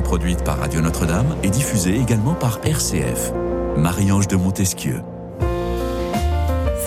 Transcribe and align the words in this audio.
produite 0.00 0.42
par 0.44 0.58
Radio 0.58 0.80
Notre-Dame 0.80 1.36
et 1.42 1.50
diffusée 1.50 1.96
également 1.96 2.34
par 2.34 2.60
RCF. 2.64 3.32
Marie-Ange 3.76 4.28
de 4.28 4.36
Montesquieu. 4.36 5.02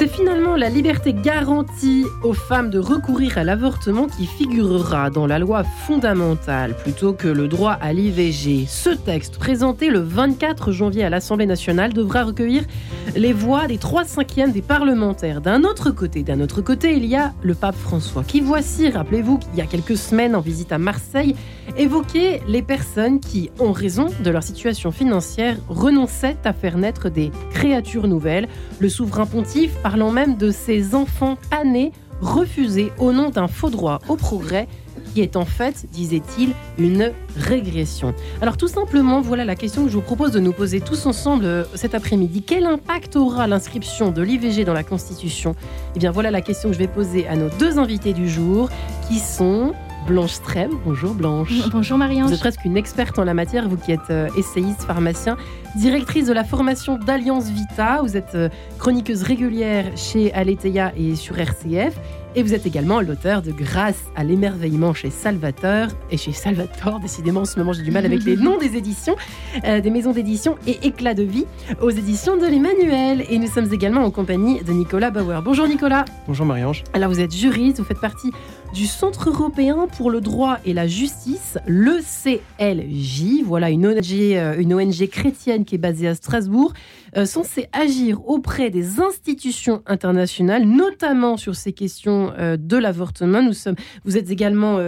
C'est 0.06 0.18
finalement 0.18 0.56
la 0.56 0.70
liberté 0.70 1.14
garantie 1.14 2.06
aux 2.22 2.34
femmes 2.34 2.70
de 2.70 2.78
recourir 2.78 3.40
à 3.40 3.44
l'avortement 3.44 4.06
qui 4.06 4.28
figurera 4.28 5.10
dans 5.10 5.26
la 5.26 5.40
loi 5.40 5.64
fondamentale 5.64 6.76
plutôt 6.78 7.14
que 7.14 7.28
le 7.28 7.48
droit 7.48 7.72
à 7.72 7.92
l'IVG. 7.92 8.68
Ce 8.68 8.92
texte, 8.92 9.40
présenté 9.40 9.90
le 9.90 10.02
24 10.02 10.72
janvier 10.72 11.06
à 11.06 11.10
l'Assemblée 11.10 11.48
nationale, 11.48 11.92
devra 11.92 12.24
recueillir 12.24 12.66
les 13.16 13.34
voix 13.34 13.66
des 13.66 13.80
3 13.80 14.04
cinquièmes 14.04 14.52
des 14.52 14.62
parlementaires. 14.62 15.42
D'un 15.42 15.64
autre 15.64 15.90
côté, 15.90 16.22
d'un 16.22 16.40
autre 16.40 16.62
côté, 16.62 16.96
il 16.96 17.06
y 17.06 17.16
a 17.16 17.34
le 17.42 17.56
pape 17.56 17.76
François 17.76 18.24
qui 18.24 18.42
voici, 18.42 18.92
rappelez-vous, 18.92 19.40
qu'il 19.40 19.56
y 19.56 19.62
a 19.62 19.66
quelques 19.66 19.98
semaines 19.98 20.36
en 20.36 20.40
visite 20.40 20.72
à 20.72 20.78
Marseille, 20.78 21.36
évoquer 21.78 22.44
les 22.48 22.62
personnes 22.62 23.20
qui, 23.20 23.50
en 23.58 23.72
raison 23.72 24.10
de 24.24 24.30
leur 24.30 24.44
situation 24.44 24.92
financière, 24.92 25.58
renonçaient 25.68 26.38
à 26.44 26.54
faire 26.54 26.78
naître 26.78 27.10
des 27.10 27.32
créatures 27.50 28.08
nouvelles. 28.08 28.48
Le 28.80 28.90
souverain 28.90 29.26
pontife 29.26 29.76
parlant 29.96 30.12
même 30.12 30.36
de 30.36 30.52
ces 30.52 30.94
enfants 30.94 31.38
panés 31.50 31.94
refusés 32.20 32.92
au 33.00 33.14
nom 33.14 33.30
d'un 33.30 33.48
faux 33.48 33.70
droit 33.70 34.02
au 34.10 34.18
progrès 34.18 34.68
qui 35.14 35.22
est 35.22 35.38
en 35.38 35.46
fait, 35.46 35.86
disait-il, 35.94 36.52
une 36.78 37.14
régression. 37.38 38.14
Alors 38.42 38.58
tout 38.58 38.68
simplement, 38.68 39.22
voilà 39.22 39.46
la 39.46 39.56
question 39.56 39.86
que 39.86 39.90
je 39.90 39.96
vous 39.96 40.02
propose 40.02 40.32
de 40.32 40.42
nous 40.42 40.52
poser 40.52 40.82
tous 40.82 41.06
ensemble 41.06 41.46
euh, 41.46 41.64
cet 41.76 41.96
après-midi. 41.96 42.44
Quel 42.44 42.66
impact 42.66 43.16
aura 43.16 43.48
l'inscription 43.48 44.12
de 44.12 44.22
l'IVG 44.22 44.66
dans 44.66 44.74
la 44.74 44.84
Constitution? 44.84 45.56
Eh 45.96 46.00
bien 46.00 46.12
voilà 46.12 46.30
la 46.30 46.42
question 46.42 46.68
que 46.68 46.74
je 46.74 46.80
vais 46.80 46.90
poser 46.90 47.26
à 47.30 47.38
nos 47.38 47.48
deux 47.58 47.80
invités 47.80 48.12
du 48.12 48.28
jour, 48.28 48.68
qui 49.08 49.20
sont 49.20 49.72
Blanche 50.08 50.34
Streb. 50.34 50.72
Bonjour 50.86 51.14
Blanche. 51.14 51.54
Bonjour 51.72 51.98
Marianne. 51.98 52.26
Vous 52.26 52.34
êtes 52.34 52.40
presque 52.42 52.66
une 52.66 52.76
experte 52.76 53.18
en 53.18 53.24
la 53.24 53.34
matière, 53.34 53.70
vous 53.70 53.78
qui 53.78 53.94
êtes 53.94 54.12
euh, 54.12 54.28
essayiste, 54.38 54.84
pharmacien, 54.84 55.38
directrice 55.76 56.28
de 56.28 56.34
la 56.34 56.44
formation 56.44 56.98
d'Alliance 56.98 57.50
Vita. 57.50 58.02
Vous 58.02 58.16
êtes 58.18 58.36
euh, 58.36 58.50
chroniqueuse 58.80 59.24
régulière 59.24 59.86
chez 59.96 60.34
Aletheia 60.34 60.94
et 60.96 61.16
sur 61.16 61.38
RCF. 61.38 62.00
Et 62.38 62.44
vous 62.44 62.54
êtes 62.54 62.66
également 62.66 63.00
l'auteur 63.00 63.42
de 63.42 63.52
Grâce 63.52 64.04
à 64.18 64.26
l'émerveillement 64.26 64.94
chez 64.94 65.10
Salvateur 65.10 65.88
et 66.12 66.18
chez 66.18 66.34
Salvator. 66.34 67.00
Décidément, 67.00 67.42
en 67.42 67.46
ce 67.46 67.58
moment, 67.58 67.72
j'ai 67.72 67.82
du 67.82 67.92
mal 67.92 68.06
avec 68.06 68.26
les 68.26 68.36
noms 68.36 68.58
des 68.58 68.76
éditions, 68.76 69.16
euh, 69.64 69.80
des 69.80 69.90
maisons 69.90 70.12
d'édition 70.12 70.58
et 70.68 70.86
Éclat 70.86 71.14
de 71.14 71.24
vie 71.24 71.46
aux 71.82 71.92
éditions 71.92 72.36
de 72.36 72.46
l'Emmanuel. 72.46 73.26
Et 73.30 73.40
nous 73.40 73.48
sommes 73.48 73.72
également 73.72 74.02
en 74.02 74.12
compagnie 74.12 74.62
de 74.62 74.74
Nicolas 74.74 75.12
Bauer. 75.12 75.42
Bonjour 75.44 75.66
Nicolas. 75.66 76.04
Bonjour 76.28 76.46
Marie-Ange. 76.46 76.84
Alors 76.92 77.10
vous 77.10 77.22
êtes 77.22 77.34
juriste, 77.34 77.80
vous 77.80 77.86
faites 77.86 78.02
partie 78.02 78.32
du 78.74 78.86
Centre 78.86 79.30
européen 79.30 79.88
pour 79.96 80.12
le 80.12 80.20
droit 80.20 80.58
et 80.66 80.74
la 80.74 80.88
justice, 80.88 81.58
le 81.66 82.00
CLJ. 82.02 83.46
Voilà 83.46 83.70
une 83.70 83.88
ONG, 83.88 84.12
euh, 84.12 84.56
une 84.58 84.74
ONG 84.74 85.08
chrétienne 85.08 85.64
qui 85.64 85.76
est 85.76 85.78
basée 85.78 86.10
à 86.10 86.16
Strasbourg, 86.16 86.74
euh, 87.18 87.26
censée 87.26 87.68
agir 87.72 88.28
auprès 88.28 88.70
des 88.70 89.00
institutions 89.00 89.82
internationales, 89.86 90.66
notamment 90.66 91.38
sur 91.38 91.56
ces 91.56 91.74
questions 91.74 92.34
euh, 92.38 92.58
de 92.58 92.78
l'avortement. 92.78 93.42
Vous 94.04 94.18
êtes 94.18 94.32
également 94.32 94.80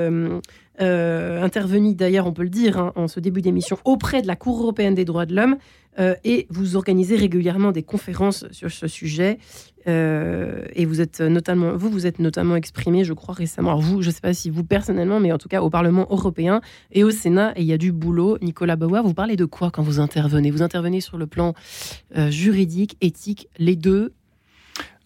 euh, 0.80 1.42
intervenu, 1.44 1.96
d'ailleurs, 1.96 2.28
on 2.28 2.34
peut 2.34 2.44
le 2.44 2.50
dire, 2.50 2.78
hein, 2.78 2.94
en 2.96 3.08
ce 3.08 3.20
début 3.20 3.42
d'émission, 3.42 3.78
auprès 3.86 4.22
de 4.22 4.28
la 4.28 4.36
Cour 4.36 4.62
européenne 4.62 4.96
des 4.96 5.06
droits 5.06 5.26
de 5.26 5.36
l'homme. 5.36 5.58
euh, 6.00 6.16
et 6.24 6.48
vous 6.50 6.76
organisez 6.76 7.16
régulièrement 7.16 7.72
des 7.72 7.84
conférences 7.84 8.46
sur 8.52 8.72
ce 8.72 8.88
sujet. 8.88 9.40
Euh, 9.88 10.66
et 10.74 10.86
vous 10.86 11.00
êtes 11.00 11.22
notamment, 11.22 11.76
vous 11.76 11.90
vous 11.90 12.06
êtes 12.06 12.20
notamment 12.20 12.56
exprimé, 12.56 13.04
je 13.04 13.14
crois 13.14 13.34
récemment. 13.34 13.70
Alors 13.70 13.82
vous, 13.82 14.02
je 14.02 14.10
ne 14.10 14.14
sais 14.14 14.22
pas 14.22 14.34
si 14.34 14.50
vous 14.50 14.64
personnellement, 14.64 15.20
mais 15.20 15.32
en 15.32 15.38
tout 15.38 15.48
cas 15.48 15.62
au 15.62 15.70
Parlement 15.70 16.08
européen 16.10 16.62
et 16.92 17.04
au 17.04 17.12
Sénat, 17.12 17.54
et 17.56 17.62
il 17.62 17.68
y 17.68 17.74
a 17.74 17.78
du 17.78 17.92
boulot. 17.92 18.38
Nicolas 18.42 18.76
Bauer, 18.76 19.02
vous 19.04 19.14
parlez 19.14 19.38
de 19.38 19.46
quoi 19.46 19.72
quand 19.72 19.84
vous 19.84 20.00
intervenez? 20.00 20.52
Vous 20.52 20.62
intervenez 20.62 21.02
sur 21.02 21.18
le 21.18 21.26
plan 21.26 21.54
juridique, 22.30 22.98
éthique, 23.02 23.48
les 23.58 23.76
deux? 23.76 24.14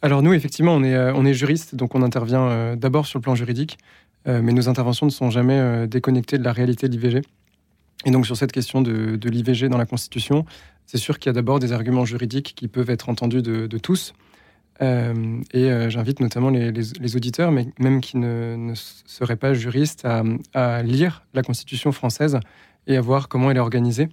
Alors 0.02 0.24
nous, 0.24 0.34
effectivement, 0.34 0.74
on 0.74 0.84
est, 0.84 0.98
on 1.12 1.26
est 1.26 1.34
juriste, 1.36 1.76
donc 1.76 1.94
on 1.94 2.02
intervient 2.02 2.76
d'abord 2.76 3.06
sur 3.06 3.20
le 3.20 3.22
plan 3.22 3.36
juridique, 3.36 3.78
mais 4.28 4.52
nos 4.54 4.70
interventions 4.70 5.06
ne 5.06 5.12
sont 5.12 5.30
jamais 5.30 5.58
euh, 5.60 5.88
déconnectées 5.88 6.38
de 6.38 6.44
la 6.44 6.54
réalité 6.54 6.88
de 6.90 6.94
l'IVG. 6.98 7.22
Et 8.06 8.12
donc 8.12 8.26
sur 8.26 8.36
cette 8.38 8.52
question 8.52 8.82
de, 8.82 9.16
de 9.16 9.30
l'IVG 9.30 9.70
dans 9.70 9.78
la 9.78 9.86
Constitution, 9.86 10.46
c'est 10.86 10.98
sûr 10.98 11.20
qu'il 11.20 11.30
y 11.30 11.32
a 11.32 11.34
d'abord 11.34 11.60
des 11.60 11.72
arguments 11.72 12.06
juridiques 12.06 12.54
qui 12.56 12.68
peuvent 12.68 12.90
être 12.90 13.10
entendus 13.10 13.42
de, 13.42 13.68
de 13.68 13.78
tous. 13.78 14.14
Euh, 14.82 15.40
et 15.54 15.66
euh, 15.72 15.90
j'invite 15.92 16.20
notamment 16.20 16.50
les, 16.50 16.72
les- 16.72 16.94
les 17.00 17.16
auditeurs, 17.16 17.52
mais 17.52 17.68
même 17.80 18.02
qui 18.02 18.18
ne, 18.18 18.56
ne 18.58 18.74
seraient 18.76 19.36
pas 19.36 19.54
juristes, 19.54 20.06
à, 20.06 20.24
à 20.56 20.82
lire 20.82 21.24
la 21.36 21.44
Constitution 21.44 21.92
française 21.92 22.40
et 22.88 22.98
à 22.98 23.02
voir 23.02 23.28
comment 23.28 23.52
elle 23.52 23.58
est 23.58 23.62
organisée 23.62 24.10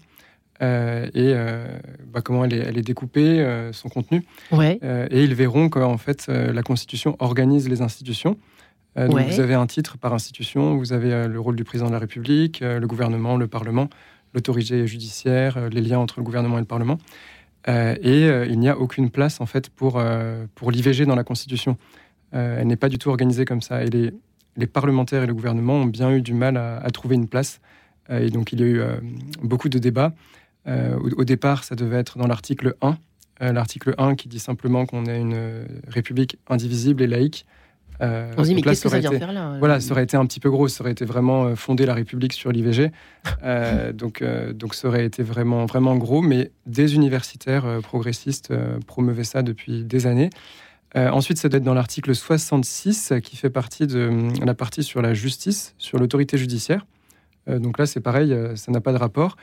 euh, 0.61 1.07
et 1.15 1.33
euh, 1.35 1.67
bah, 2.13 2.21
comment 2.21 2.45
elle 2.45 2.53
est, 2.53 2.59
elle 2.59 2.77
est 2.77 2.83
découpée, 2.83 3.41
euh, 3.41 3.73
son 3.73 3.89
contenu. 3.89 4.25
Ouais. 4.53 4.79
Euh, 4.83 5.07
et 5.11 5.25
ils 5.25 5.35
verront 5.35 5.71
qu'en 5.71 5.97
fait, 5.97 6.27
euh, 6.29 6.53
la 6.53 6.63
Constitution 6.63 7.17
organise 7.21 7.67
les 7.69 7.81
institutions. 7.81 8.37
Euh, 8.99 9.07
donc 9.07 9.17
Ouais. 9.17 9.25
Vous 9.31 9.41
avez 9.41 9.55
un 9.55 9.67
titre 9.67 9.97
par 9.97 10.13
institution, 10.13 10.77
vous 10.77 10.93
avez 10.93 11.13
euh, 11.13 11.29
le 11.29 11.41
rôle 11.41 11.57
du 11.57 11.65
président 11.65 11.89
de 11.89 11.93
la 11.95 11.99
République, 11.99 12.63
euh, 12.63 12.79
le 12.81 12.87
gouvernement, 12.87 13.37
le 13.37 13.47
Parlement, 13.47 13.89
l'autorité 14.35 14.87
judiciaire, 14.87 15.69
les 15.71 15.81
liens 15.81 15.99
entre 15.99 16.19
le 16.19 16.25
gouvernement 16.25 16.59
et 16.59 16.61
le 16.61 16.67
Parlement. 16.67 16.99
Euh, 17.69 17.97
et 18.03 18.25
euh, 18.25 18.47
il 18.47 18.59
n'y 18.59 18.69
a 18.69 18.79
aucune 18.79 19.11
place 19.11 19.41
en 19.41 19.47
fait 19.47 19.69
pour, 19.69 19.99
euh, 19.99 20.47
pour 20.55 20.71
l'IVG 20.71 21.07
dans 21.07 21.17
la 21.17 21.25
Constitution. 21.25 21.77
Elle 22.33 22.67
n'est 22.67 22.77
pas 22.77 22.91
du 22.91 22.99
tout 22.99 23.09
organisée 23.09 23.47
comme 23.47 23.63
ça. 23.63 23.83
Et 23.83 23.89
les, 23.89 24.13
les 24.57 24.67
parlementaires 24.67 25.23
et 25.23 25.27
le 25.27 25.33
gouvernement 25.33 25.77
ont 25.77 25.87
bien 25.87 26.11
eu 26.11 26.21
du 26.21 26.35
mal 26.35 26.59
à, 26.59 26.77
à 26.77 26.91
trouver 26.91 27.15
une 27.15 27.27
place. 27.27 27.59
Et 28.11 28.29
donc 28.29 28.53
il 28.53 28.61
y 28.61 28.65
a 28.65 28.67
eu 28.67 28.83
beaucoup 29.43 29.71
de 29.71 29.79
débats. 29.79 30.13
Au, 30.67 31.09
au 31.17 31.25
départ, 31.25 31.65
ça 31.65 31.75
devait 31.75 31.97
être 31.97 32.19
dans 32.19 32.27
l'article 32.27 32.75
1. 32.83 32.99
Euh, 33.41 33.53
l'article 33.53 33.95
1 33.97 34.15
qui 34.15 34.29
dit 34.29 34.41
simplement 34.41 34.85
qu'on 34.85 35.07
est 35.07 35.19
une 35.19 35.65
république 35.87 36.39
indivisible 36.49 37.03
et 37.03 37.07
laïque. 37.07 37.47
Euh, 38.01 38.33
On 38.37 38.45
se 38.45 38.49
dit, 38.49 38.55
mais 38.55 38.63
qu'est-ce 38.63 38.83
que 38.83 38.89
ça 38.89 38.99
vient 39.01 39.11
été- 39.11 39.19
faire 39.19 39.33
là 39.33 39.57
voilà, 39.59 39.81
ça 39.81 39.93
aurait 39.93 40.05
été 40.05 40.17
un 40.17 40.25
petit 40.27 40.39
peu 40.41 40.51
gros, 40.51 40.69
ça 40.69 40.83
aurait 40.83 40.93
été 40.93 41.05
vraiment 41.05 41.47
euh, 41.47 41.55
fonder 41.57 41.85
la 41.87 41.95
République 41.95 42.33
sur 42.33 42.53
l'IVG. 42.53 42.91
Euh, 43.45 43.93
donc, 43.93 44.23
euh, 44.23 44.53
donc 44.53 44.75
ça 44.75 44.89
aurait 44.89 45.05
été 45.05 45.23
vraiment, 45.23 45.67
vraiment 45.67 45.97
gros, 45.97 46.23
mais 46.23 46.51
des 46.67 46.95
universitaires 46.95 47.65
euh, 47.67 47.81
progressistes 47.81 48.51
euh, 48.51 48.79
promeuvaient 48.87 49.25
ça 49.25 49.43
depuis 49.43 49.85
des 49.85 50.07
années. 50.07 50.31
Euh, 50.97 51.11
ensuite, 51.11 51.39
ça 51.39 51.49
doit 51.49 51.59
être 51.59 51.65
dans 51.65 51.75
l'article 51.75 52.15
66 52.15 53.13
euh, 53.13 53.21
qui 53.21 53.37
fait 53.37 53.51
partie 53.51 53.87
de 53.87 53.99
euh, 53.99 54.31
la 54.45 54.55
partie 54.55 54.83
sur 54.83 55.03
la 55.03 55.13
justice, 55.15 55.75
sur 55.79 55.99
l'autorité 55.99 56.39
judiciaire. 56.39 56.87
Euh, 57.49 57.59
donc 57.59 57.79
là, 57.79 57.87
c'est 57.87 58.01
pareil, 58.01 58.33
euh, 58.33 58.57
ça 58.57 58.73
n'a 58.73 58.81
pas 58.81 58.93
de 58.93 58.99
rapport. 58.99 59.37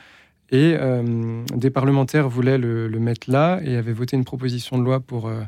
Et 0.50 0.76
euh, 0.78 1.42
des 1.54 1.70
parlementaires 1.70 2.28
voulaient 2.28 2.58
le, 2.58 2.88
le 2.88 2.98
mettre 3.00 3.30
là 3.30 3.60
et 3.64 3.76
avaient 3.76 3.92
voté 3.92 4.16
une 4.16 4.24
proposition 4.24 4.78
de 4.78 4.82
loi 4.84 5.00
pour, 5.00 5.28
euh, 5.28 5.42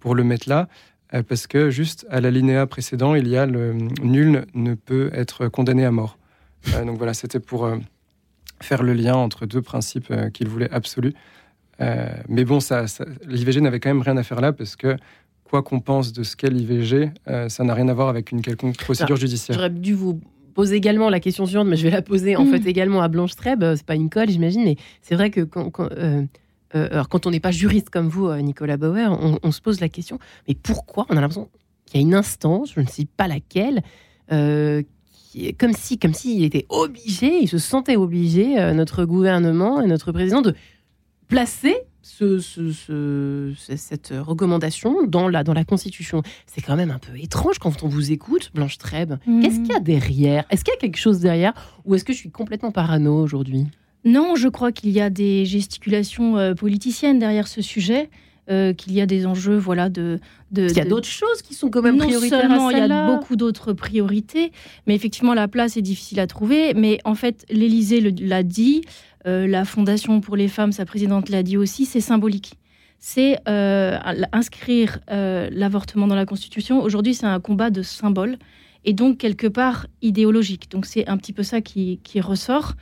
pour 0.00 0.14
le 0.14 0.24
mettre 0.24 0.48
là, 0.48 0.60
euh, 0.62 0.91
parce 1.28 1.46
que 1.46 1.68
juste 1.70 2.06
à 2.08 2.20
l'alinéa 2.22 2.66
précédent, 2.66 3.14
il 3.14 3.28
y 3.28 3.36
a 3.36 3.44
le 3.44 3.74
nul 4.02 4.46
ne 4.54 4.74
peut 4.74 5.10
être 5.12 5.48
condamné 5.48 5.84
à 5.84 5.90
mort. 5.90 6.16
Euh, 6.74 6.84
donc 6.84 6.96
voilà, 6.96 7.12
c'était 7.12 7.40
pour 7.40 7.66
euh, 7.66 7.76
faire 8.62 8.82
le 8.82 8.94
lien 8.94 9.14
entre 9.14 9.44
deux 9.44 9.60
principes 9.62 10.10
euh, 10.10 10.30
qu'il 10.30 10.48
voulait 10.48 10.70
absolus. 10.70 11.12
Euh, 11.80 12.06
mais 12.28 12.44
bon, 12.44 12.60
ça, 12.60 12.86
ça- 12.86 13.04
l'IVG 13.26 13.60
n'avait 13.60 13.80
quand 13.80 13.90
même 13.90 14.02
rien 14.02 14.16
à 14.16 14.22
faire 14.22 14.40
là, 14.40 14.52
parce 14.52 14.76
que 14.76 14.96
quoi 15.44 15.62
qu'on 15.62 15.80
pense 15.80 16.12
de 16.12 16.22
ce 16.22 16.36
qu'est 16.36 16.48
l'IVG, 16.50 17.10
euh, 17.28 17.48
ça 17.48 17.64
n'a 17.64 17.74
rien 17.74 17.88
à 17.88 17.94
voir 17.94 18.08
avec 18.08 18.30
une 18.32 18.40
quelconque 18.40 18.76
procédure 18.78 19.16
judiciaire. 19.16 19.56
J'aurais 19.56 19.70
dû 19.70 19.92
vous 19.94 20.20
poser 20.54 20.76
également 20.76 21.10
la 21.10 21.18
question 21.18 21.44
suivante, 21.46 21.66
mais 21.66 21.76
je 21.76 21.82
vais 21.84 21.90
la 21.90 22.02
poser 22.02 22.36
en 22.36 22.44
Mm. 22.44 22.50
fait 22.52 22.66
également 22.70 23.02
à 23.02 23.08
Blanche 23.08 23.34
Treb. 23.36 23.62
Euh, 23.62 23.74
C'est 23.76 23.86
pas 23.86 23.94
une 23.96 24.08
colle, 24.10 24.28
j'imagine, 24.30 24.64
mais 24.64 24.76
c'est 25.00 25.14
vrai 25.14 25.30
que 25.30 25.40
quand, 25.40 25.70
quand, 25.70 25.88
euh, 25.92 26.22
euh, 26.74 26.88
alors, 26.90 27.08
quand 27.08 27.26
on 27.26 27.30
n'est 27.30 27.40
pas 27.40 27.50
juriste 27.50 27.90
comme 27.90 28.08
vous, 28.08 28.26
euh, 28.28 28.40
Nicolas 28.40 28.76
Bauer, 28.76 29.08
on, 29.20 29.38
on 29.42 29.52
se 29.52 29.60
pose 29.60 29.80
la 29.80 29.88
question 29.88 30.18
mais 30.48 30.54
pourquoi 30.54 31.06
On 31.10 31.16
a 31.16 31.20
l'impression 31.20 31.48
qu'il 31.86 32.00
y 32.00 32.04
a 32.04 32.06
une 32.06 32.14
instance, 32.14 32.72
je 32.74 32.80
ne 32.80 32.86
sais 32.86 33.06
pas 33.16 33.28
laquelle, 33.28 33.82
euh, 34.32 34.82
qui 35.30 35.52
comme 35.54 35.72
si, 35.74 35.98
comme 35.98 36.14
s'il 36.14 36.42
était 36.44 36.66
obligé, 36.68 37.38
il 37.42 37.48
se 37.48 37.58
sentait 37.58 37.96
obligé, 37.96 38.58
euh, 38.58 38.72
notre 38.74 39.04
gouvernement 39.04 39.80
et 39.80 39.86
notre 39.86 40.12
président, 40.12 40.40
de 40.42 40.54
placer 41.28 41.74
ce, 42.02 42.38
ce- 42.40 42.72
ce- 42.72 43.52
ce- 43.56 43.76
cette 43.76 44.12
recommandation 44.18 45.06
dans 45.06 45.28
la, 45.28 45.44
dans 45.44 45.54
la 45.54 45.64
Constitution. 45.64 46.22
C'est 46.46 46.60
quand 46.60 46.74
même 46.76 46.90
un 46.90 46.98
peu 46.98 47.16
étrange 47.18 47.58
quand 47.60 47.82
on 47.84 47.88
vous 47.88 48.10
écoute, 48.12 48.50
Blanche 48.54 48.76
Treb. 48.78 49.14
Qu'est-ce 49.40 49.60
qu'il 49.60 49.68
y 49.72 49.76
a 49.76 49.80
derrière? 49.80 50.44
Est-ce 50.50 50.64
qu'il 50.64 50.74
y 50.74 50.76
a 50.76 50.80
quelque 50.80 50.98
chose 50.98 51.20
derrière? 51.20 51.52
Ou 51.84 51.94
est-ce 51.94 52.04
que 52.04 52.12
je 52.12 52.18
suis 52.18 52.30
complètement 52.30 52.72
parano 52.72 53.22
aujourd'hui? 53.22 53.66
Non, 54.04 54.34
je 54.36 54.48
crois 54.48 54.72
qu'il 54.72 54.90
y 54.90 55.00
a 55.00 55.10
des 55.10 55.44
gesticulations 55.44 56.36
euh, 56.36 56.54
politiciennes 56.54 57.18
derrière 57.18 57.46
ce 57.46 57.62
sujet, 57.62 58.10
euh, 58.50 58.72
qu'il 58.72 58.92
y 58.92 59.00
a 59.00 59.06
des 59.06 59.26
enjeux, 59.26 59.56
voilà, 59.56 59.88
de. 59.88 60.18
de 60.50 60.66
Il 60.68 60.76
y 60.76 60.80
a 60.80 60.84
de- 60.84 60.90
d'autres 60.90 61.06
choses 61.08 61.42
qui 61.42 61.54
sont 61.54 61.70
quand 61.70 61.82
même 61.82 61.96
non 61.96 62.06
prioritaires 62.06 62.40
seulement 62.40 62.68
à 62.68 62.72
il 62.72 62.78
y 62.78 62.80
a 62.80 63.06
beaucoup 63.06 63.36
d'autres 63.36 63.72
priorités, 63.72 64.50
mais 64.86 64.94
effectivement 64.96 65.34
la 65.34 65.46
place 65.46 65.76
est 65.76 65.82
difficile 65.82 66.18
à 66.18 66.26
trouver. 66.26 66.74
Mais 66.74 66.98
en 67.04 67.14
fait, 67.14 67.46
l'Élysée 67.48 68.00
l'a 68.00 68.42
dit, 68.42 68.82
euh, 69.28 69.46
la 69.46 69.64
Fondation 69.64 70.20
pour 70.20 70.34
les 70.36 70.48
femmes, 70.48 70.72
sa 70.72 70.84
présidente 70.84 71.28
l'a 71.28 71.44
dit 71.44 71.56
aussi, 71.56 71.84
c'est 71.86 72.00
symbolique. 72.00 72.54
C'est 72.98 73.38
euh, 73.48 73.98
inscrire 74.32 74.98
l'avortement 75.08 76.06
dans 76.06 76.14
la 76.14 76.26
Constitution. 76.26 76.82
Aujourd'hui, 76.82 77.14
c'est 77.14 77.26
un 77.26 77.40
combat 77.40 77.70
de 77.70 77.82
symboles. 77.82 78.36
et 78.84 78.92
donc 78.94 79.18
quelque 79.18 79.46
part 79.46 79.86
idéologique. 80.02 80.68
Donc 80.70 80.86
c'est 80.86 81.06
un 81.08 81.16
petit 81.16 81.32
peu 81.32 81.42
ça 81.44 81.60
qui, 81.60 82.00
ressort. 82.20 82.74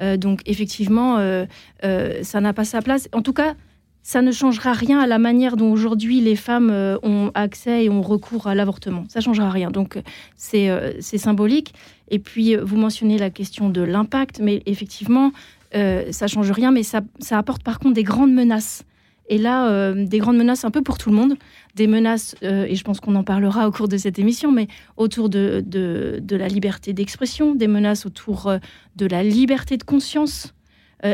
Euh, 0.00 0.16
donc 0.16 0.40
effectivement, 0.46 1.18
euh, 1.18 1.44
euh, 1.84 2.22
ça 2.22 2.40
n'a 2.40 2.52
pas 2.52 2.64
sa 2.64 2.82
place. 2.82 3.08
En 3.12 3.22
tout 3.22 3.32
cas, 3.32 3.54
ça 4.02 4.22
ne 4.22 4.32
changera 4.32 4.72
rien 4.72 4.98
à 4.98 5.06
la 5.06 5.18
manière 5.18 5.56
dont 5.56 5.70
aujourd'hui 5.70 6.20
les 6.20 6.34
femmes 6.34 6.70
ont 7.04 7.30
accès 7.34 7.84
et 7.84 7.88
ont 7.88 8.02
recours 8.02 8.48
à 8.48 8.54
l'avortement. 8.56 9.04
Ça 9.08 9.20
ne 9.20 9.24
changera 9.24 9.48
rien. 9.48 9.70
Donc 9.70 9.96
c'est 10.34 10.98
symbolique. 11.18 11.72
Et 12.08 12.18
puis 12.18 12.56
vous 12.56 12.76
mentionnez 12.76 13.16
la 13.16 13.30
question 13.30 13.70
de 13.70 13.80
l'impact, 13.80 14.40
mais 14.40 14.60
effectivement, 14.66 15.30
ça 15.72 16.26
change 16.26 16.50
rien, 16.50 16.72
mais 16.72 16.82
ça 16.82 17.04
apporte 17.30 17.62
par 17.62 17.78
contre 17.78 17.94
des 17.94 18.02
grandes 18.02 18.32
menaces. 18.32 18.84
Et 19.28 19.38
là, 19.38 19.68
euh, 19.68 20.06
des 20.06 20.18
grandes 20.18 20.36
menaces 20.36 20.64
un 20.64 20.70
peu 20.70 20.82
pour 20.82 20.98
tout 20.98 21.10
le 21.10 21.16
monde, 21.16 21.34
des 21.74 21.86
menaces, 21.86 22.34
euh, 22.42 22.64
et 22.64 22.74
je 22.74 22.84
pense 22.84 23.00
qu'on 23.00 23.14
en 23.14 23.24
parlera 23.24 23.68
au 23.68 23.72
cours 23.72 23.88
de 23.88 23.96
cette 23.96 24.18
émission, 24.18 24.50
mais 24.50 24.68
autour 24.96 25.28
de, 25.28 25.62
de, 25.64 26.36
la 26.36 26.48
liberté 26.48 26.92
d'expression, 26.92 27.54
des 27.54 27.68
menaces 27.68 28.04
autour 28.04 28.48
euh, 28.48 28.58
de 28.96 29.06
la 29.06 29.22
liberté 29.22 29.76
de 29.76 29.84
conscience, 29.84 30.54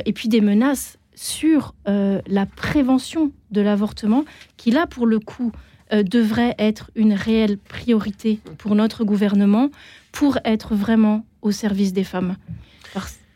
et 0.05 0.13
puis 0.13 0.29
des 0.29 0.43
menaces 0.43 0.99
sur 1.15 1.75
la 1.87 2.45
prévention 2.45 3.33
de 3.51 3.63
l'avortement, 3.63 4.27
qui 4.59 4.71
là, 4.71 4.87
pour 4.87 5.07
le 5.07 5.19
coup, 5.19 5.51
devrait 5.91 6.55
être 6.59 6.91
une 6.95 7.15
réelle 7.15 7.57
priorité 7.57 8.39
pour 8.59 8.75
notre 8.75 9.05
gouvernement, 9.05 9.71
pour 10.13 10.37
être 10.45 10.75
vraiment 10.75 11.25
au 11.41 11.53
service 11.53 11.95
des 11.95 12.05
femmes. 12.05 12.37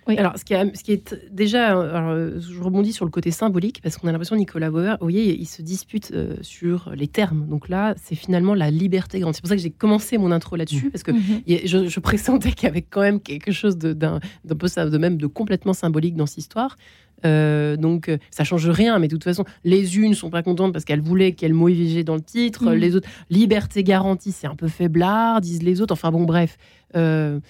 Oui. 0.09 0.19
Alors, 0.19 0.37
ce 0.37 0.45
qui, 0.45 0.55
est, 0.55 0.77
ce 0.77 0.83
qui 0.83 0.93
est 0.93 1.15
déjà, 1.31 1.69
alors, 1.69 2.17
je 2.39 2.61
rebondis 2.61 2.93
sur 2.93 3.05
le 3.05 3.11
côté 3.11 3.31
symbolique 3.31 3.81
parce 3.83 3.97
qu'on 3.97 4.09
a 4.09 4.13
l'impression 4.13 4.37
Nicolas 4.37 4.71
Bauer, 4.71 4.97
vous 5.01 5.07
voyez, 5.07 5.39
il 5.39 5.47
se 5.47 5.63
dispute 5.63 6.11
euh, 6.13 6.35
sur 6.43 6.91
les 6.95 7.07
termes. 7.07 7.47
Donc 7.49 7.69
là, 7.69 7.95
c'est 8.03 8.17
finalement 8.17 8.55
la 8.55 8.71
liberté 8.71 9.21
grande. 9.21 9.35
C'est 9.35 9.43
pour 9.43 9.49
ça 9.49 9.57
que 9.57 9.63
j'ai 9.63 9.71
commencé 9.71 10.19
mon 10.19 10.33
intro 10.33 10.57
là-dessus 10.57 10.91
parce 10.91 11.03
que 11.03 11.13
mhm. 11.13 11.43
je, 11.47 11.89
je, 11.89 12.01
pressentais 12.01 12.51
qu'il 12.53 12.65
y 12.65 12.71
avait 12.71 12.83
quand 12.83 13.03
même 13.03 13.21
quelque 13.21 13.53
chose 13.53 13.77
d'un 13.77 14.21
peu 14.49 14.91
de 14.91 14.99
même 14.99 15.19
de 15.19 15.27
complètement 15.27 15.73
symbolique 15.73 16.17
dans 16.17 16.27
cette 16.27 16.39
histoire. 16.39 16.77
Euh, 17.25 17.77
donc 17.77 18.09
euh, 18.09 18.19
ça 18.31 18.45
change 18.45 18.69
rien, 18.69 18.99
mais 18.99 19.09
de 19.09 19.15
toute 19.15 19.25
façon, 19.25 19.45
les 19.65 19.99
unes 19.99 20.15
sont 20.15 20.31
pas 20.31 20.43
contentes 20.43 20.73
parce 20.73 20.85
qu'elles 20.85 21.01
voulaient 21.01 21.33
qu'elle 21.33 21.55
mot 21.55 21.69
IVG 21.69 22.05
dans 22.05 22.17
le 22.17 22.21
titre, 22.21 22.65
mhm. 22.65 22.75
les 22.75 22.97
autres 22.97 23.09
liberté 23.31 23.85
garantie, 23.85 24.33
c'est 24.33 24.47
un 24.47 24.57
peu 24.57 24.69
faiblard, 24.69 25.41
disent 25.41 25.63
les 25.63 25.81
autres. 25.81 25.93
Enfin 25.93 26.11
bon, 26.11 26.25
bref. 26.25 26.57
Euh, 26.95 27.41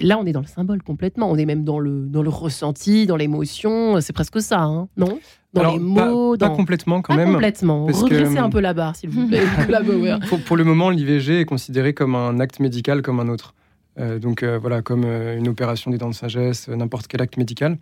là, 0.00 0.18
on 0.18 0.26
est 0.26 0.32
dans 0.32 0.40
le 0.40 0.46
symbole 0.46 0.82
complètement. 0.82 1.30
On 1.30 1.36
est 1.36 1.46
même 1.46 1.64
dans 1.64 1.78
le, 1.78 2.06
dans 2.06 2.22
le 2.22 2.30
ressenti, 2.30 3.06
dans 3.06 3.16
l'émotion. 3.16 4.00
C'est 4.00 4.12
presque 4.12 4.40
ça, 4.40 4.62
hein, 4.62 4.88
non? 4.96 5.18
Dans 5.52 5.72
les 5.72 5.78
mots. 5.78 6.36
Pas, 6.36 6.50
complètement 6.50 7.02
quand 7.02 7.16
même. 7.16 7.32
complètement. 7.32 7.86
Redressez 7.86 8.38
un 8.38 8.50
peu 8.50 8.60
la 8.60 8.74
barre, 8.74 8.96
s'il 8.96 9.10
vous 9.10 9.26
plaît. 9.26 9.42
pour, 10.46 10.56
le 10.56 10.64
moment, 10.64 10.90
l'IVG 10.90 11.40
est 11.40 11.44
considéré 11.44 11.92
comme 11.94 12.14
un 12.14 12.38
acte 12.40 12.60
médical 12.60 13.02
comme 13.02 13.20
un 13.20 13.28
autre. 13.28 13.54
Euh, 13.98 14.18
donc 14.18 14.42
euh, 14.42 14.58
voilà, 14.58 14.82
comme 14.82 15.04
euh, 15.04 15.36
une 15.36 15.48
opération 15.48 15.90
des 15.90 15.98
dents 15.98 16.08
de 16.08 16.14
sagesse, 16.14 16.68
n'importe 16.68 17.06
quel 17.06 17.20
acte 17.22 17.36
médical. 17.36 17.78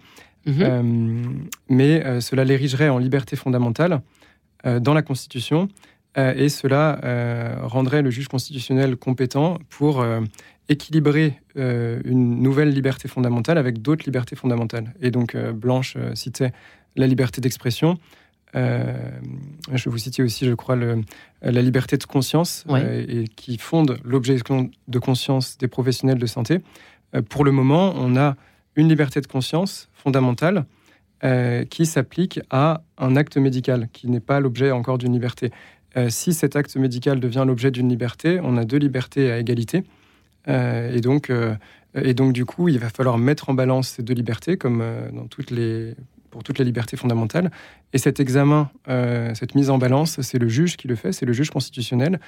Mhm. 0.47 1.49
mais 1.69 2.21
cela 2.21 2.45
l'érigerait 2.45 2.89
en 2.89 2.97
liberté 2.97 3.35
fondamentale 3.37 4.01
dans 4.65 4.95
la 4.95 5.03
Constitution 5.03 5.69
et 6.17 6.49
cela 6.49 7.59
rendrait 7.65 8.01
le 8.01 8.11
juge 8.11 8.29
constitutionnel 8.29 8.97
compétent 8.97 9.59
pour 9.69 10.03
équilibrer 10.69 11.41
euh, 11.57 12.01
une 12.05 12.43
nouvelle 12.43 12.71
liberté 12.71 13.09
fondamentale 13.09 13.59
avec 13.59 13.81
d'autres 13.81 14.05
libertés 14.05 14.37
fondamentales. 14.37 14.95
Et 15.01 15.11
donc, 15.11 15.35
euh, 15.35 15.53
Blanche 15.53 15.95
euh, 15.97 16.15
citait 16.15 16.53
la 16.97 17.07
liberté 17.07 17.41
d'expression. 17.41 17.99
je 18.55 19.89
vous 19.89 19.99
citais 19.99 20.23
aussi, 20.23 20.47
je 20.47 20.55
crois, 20.55 20.77
le, 20.77 21.03
la 21.43 21.63
liberté 21.63 21.97
de 21.97 22.05
conscience, 22.05 22.65
et, 22.77 23.25
qui 23.37 23.59
fonde 23.59 23.99
l'objection 24.05 24.71
de 24.89 24.99
conscience 24.99 25.59
des 25.59 25.69
professionnels 25.69 26.19
de 26.19 26.27
santé. 26.27 26.59
pour 27.29 27.45
le 27.45 27.53
moment, 27.53 27.93
on 27.95 28.17
a 28.17 28.37
une 28.75 28.89
liberté 28.89 29.21
de 29.21 29.27
conscience 29.27 29.91
fondamentale 29.93 30.65
qui 31.69 31.85
s'applique 31.85 32.41
à 32.51 32.83
un 32.97 33.17
acte 33.17 33.37
médical, 33.37 33.89
qui 33.93 34.09
n'est 34.09 34.19
pas 34.19 34.41
l'objet 34.41 34.71
encore 34.73 34.97
d'une 34.97 35.13
liberté. 35.13 35.53
si 36.09 36.33
cet 36.33 36.57
acte 36.57 36.75
médical 36.77 37.21
devient 37.21 37.45
l'objet 37.47 37.71
d'une 37.71 37.91
liberté, 37.91 38.41
on 38.43 38.57
a 38.57 38.65
deux 38.65 38.79
libertés 38.79 39.31
à 39.31 39.39
égalité. 39.39 39.85
Euh, 40.49 40.95
et, 40.95 41.01
donc, 41.01 41.31
euh, 41.31 41.55
et 41.95 42.15
donc, 42.15 42.33
du 42.33 42.45
coup, 42.45 42.69
il 42.69 42.79
va 42.79 42.89
falloir 42.89 43.19
mettre 43.19 43.51
en 43.51 43.55
balance 43.55 43.89
ces 43.89 44.03
deux 44.03 44.15
libertés, 44.15 44.57
comme 44.57 44.81
euh, 44.83 45.11
pour 46.31 46.43
toutes 46.43 46.59
les 46.59 46.65
libertés 46.65 46.97
fondamentales. 46.97 47.51
Et 47.93 47.99
cet 47.99 48.21
examen, 48.21 48.71
cette 49.35 49.55
mise 49.55 49.71
en 49.71 49.79
balance, 49.79 50.21
c'est 50.21 50.39
le 50.39 50.49
juge 50.49 50.77
qui 50.77 50.87
le 50.87 50.95
fait, 50.95 51.13
c'est 51.13 51.25
le 51.25 51.33
juge 51.33 51.51
constitutionnel. 51.51 52.21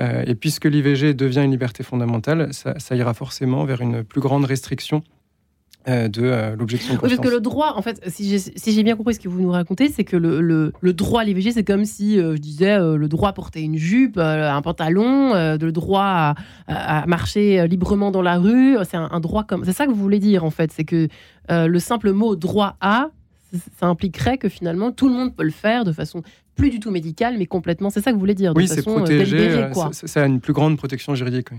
et 0.00 0.34
puisque 0.34 0.64
l'IVG 0.64 1.14
devient 1.14 1.42
une 1.44 1.52
liberté 1.52 1.84
fondamentale, 1.84 2.52
ça, 2.52 2.96
ira 2.96 3.14
forcément 3.14 3.64
vers 3.64 3.80
une 3.80 4.02
plus 4.02 4.20
grande 4.20 4.44
restriction 4.44 5.04
de 5.86 6.22
euh, 6.22 6.56
l'objection 6.56 6.94
de 6.94 6.98
parce 6.98 7.16
que 7.16 7.28
le 7.28 7.40
droit, 7.40 7.74
en 7.76 7.82
fait, 7.82 8.00
si 8.08 8.38
j'ai 8.66 8.82
bien 8.82 8.96
compris 8.96 9.14
ce 9.14 9.20
que 9.20 9.28
vous 9.28 9.40
nous 9.40 9.50
racontez, 9.50 9.88
c'est 9.88 10.04
que 10.04 10.16
le, 10.16 10.40
le, 10.40 10.92
droit 10.92 11.20
à 11.20 11.24
l'IVG, 11.24 11.52
c'est 11.52 11.64
comme 11.64 11.84
si 11.84 12.18
euh, 12.18 12.36
je 12.36 12.40
disais 12.40 12.78
le 12.78 13.06
droit 13.06 13.30
à 13.30 13.32
porter 13.32 13.60
une 13.60 13.76
jupe, 13.76 14.18
un 14.18 14.62
pantalon, 14.62 15.34
le 15.34 15.70
droit 15.70 16.34
à, 16.68 17.06
marcher 17.06 17.66
librement 17.68 18.10
dans 18.10 18.22
la 18.22 18.38
rue. 18.38 18.76
C'est 18.88 18.96
un, 18.96 19.20
droit 19.20 19.44
comme. 19.44 19.64
C'est 19.64 19.72
ça 19.72 19.86
que 19.86 19.90
vous 19.90 20.00
voulez 20.00 20.20
dire, 20.20 20.44
en 20.44 20.50
fait. 20.50 20.72
C'est 20.72 20.84
que 20.84 21.08
le 21.50 21.78
simple 21.78 22.12
mot 22.12 22.36
droit 22.36 22.76
à, 22.80 23.10
ça 23.78 23.86
impliquerait 23.86 24.38
que 24.38 24.48
finalement 24.48 24.90
tout 24.90 25.08
le 25.08 25.14
monde 25.14 25.34
peut 25.34 25.44
le 25.44 25.50
faire 25.50 25.84
de 25.84 25.92
façon 25.92 26.22
plus 26.54 26.70
du 26.70 26.80
tout 26.80 26.90
médicale, 26.90 27.36
mais 27.38 27.46
complètement. 27.46 27.90
C'est 27.90 28.00
ça 28.00 28.10
que 28.10 28.14
vous 28.14 28.20
voulez 28.20 28.34
dire. 28.34 28.54
De 28.54 28.60
oui, 28.60 28.68
c'est 28.68 28.82
protégé. 28.82 29.68
Ça, 29.92 30.22
a 30.22 30.26
une 30.26 30.40
plus 30.40 30.52
grande 30.52 30.76
protection 30.76 31.14
juridique. 31.14 31.48
Oui. 31.52 31.58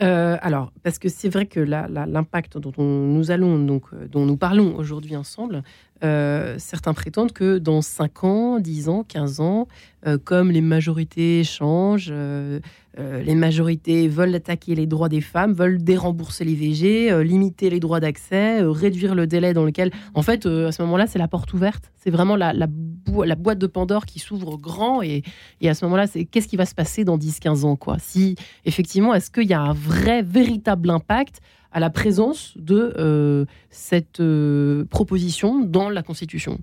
Euh, 0.00 0.36
alors, 0.40 0.72
parce 0.82 0.98
que 0.98 1.08
c'est 1.08 1.28
vrai 1.28 1.46
que 1.46 1.60
l'impact 1.60 2.56
euh, 2.56 2.60
dont 2.60 4.26
nous 4.26 4.36
parlons 4.36 4.76
aujourd'hui 4.76 5.16
ensemble, 5.16 5.62
euh, 6.02 6.56
certains 6.58 6.94
prétendent 6.94 7.32
que 7.32 7.58
dans 7.58 7.80
5 7.80 8.24
ans, 8.24 8.58
10 8.58 8.88
ans, 8.88 9.04
15 9.06 9.40
ans, 9.40 9.68
euh, 10.06 10.18
comme 10.22 10.50
les 10.50 10.60
majorités 10.60 11.44
changent, 11.44 12.10
euh, 12.10 12.60
les 12.98 13.34
majorités 13.34 14.08
veulent 14.08 14.34
attaquer 14.34 14.74
les 14.74 14.86
droits 14.86 15.08
des 15.08 15.20
femmes, 15.20 15.52
veulent 15.52 15.82
dérembourser 15.82 16.44
l'IVG, 16.44 17.22
limiter 17.24 17.70
les 17.70 17.80
droits 17.80 18.00
d'accès, 18.00 18.60
réduire 18.62 19.14
le 19.14 19.26
délai 19.26 19.54
dans 19.54 19.64
lequel... 19.64 19.90
En 20.12 20.22
fait, 20.22 20.44
à 20.44 20.72
ce 20.72 20.82
moment-là, 20.82 21.06
c'est 21.06 21.18
la 21.18 21.28
porte 21.28 21.54
ouverte. 21.54 21.90
C'est 21.96 22.10
vraiment 22.10 22.36
la, 22.36 22.52
la, 22.52 22.66
boîte 22.66 23.58
de 23.58 23.66
Pandore 23.66 24.04
qui 24.04 24.18
s'ouvre 24.18 24.58
grand. 24.58 25.00
Et, 25.02 25.22
et, 25.62 25.70
à 25.70 25.74
ce 25.74 25.86
moment-là, 25.86 26.06
c'est 26.06 26.26
qu'est-ce 26.26 26.48
qui 26.48 26.56
va 26.56 26.66
se 26.66 26.74
passer 26.74 27.04
dans 27.04 27.16
10-15 27.16 27.64
ans 27.64 27.76
quoi? 27.76 27.96
Si, 27.98 28.34
effectivement, 28.66 29.14
est-ce 29.14 29.30
qu'il 29.30 29.48
y 29.48 29.54
a 29.54 29.60
un 29.60 29.72
vrai, 29.72 30.20
véritable 30.22 30.90
impact? 30.90 31.40
À 31.72 31.80
la 31.80 31.90
présence 31.90 32.52
de 32.56 32.94
euh, 32.98 33.44
cette 33.70 34.20
euh, 34.20 34.84
proposition 34.84 35.60
dans 35.60 35.88
la 35.88 36.02
Constitution 36.02 36.58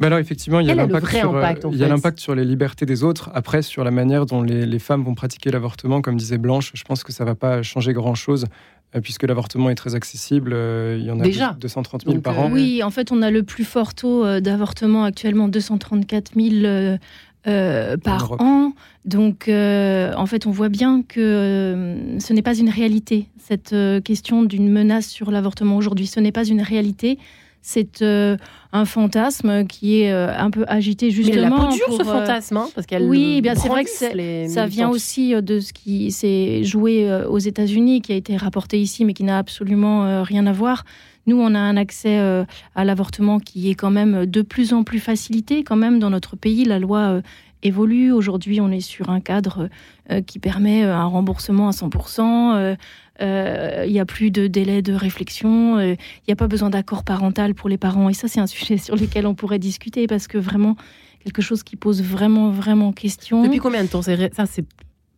ben 0.00 0.08
alors 0.08 0.18
effectivement, 0.18 0.58
il 0.58 0.66
y 0.66 0.72
a 0.72 0.74
l'impact 0.74 1.06
sur, 1.06 1.36
euh, 1.36 1.52
il 1.70 1.78
y 1.78 1.84
a 1.84 1.88
l'impact 1.88 2.18
sur 2.18 2.34
les 2.34 2.44
libertés 2.44 2.84
des 2.84 3.04
autres. 3.04 3.30
Après, 3.32 3.62
sur 3.62 3.84
la 3.84 3.92
manière 3.92 4.26
dont 4.26 4.42
les, 4.42 4.78
femmes 4.80 5.04
vont 5.04 5.14
pratiquer 5.14 5.52
l'avortement, 5.52 6.02
comme 6.02 6.16
disait 6.16 6.36
Blanche, 6.36 6.72
je 6.74 6.82
pense 6.82 7.04
que 7.04 7.12
ça 7.12 7.22
ne 7.22 7.28
va 7.28 7.36
pas 7.36 7.62
changer 7.62 7.92
grand-chose 7.92 8.46
puisque 9.04 9.22
l'avortement 9.22 9.70
est 9.70 9.76
très 9.76 9.94
accessible. 9.94 10.50
il 10.98 11.04
y 11.04 11.12
en 11.12 11.20
a 11.20 11.22
Déjà. 11.22 11.56
230 11.60 12.06
000 12.06 12.20
par 12.22 12.40
an. 12.40 12.50
Oui, 12.50 12.82
en 12.82 12.90
fait, 12.90 13.12
on 13.12 13.22
a 13.22 13.30
le 13.30 13.44
plus 13.44 13.62
fort 13.62 13.94
taux 13.94 14.40
d'avortement 14.40 15.04
actuellement, 15.04 15.46
234 15.46 16.32
000 16.34 16.98
euh, 17.46 17.98
par 17.98 18.40
an. 18.40 18.72
Donc, 19.04 19.48
euh, 19.48 20.14
en 20.16 20.24
fait, 20.24 20.46
on 20.46 20.50
voit 20.50 20.70
bien 20.70 21.02
que 21.06 21.20
euh, 21.20 22.18
ce 22.18 22.32
n'est 22.32 22.42
pas 22.42 22.56
une 22.56 22.70
réalité, 22.70 23.28
cette 23.38 23.74
question 24.02 24.44
d'une 24.44 24.70
menace 24.70 25.08
sur 25.08 25.30
l'avortement 25.30 25.76
aujourd'hui. 25.76 26.06
Ce 26.06 26.20
n'est 26.20 26.32
pas 26.32 26.44
une 26.44 26.62
réalité. 26.62 27.18
C'est 27.60 28.02
un 28.02 28.84
fantasme 28.84 29.66
qui 29.66 30.02
est 30.02 30.10
un 30.10 30.50
peu 30.50 30.64
agité 30.68 31.10
justement. 31.10 31.68
Mais 31.70 31.76
elle 31.88 31.96
ce 31.96 32.02
fantasme, 32.02 32.56
hein, 32.58 32.68
parce 32.74 32.86
qu'elle. 32.86 33.04
Oui, 33.04 33.40
bien 33.40 33.54
c'est 33.54 33.68
vrai 33.68 33.84
que 33.84 34.48
ça 34.48 34.66
vient 34.66 34.90
aussi 34.90 35.34
de 35.34 35.60
ce 35.60 35.72
qui 35.72 36.12
s'est 36.12 36.62
joué 36.62 37.10
aux 37.28 37.38
États-Unis, 37.38 38.02
qui 38.02 38.12
a 38.12 38.16
été 38.16 38.36
rapporté 38.36 38.78
ici, 38.78 39.06
mais 39.06 39.14
qui 39.14 39.24
n'a 39.24 39.38
absolument 39.38 40.22
rien 40.22 40.46
à 40.46 40.52
voir. 40.52 40.84
Nous, 41.26 41.40
on 41.40 41.54
a 41.54 41.58
un 41.58 41.76
accès 41.76 42.18
euh, 42.18 42.44
à 42.74 42.84
l'avortement 42.84 43.38
qui 43.38 43.70
est 43.70 43.74
quand 43.74 43.90
même 43.90 44.26
de 44.26 44.42
plus 44.42 44.72
en 44.72 44.84
plus 44.84 44.98
facilité. 44.98 45.64
Quand 45.64 45.76
même, 45.76 45.98
dans 45.98 46.10
notre 46.10 46.36
pays, 46.36 46.64
la 46.64 46.78
loi 46.78 46.98
euh, 46.98 47.22
évolue. 47.62 48.12
Aujourd'hui, 48.12 48.60
on 48.60 48.70
est 48.70 48.80
sur 48.80 49.10
un 49.10 49.20
cadre 49.20 49.68
euh, 50.10 50.20
qui 50.20 50.38
permet 50.38 50.82
un 50.82 51.06
remboursement 51.06 51.68
à 51.68 51.72
100%. 51.72 52.76
Il 53.20 53.92
n'y 53.92 54.00
a 54.00 54.06
plus 54.06 54.30
de 54.30 54.46
délai 54.46 54.82
de 54.82 54.92
réflexion. 54.92 55.80
Il 55.80 55.96
n'y 56.28 56.32
a 56.32 56.36
pas 56.36 56.48
besoin 56.48 56.70
d'accord 56.70 57.04
parental 57.04 57.54
pour 57.54 57.68
les 57.68 57.78
parents. 57.78 58.08
Et 58.08 58.14
ça, 58.14 58.28
c'est 58.28 58.40
un 58.40 58.46
sujet 58.46 58.76
sur 58.76 58.96
lequel 58.96 59.26
on 59.26 59.34
pourrait 59.34 59.58
discuter 59.58 60.06
parce 60.06 60.26
que 60.28 60.36
vraiment, 60.36 60.76
quelque 61.24 61.40
chose 61.40 61.62
qui 61.62 61.76
pose 61.76 62.02
vraiment, 62.02 62.50
vraiment 62.50 62.92
question. 62.92 63.42
Depuis 63.42 63.58
combien 63.58 63.82
de 63.82 63.88
temps 63.88 64.02
Ça, 64.02 64.46
c'est 64.46 64.66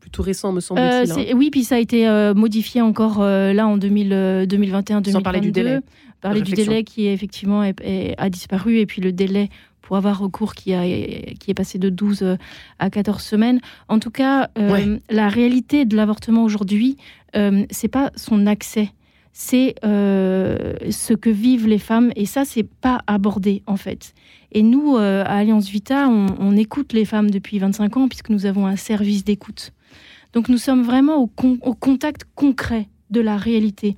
plutôt 0.07 0.23
récent, 0.23 0.53
me 0.53 0.61
semble-t-il. 0.61 1.11
Hein. 1.11 1.35
Oui, 1.35 1.51
puis 1.51 1.65
ça 1.65 1.75
a 1.75 1.79
été 1.79 2.07
euh, 2.07 2.33
modifié 2.33 2.81
encore 2.81 3.23
euh, 3.23 3.53
là 3.53 3.67
en 3.67 3.77
2021-2022. 3.77 5.11
Sans 5.11 5.21
parler 5.21 5.41
du 5.41 5.51
délai. 5.51 5.81
Parler 6.21 6.43
du 6.43 6.53
délai 6.53 6.85
qui 6.85 7.09
effectivement 7.09 7.61
a 7.63 8.31
disparu 8.31 8.79
et 8.79 8.87
puis 8.87 9.03
le 9.03 9.11
délai 9.11 9.49
pour 9.83 9.97
avoir 9.97 10.21
recours 10.21 10.55
qui, 10.55 10.75
a, 10.75 10.83
qui 10.85 11.51
est 11.51 11.55
passé 11.55 11.79
de 11.79 11.91
12 11.91 12.37
à 12.79 12.91
14 12.91 13.21
semaines. 13.21 13.61
En 13.89 13.99
tout 13.99 14.13
cas, 14.13 14.49
la 15.11 15.29
réalité 15.29 15.85
de 15.85 15.97
l'avortement 15.97 16.45
aujourd'hui, 16.45 16.97
c'est 17.35 17.89
pas 17.89 18.13
son 18.15 18.47
accès 18.47 18.91
c'est 19.33 19.75
ce 19.83 21.13
que 21.13 21.31
vivent 21.31 21.67
les 21.67 21.79
femmes 21.79 22.11
et 22.17 22.27
ça 22.27 22.45
c'est 22.45 22.67
pas 22.67 23.03
abordé 23.09 23.63
en 23.67 23.77
fait. 23.77 24.15
Et 24.53 24.63
nous 24.63 24.97
à 24.97 25.25
Alliance 25.25 25.69
Vita, 25.69 26.09
on, 26.09 26.57
écoute 26.57 26.93
les 26.93 27.05
femmes 27.05 27.31
depuis 27.31 27.59
25 27.59 27.97
ans 27.99 28.09
puisque 28.09 28.31
nous 28.31 28.47
avons 28.47 28.67
un 28.67 28.77
service 28.77 29.25
d'écoute. 29.25 29.73
Donc 30.33 30.49
nous 30.49 30.59
sommes 30.59 30.83
vraiment 30.83 31.17
au, 31.17 31.27
contact 31.27 32.25
concret 32.35 32.89
de 33.11 33.21
la 33.21 33.37
réalité 33.37 33.97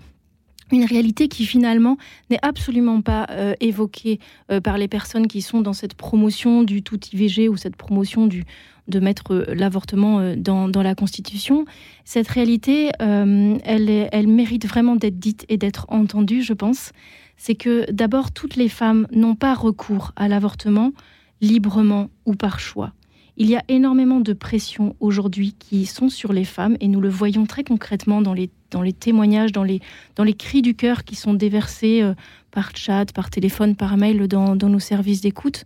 une 0.71 0.85
réalité 0.85 1.29
qui 1.29 1.47
finalement 1.47 1.97
n'est 2.29 2.39
absolument 2.43 3.01
pas 3.01 3.27
euh, 3.31 3.55
évoquée 3.59 4.21
euh, 4.51 4.61
par 4.61 4.77
les 4.77 4.87
personnes 4.87 5.27
qui 5.27 5.41
sont 5.41 5.63
dans 5.63 5.73
cette 5.73 5.95
promotion 5.95 6.63
du 6.63 6.83
tout 6.83 7.01
IVG 7.11 7.49
ou 7.49 7.57
cette 7.57 7.75
promotion 7.75 8.27
du, 8.27 8.45
de 8.87 9.01
mettre 9.01 9.33
euh, 9.33 9.55
l'avortement 9.55 10.35
dans, 10.37 10.69
dans, 10.69 10.83
la 10.83 10.95
Constitution. 10.95 11.65
Cette 12.05 12.29
réalité, 12.29 12.91
elle, 12.99 14.09
elle 14.13 14.29
mérite 14.29 14.67
vraiment 14.67 14.97
d'être 14.97 15.19
dite 15.19 15.47
et 15.49 15.57
d'être 15.57 15.87
entendue, 15.89 16.43
je 16.43 16.53
pense. 16.53 16.93
C'est 17.39 17.55
que 17.55 17.91
d'abord, 17.91 18.31
toutes 18.31 18.57
les 18.57 18.69
femmes 18.69 19.07
n'ont 19.11 19.37
pas 19.37 19.55
recours 19.55 20.13
à 20.17 20.29
l'avortement 20.29 20.93
librement 21.41 22.11
ou 22.27 22.35
par 22.35 22.61
choix. 22.61 22.93
Il 23.41 23.49
y 23.49 23.55
a 23.55 23.63
énormément 23.69 24.19
de 24.19 24.33
pressions 24.33 24.97
aujourd'hui 24.99 25.55
qui 25.57 25.87
sont 25.87 26.09
sur 26.09 26.33
les 26.33 26.45
femmes 26.45 26.77
et 26.81 26.89
nous 26.89 27.01
le 27.01 27.09
voyons 27.09 27.47
très 27.47 27.63
concrètement 27.63 28.21
dans 28.21 28.35
les, 28.35 28.51
dans 28.73 28.83
les 28.83 28.93
témoignages, 28.93 29.53
dans 29.53 29.63
les, 29.63 29.81
dans 30.17 30.25
les 30.25 30.35
cris 30.35 30.61
du 30.61 30.75
cœur 30.75 31.05
qui 31.05 31.15
sont 31.15 31.35
déversés 31.35 32.03
euh, 32.03 32.15
par 32.51 32.75
chat, 32.75 33.13
par 33.13 33.31
téléphone, 33.31 33.77
par 33.77 33.97
mail 33.97 34.27
dans, 34.27 34.57
dans 34.57 34.69
nos 34.69 34.81
services 34.81 35.21
d'écoute. 35.21 35.65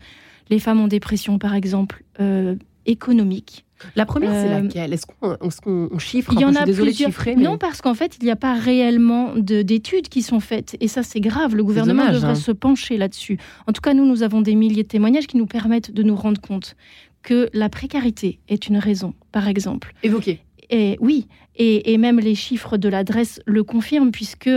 Les 0.50 0.58
femmes 0.58 0.80
ont 0.80 0.86
des 0.86 1.00
pressions, 1.00 1.38
par 1.38 1.54
exemple, 1.54 2.04
euh, 2.20 2.56
économiques. 2.84 3.64
La 3.96 4.04
première, 4.04 4.32
c'est 4.32 4.52
euh, 4.52 4.60
laquelle? 4.60 4.92
Est-ce 4.92 5.06
qu'on 5.06 5.98
chiffre 5.98 6.34
Il 6.34 6.40
y 6.40 6.44
en 6.44 6.54
a 6.54 6.64
plusieurs. 6.64 7.10
Non, 7.38 7.56
parce 7.56 7.80
qu'en 7.80 7.94
fait, 7.94 8.18
il 8.20 8.24
n'y 8.24 8.30
a 8.30 8.36
pas 8.36 8.54
réellement 8.54 9.32
d'études 9.34 10.08
qui 10.08 10.20
sont 10.22 10.40
faites. 10.40 10.76
Et 10.80 10.88
ça, 10.88 11.02
c'est 11.02 11.20
grave. 11.20 11.56
Le 11.56 11.64
gouvernement 11.64 12.12
devrait 12.12 12.32
hein. 12.32 12.34
se 12.34 12.52
pencher 12.52 12.98
là-dessus. 12.98 13.38
En 13.66 13.72
tout 13.72 13.80
cas, 13.80 13.94
nous, 13.94 14.04
nous 14.04 14.22
avons 14.22 14.42
des 14.42 14.54
milliers 14.54 14.82
de 14.82 14.88
témoignages 14.88 15.26
qui 15.26 15.38
nous 15.38 15.46
permettent 15.46 15.90
de 15.90 16.02
nous 16.02 16.14
rendre 16.14 16.40
compte 16.40 16.76
que 17.22 17.48
la 17.52 17.68
précarité 17.68 18.38
est 18.48 18.66
une 18.68 18.78
raison, 18.78 19.14
par 19.30 19.48
exemple. 19.48 19.94
Évoqué. 20.02 20.40
Et 20.70 20.96
oui, 21.00 21.26
et, 21.56 21.98
même 21.98 22.18
les 22.18 22.34
chiffres 22.34 22.78
de 22.78 22.88
l'adresse 22.88 23.40
le 23.44 23.62
confirment, 23.62 24.10
puisque 24.10 24.50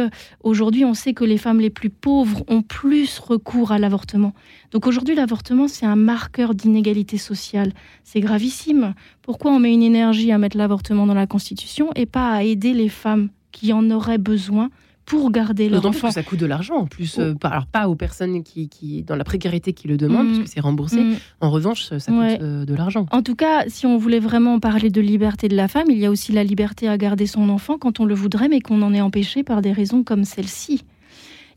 aujourd'hui 0.43 0.85
on 0.85 0.93
sait 0.93 1.13
que 1.13 1.25
les 1.25 1.37
femmes 1.37 1.59
les 1.59 1.69
plus 1.69 1.89
pauvres 1.89 2.43
ont 2.47 2.61
plus 2.61 3.19
recours 3.19 3.73
à 3.73 3.79
l'avortement. 3.79 4.33
Donc 4.71 4.87
aujourd'hui 4.87 5.13
l'avortement 5.13 5.67
c'est 5.67 5.85
un 5.85 5.97
marqueur 5.97 6.55
d'inégalité 6.55 7.17
sociale. 7.17 7.73
C'est 8.05 8.21
gravissime. 8.21 8.93
Pourquoi 9.21 9.51
on 9.51 9.59
met 9.59 9.73
une 9.73 9.83
énergie 9.83 10.31
à 10.31 10.37
mettre 10.37 10.57
l'avortement 10.57 11.05
dans 11.05 11.13
la 11.13 11.27
Constitution 11.27 11.89
et 11.95 12.05
pas 12.05 12.31
à 12.31 12.43
aider 12.43 12.73
les 12.73 12.89
femmes 12.89 13.29
qui 13.51 13.73
en 13.73 13.91
auraient 13.91 14.17
besoin 14.17 14.69
pour 15.05 15.31
garder 15.31 15.69
leur 15.69 15.85
enfant. 15.85 16.07
que 16.07 16.13
ça 16.13 16.23
coûte 16.23 16.39
de 16.39 16.45
l'argent 16.45 16.75
en 16.75 16.87
plus. 16.87 17.19
Euh, 17.19 17.35
alors 17.43 17.67
pas 17.67 17.87
aux 17.87 17.95
personnes 17.95 18.43
qui, 18.43 18.69
qui, 18.69 19.03
dans 19.03 19.15
la 19.15 19.23
précarité 19.23 19.73
qui 19.73 19.87
le 19.87 19.97
demandent, 19.97 20.27
mm. 20.27 20.33
puisque 20.33 20.53
c'est 20.53 20.59
remboursé. 20.59 21.01
Mm. 21.01 21.15
En 21.41 21.51
revanche, 21.51 21.83
ça 21.83 22.11
coûte 22.11 22.41
euh, 22.41 22.65
de 22.65 22.73
l'argent. 22.73 23.05
En 23.11 23.21
tout 23.21 23.35
cas, 23.35 23.65
si 23.67 23.85
on 23.85 23.97
voulait 23.97 24.19
vraiment 24.19 24.59
parler 24.59 24.89
de 24.89 25.01
liberté 25.01 25.47
de 25.47 25.55
la 25.55 25.67
femme, 25.67 25.87
il 25.89 25.97
y 25.97 26.05
a 26.05 26.11
aussi 26.11 26.31
la 26.31 26.43
liberté 26.43 26.87
à 26.87 26.97
garder 26.97 27.27
son 27.27 27.49
enfant 27.49 27.77
quand 27.77 27.99
on 27.99 28.05
le 28.05 28.15
voudrait, 28.15 28.47
mais 28.47 28.61
qu'on 28.61 28.81
en 28.81 28.93
est 28.93 29.01
empêché 29.01 29.43
par 29.43 29.61
des 29.61 29.71
raisons 29.71 30.03
comme 30.03 30.23
celle-ci. 30.23 30.83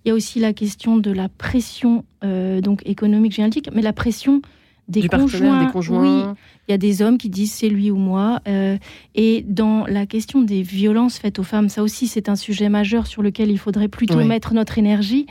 Il 0.05 0.09
y 0.09 0.11
a 0.11 0.14
aussi 0.14 0.38
la 0.38 0.52
question 0.52 0.97
de 0.97 1.11
la 1.11 1.28
pression 1.28 2.05
euh, 2.25 2.61
donc 2.61 2.83
économique, 2.87 3.33
j'ai 3.33 3.43
indiqué, 3.43 3.71
mais 3.75 3.83
la 3.83 3.93
pression 3.93 4.43
des 4.88 5.09
conjoints. 5.09 5.64
Des 5.64 5.73
conjoints. 5.73 6.30
Oui, 6.30 6.37
il 6.66 6.73
y 6.73 6.75
a 6.75 6.78
des 6.78 7.02
hommes 7.02 7.18
qui 7.18 7.28
disent 7.28 7.52
c'est 7.52 7.68
lui 7.68 7.90
ou 7.90 7.97
moi. 7.97 8.40
Euh, 8.49 8.78
et 9.14 9.45
dans 9.47 9.87
la 9.87 10.07
question 10.07 10.42
des 10.42 10.62
violences 10.62 11.18
faites 11.18 11.38
aux 11.38 11.45
femmes, 11.45 11.68
ça 11.68 11.83
aussi 11.83 12.07
c'est 12.07 12.28
un 12.28 12.37
sujet 12.37 12.68
majeur 12.68 13.07
sur 13.07 13.23
lequel 13.23 13.50
il 13.50 13.59
faudrait 13.59 13.88
plutôt 13.88 14.23
mettre 14.25 14.54
notre 14.54 14.78
énergie. 14.78 15.26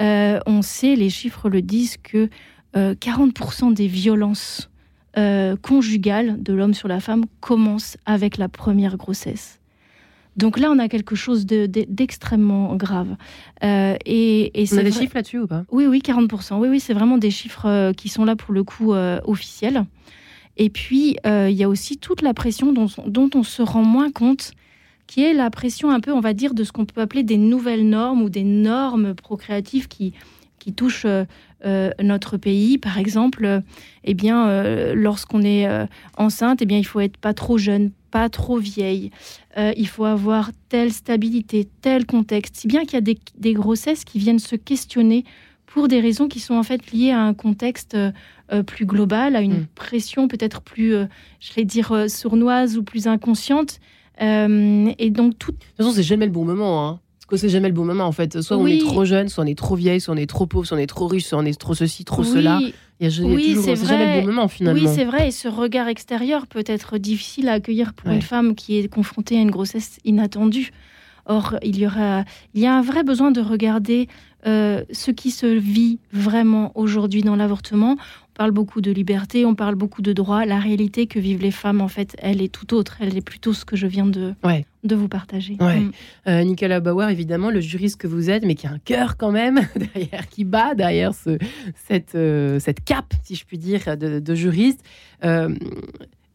Euh, 0.00 0.40
on 0.46 0.62
sait, 0.62 0.96
les 0.96 1.10
chiffres 1.10 1.48
le 1.50 1.60
disent, 1.62 1.96
que 1.98 2.28
40% 2.74 3.70
euh, 3.70 3.72
des 3.72 3.86
violences 3.86 4.70
conjugales 5.60 6.42
de 6.42 6.52
l'homme 6.52 6.72
sur 6.72 6.88
la 6.88 7.00
femme 7.00 7.24
commencent 7.40 7.98
avec 8.06 8.38
la 8.38 8.48
première 8.48 8.96
grossesse. 8.96 9.59
Donc 10.36 10.58
là, 10.58 10.70
on 10.70 10.78
a 10.78 10.88
quelque 10.88 11.14
chose 11.14 11.44
d'extrêmement 11.46 12.76
grave. 12.76 13.16
Euh, 13.64 13.96
et, 14.06 14.62
et 14.62 14.66
on 14.72 14.78
a 14.78 14.82
des 14.82 14.92
chiffres 14.92 15.16
là-dessus 15.16 15.40
ou 15.40 15.46
pas? 15.46 15.64
Oui, 15.70 15.86
oui, 15.86 16.00
40%. 16.04 16.58
Oui, 16.58 16.68
oui, 16.68 16.80
c'est 16.80 16.94
vraiment 16.94 17.18
des 17.18 17.30
chiffres 17.30 17.66
euh, 17.66 17.92
qui 17.92 18.08
sont 18.08 18.24
là 18.24 18.36
pour 18.36 18.54
le 18.54 18.62
coup 18.62 18.94
euh, 18.94 19.20
officiels. 19.24 19.84
Et 20.56 20.68
puis, 20.68 21.16
il 21.24 21.52
y 21.52 21.64
a 21.64 21.68
aussi 21.68 21.96
toute 21.96 22.22
la 22.22 22.34
pression 22.34 22.72
dont, 22.72 22.86
dont, 23.06 23.30
on 23.34 23.42
se 23.42 23.62
rend 23.62 23.82
moins 23.82 24.10
compte, 24.10 24.52
qui 25.06 25.22
est 25.22 25.32
la 25.32 25.48
pression 25.48 25.90
un 25.90 26.00
peu, 26.00 26.12
on 26.12 26.20
va 26.20 26.34
dire, 26.34 26.52
de 26.52 26.64
ce 26.64 26.72
qu'on 26.72 26.84
peut 26.84 27.00
appeler 27.00 27.22
des 27.22 27.38
nouvelles 27.38 27.88
normes 27.88 28.20
ou 28.20 28.28
des 28.28 28.44
normes 28.44 29.14
procréatives 29.14 29.88
qui, 29.88 30.12
qui 30.58 30.74
touchent 30.74 31.06
notre 31.64 32.36
pays. 32.36 32.76
Par 32.76 32.98
exemple, 32.98 33.62
eh 34.04 34.12
bien, 34.12 34.92
lorsqu'on 34.92 35.42
est 35.42 35.66
enceinte, 36.18 36.60
eh 36.60 36.66
bien, 36.66 36.76
il 36.76 36.84
faut 36.84 37.00
être 37.00 37.16
pas 37.16 37.32
trop 37.32 37.56
jeune, 37.56 37.90
pas 38.10 38.28
trop 38.28 38.58
vieille. 38.58 39.10
Euh, 39.56 39.72
il 39.76 39.88
faut 39.88 40.04
avoir 40.04 40.50
telle 40.68 40.92
stabilité, 40.92 41.68
tel 41.80 42.06
contexte. 42.06 42.56
Si 42.56 42.68
bien 42.68 42.84
qu'il 42.84 42.94
y 42.94 42.96
a 43.10 43.14
des, 43.38 43.52
grossesses 43.54 44.04
qui 44.04 44.18
viennent 44.18 44.38
se 44.38 44.56
questionner 44.56 45.24
pour 45.66 45.88
des 45.88 46.00
raisons 46.00 46.28
qui 46.28 46.40
sont 46.40 46.54
en 46.54 46.62
fait 46.62 46.92
liées 46.92 47.12
à 47.12 47.20
un 47.20 47.34
contexte 47.34 47.94
euh, 47.94 48.10
euh, 48.52 48.62
plus 48.62 48.86
global, 48.86 49.36
à 49.36 49.40
une 49.40 49.60
mm. 49.60 49.66
pression 49.74 50.28
peut-être 50.28 50.60
plus, 50.60 50.94
je 51.40 51.54
vais 51.54 51.64
dire, 51.64 52.06
sournoise 52.08 52.76
ou 52.76 52.82
plus 52.82 53.06
inconsciente. 53.06 53.80
et 54.18 55.10
donc 55.10 55.38
tout. 55.38 55.52
De 55.52 55.56
toute 55.56 55.76
façon, 55.76 55.92
c'est 55.92 56.02
jamais 56.02 56.26
le 56.26 56.32
bon 56.32 56.44
moment. 56.44 56.88
Hein 56.88 57.00
c'est 57.36 57.48
jamais 57.48 57.68
le 57.68 57.74
bon 57.74 57.84
moment 57.84 58.04
en 58.04 58.12
fait. 58.12 58.40
Soit 58.40 58.56
on 58.56 58.66
est 58.66 58.80
trop 58.80 59.04
jeune, 59.04 59.28
soit 59.28 59.44
on 59.44 59.46
est 59.46 59.58
trop 59.58 59.74
vieille, 59.74 60.00
soit 60.00 60.14
on 60.14 60.16
est 60.16 60.28
trop 60.28 60.46
pauvre, 60.46 60.66
soit 60.66 60.76
on 60.76 60.80
est 60.80 60.86
trop 60.86 61.06
riche, 61.06 61.26
soit 61.26 61.38
on 61.38 61.44
est 61.44 61.58
trop 61.58 61.74
ceci, 61.74 62.04
trop 62.04 62.24
cela. 62.24 62.60
Il 63.00 63.08
y 63.08 63.20
a, 63.20 63.24
oui, 63.24 63.56
c'est 63.62 63.76
jamais 63.76 64.16
le 64.16 64.20
bon 64.20 64.26
moment 64.26 64.48
finalement. 64.48 64.78
Oui, 64.78 64.86
c'est 64.94 65.04
vrai. 65.04 65.28
Et 65.28 65.30
ce 65.30 65.48
regard 65.48 65.88
extérieur 65.88 66.46
peut 66.46 66.64
être 66.66 66.98
difficile 66.98 67.48
à 67.48 67.54
accueillir 67.54 67.94
pour 67.94 68.10
une 68.10 68.20
femme 68.20 68.54
qui 68.54 68.78
est 68.78 68.88
confrontée 68.88 69.38
à 69.38 69.40
une 69.40 69.50
grossesse 69.50 69.98
inattendue. 70.04 70.70
Or, 71.26 71.56
il 71.62 71.78
y 71.78 71.86
aura, 71.86 72.24
il 72.54 72.60
y 72.60 72.66
a 72.66 72.74
un 72.74 72.82
vrai 72.82 73.04
besoin 73.04 73.30
de 73.30 73.40
regarder 73.40 74.08
euh, 74.46 74.84
ce 74.90 75.10
qui 75.10 75.30
se 75.30 75.46
vit 75.46 75.98
vraiment 76.12 76.72
aujourd'hui 76.74 77.22
dans 77.22 77.36
l'avortement 77.36 77.96
parle 78.40 78.52
beaucoup 78.52 78.80
de 78.80 78.90
liberté, 78.90 79.44
on 79.44 79.54
parle 79.54 79.74
beaucoup 79.74 80.00
de 80.00 80.14
droits. 80.14 80.46
La 80.46 80.58
réalité 80.58 81.06
que 81.06 81.18
vivent 81.18 81.42
les 81.42 81.50
femmes, 81.50 81.82
en 81.82 81.88
fait, 81.88 82.16
elle 82.20 82.40
est 82.40 82.48
tout 82.50 82.72
autre. 82.72 82.96
Elle 83.00 83.14
est 83.14 83.20
plutôt 83.20 83.52
ce 83.52 83.66
que 83.66 83.76
je 83.76 83.86
viens 83.86 84.06
de, 84.06 84.32
de 84.82 84.96
vous 84.96 85.08
partager. 85.08 85.58
Mm. 85.60 85.90
Euh, 86.26 86.42
Nicolas 86.44 86.80
Bauer, 86.80 87.10
évidemment, 87.10 87.50
le 87.50 87.60
juriste 87.60 88.00
que 88.00 88.06
vous 88.06 88.30
êtes, 88.30 88.46
mais 88.46 88.54
qui 88.54 88.66
a 88.66 88.70
un 88.70 88.78
cœur 88.78 89.18
quand 89.18 89.30
même 89.30 89.60
derrière, 89.76 90.26
qui 90.30 90.44
bat 90.44 90.74
derrière 90.74 91.12
ce, 91.12 91.36
cette, 91.86 92.14
euh, 92.14 92.58
cette 92.60 92.82
cape, 92.82 93.12
si 93.24 93.34
je 93.34 93.44
puis 93.44 93.58
dire, 93.58 93.98
de, 93.98 94.34
juriste. 94.34 94.82
Euh, 95.22 95.54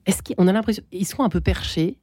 est-ce 0.06 0.22
qu'on 0.22 0.48
a 0.48 0.54
l'impression 0.54 0.84
ils 0.92 1.08
sont 1.08 1.24
un 1.24 1.30
peu 1.30 1.42
perchés? 1.42 1.98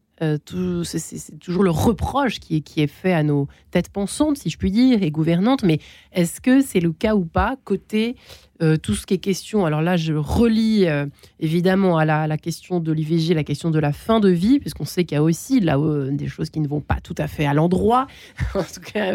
C'est 0.84 1.38
toujours 1.40 1.64
le 1.64 1.70
reproche 1.70 2.38
qui 2.38 2.62
est, 2.76 2.86
fait 2.86 3.12
à 3.12 3.22
nos 3.22 3.48
têtes 3.70 3.88
pensantes, 3.88 4.38
si 4.38 4.50
je 4.50 4.58
puis 4.58 4.70
dire, 4.70 5.02
et 5.02 5.10
gouvernantes, 5.10 5.64
mais 5.64 5.78
est-ce 6.12 6.40
que 6.40 6.60
c'est 6.60 6.80
le 6.80 6.92
cas 6.92 7.14
ou 7.14 7.24
pas 7.24 7.56
côté 7.64 8.16
euh, 8.62 8.76
tout 8.76 8.94
ce 8.94 9.06
qui 9.06 9.14
est 9.14 9.18
question, 9.18 9.66
alors 9.66 9.82
là 9.82 9.96
je 9.96 10.12
relis 10.12 10.86
euh, 10.86 11.06
évidemment 11.40 11.98
à 11.98 12.04
la, 12.04 12.38
question 12.38 12.78
de 12.78 12.92
l'IVG, 12.92 13.34
la 13.34 13.42
question 13.42 13.70
de 13.70 13.78
la 13.80 13.92
fin 13.92 14.20
de 14.20 14.28
vie, 14.28 14.60
puisqu'on 14.60 14.84
sait 14.84 15.04
qu'il 15.04 15.16
y 15.16 15.18
a 15.18 15.22
aussi 15.22 15.58
là 15.58 15.76
des 16.10 16.28
choses 16.28 16.50
qui 16.50 16.60
ne 16.60 16.68
vont 16.68 16.80
pas 16.80 17.00
tout 17.02 17.14
à 17.18 17.26
fait 17.26 17.44
à 17.44 17.54
l'endroit. 17.54 18.06
en 18.54 18.62
tout 18.62 18.80
cas, 18.80 19.12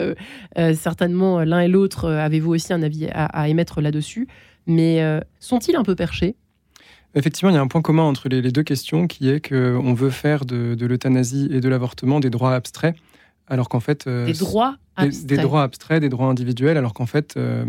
euh, 0.58 0.74
certainement 0.74 1.42
l'un 1.44 1.62
et 1.62 1.70
l'autre, 1.70 2.10
avez-vous 2.10 2.54
aussi 2.54 2.74
un 2.74 2.84
avis 2.84 3.08
à, 3.14 3.48
émettre 3.48 3.80
là-dessus? 3.80 4.28
Mais 4.66 5.02
sont-ils 5.40 5.78
un 5.78 5.84
peu 5.84 5.96
perchés? 5.96 6.36
Effectivement, 7.16 7.50
il 7.50 7.56
y 7.56 7.58
a 7.58 7.62
un 7.62 7.68
point 7.68 7.82
commun 7.82 8.04
entre 8.04 8.30
les, 8.30 8.42
deux 8.52 8.64
questions 8.64 9.08
qui 9.08 9.30
est 9.30 9.48
qu'on 9.48 9.94
veut 9.94 10.10
faire 10.10 10.46
de, 10.46 10.76
de 10.76 10.86
l'euthanasie 10.86 11.50
et 11.52 11.62
de 11.62 11.70
l'avortement 11.70 12.20
des 12.20 12.30
droits 12.30 12.54
abstraits 12.54 12.96
alors 13.48 13.70
qu'en 13.70 13.80
fait... 13.80 14.08
des 14.08 14.34
droits 14.34 14.78
des, 15.06 15.38
droits 15.38 15.64
abstraits, 15.64 16.02
des 16.02 16.10
droits 16.10 16.28
individuels, 16.28 16.78
alors 16.78 16.94
qu'en 16.94 17.06
fait, 17.06 17.36
euh, 17.38 17.66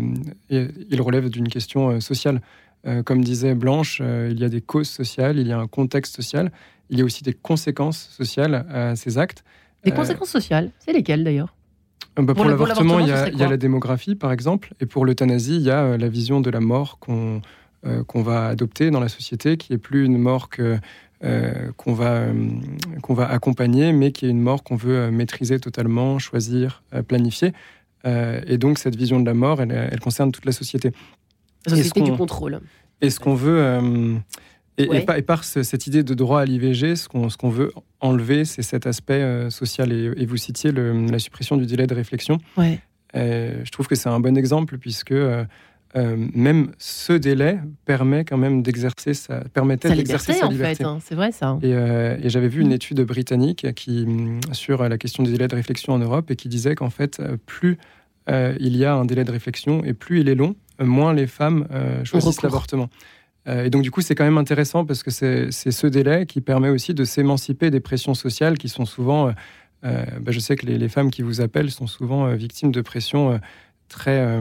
ils 0.49 1.01
relèvent 1.01 1.29
d'une 1.29 1.47
question 1.47 1.89
euh, 1.89 1.99
sociale. 1.99 2.41
Euh, 2.87 3.03
comme 3.03 3.23
disait 3.23 3.55
Blanche, 3.55 4.01
il 4.01 4.39
y 4.39 4.45
a 4.45 4.49
des 4.49 4.61
causes 4.61 4.89
sociales, 4.89 5.37
il 5.37 5.47
y 5.47 5.51
a 5.51 5.59
un 5.59 5.67
contexte 5.67 6.15
social, 6.15 6.51
il 6.89 6.97
y 6.97 7.01
a 7.01 7.05
aussi 7.05 7.23
des 7.23 7.33
conséquences 7.33 8.09
sociales 8.09 8.65
à 8.71 8.95
ces 8.95 9.17
actes. 9.17 9.43
Des 9.83 9.91
conséquences 9.91 10.29
sociales, 10.29 10.71
c'est 10.79 10.93
lesquelles 10.93 11.23
d'ailleurs? 11.23 11.53
Bah, 12.15 12.33
pour, 12.33 12.45
l'avortement, 12.45 12.99
il, 12.99 13.07
y, 13.07 13.11
a 13.11 13.49
la 13.49 13.57
démographie, 13.57 14.15
par 14.15 14.31
exemple, 14.31 14.73
et 14.81 14.85
pour 14.85 15.05
l'euthanasie, 15.05 15.55
il 15.55 15.61
y 15.61 15.71
a 15.71 15.97
la 15.97 16.09
vision 16.09 16.41
de 16.41 16.49
la 16.49 16.59
mort 16.59 16.99
qu'on 16.99 17.41
qu'on 18.07 18.21
va 18.21 18.47
adopter 18.47 18.91
dans 18.91 18.99
la 18.99 19.09
société, 19.09 19.57
qui 19.57 19.73
est 19.73 19.77
plus 19.77 20.05
une 20.05 20.17
mort 20.17 20.49
que 20.49 20.79
euh, 21.21 21.73
qu'on 21.75 21.91
va, 21.91 22.11
euh, 22.11 22.33
qu'on 23.01 23.13
va 23.13 23.29
accompagner, 23.29 23.91
mais 23.91 24.13
qui 24.13 24.25
est 24.25 24.29
une 24.29 24.39
mort 24.39 24.63
qu'on 24.63 24.77
veut 24.77 24.95
euh, 24.95 25.11
maîtriser 25.11 25.59
totalement, 25.59 26.17
choisir, 26.17 26.81
planifier. 27.09 27.51
et 28.05 28.57
donc 28.57 28.77
cette 28.79 28.95
vision 28.95 29.19
de 29.19 29.25
la 29.25 29.33
mort, 29.33 29.61
elle, 29.61 29.99
concerne 29.99 30.31
toute 30.31 30.45
la 30.45 30.53
société. 30.53 30.93
La 31.65 31.75
société 31.75 32.01
du 32.01 32.13
contrôle. 32.13 32.61
Et 33.01 33.09
ce 33.09 33.19
qu'on 33.19 33.35
veut, 33.35 33.79
et, 34.77 35.01
par, 35.23 35.43
cette 35.43 35.87
idée 35.87 36.03
de 36.03 36.13
droit 36.13 36.39
à 36.39 36.45
l'IVG, 36.45 36.95
ce 36.95 37.09
qu'on 37.09 37.49
veut 37.49 37.73
enlever, 37.99 38.45
c'est 38.45 38.61
cet 38.61 38.87
aspect 38.87 39.49
social. 39.49 39.91
Et, 39.91 40.25
vous 40.25 40.37
citiez 40.37 40.71
la 40.71 41.19
suppression 41.19 41.57
du 41.57 41.65
délai 41.65 41.85
de 41.85 41.95
réflexion. 41.95 42.37
Ouais. 42.55 42.79
je 43.13 43.69
trouve 43.71 43.87
que 43.87 43.95
c'est 43.95 44.09
un 44.09 44.21
bon 44.21 44.37
exemple 44.37 44.77
puisque 44.77 45.13
euh, 45.95 46.15
même 46.35 46.71
ce 46.77 47.13
délai 47.13 47.59
permet 47.85 48.23
quand 48.23 48.37
même 48.37 48.61
d'exercer 48.61 49.15
sa 49.15 49.39
permettait 49.39 49.89
d'exercer 49.89 50.33
sa 50.33 50.45
liberté. 50.45 50.85
En 50.85 50.93
fait, 50.93 50.97
hein, 50.97 50.99
c'est 51.03 51.15
vrai 51.15 51.31
ça. 51.31 51.57
Euh, 51.63 52.15
et, 52.21 52.29
j'avais 52.29 52.47
vu 52.47 52.61
une 52.61 52.69
mm. 52.69 52.73
étude 52.73 53.01
britannique 53.01 53.73
qui 53.73 54.05
mm, 54.05 54.41
sur 54.51 54.87
la 54.87 54.97
question 54.99 55.23
des 55.23 55.31
délais 55.31 55.47
de 55.47 55.55
réflexion 55.55 55.93
en 55.93 55.97
Europe 55.97 56.29
et 56.29 56.35
qui 56.35 56.47
disait 56.47 56.75
qu'en 56.75 56.91
fait 56.91 57.19
euh, 57.19 57.37
plus 57.45 57.77
il 58.59 58.77
y 58.77 58.85
a 58.85 58.93
un 58.93 59.05
délai 59.05 59.23
de 59.23 59.31
réflexion 59.31 59.83
et 59.83 59.95
plus 59.95 60.19
il 60.19 60.29
est 60.29 60.35
long, 60.35 60.55
moins 60.79 61.13
les 61.13 61.25
femmes 61.25 61.67
choisissent 62.03 62.43
l'avortement. 62.43 62.87
et 63.47 63.71
donc 63.71 63.81
du 63.81 63.89
coup 63.89 64.01
c'est 64.01 64.13
quand 64.13 64.23
même 64.23 64.37
intéressant 64.37 64.85
parce 64.85 65.01
que 65.01 65.09
c'est 65.09 65.49
ce 65.49 65.87
délai 65.87 66.27
qui 66.27 66.39
permet 66.39 66.69
aussi 66.69 66.93
de 66.93 67.05
s'émanciper 67.05 67.71
des 67.71 67.79
pressions 67.79 68.13
sociales 68.13 68.59
qui 68.59 68.69
sont 68.69 68.85
souvent, 68.85 69.33
bah, 69.81 70.27
je 70.27 70.39
sais 70.39 70.55
que 70.57 70.67
les, 70.67 70.77
les, 70.77 70.89
femmes 70.89 71.09
qui 71.09 71.23
vous 71.23 71.41
appellent 71.41 71.71
sont 71.71 71.87
souvent 71.87 72.31
victimes 72.35 72.71
de 72.71 72.81
pressions 72.81 73.39
très 73.87 74.39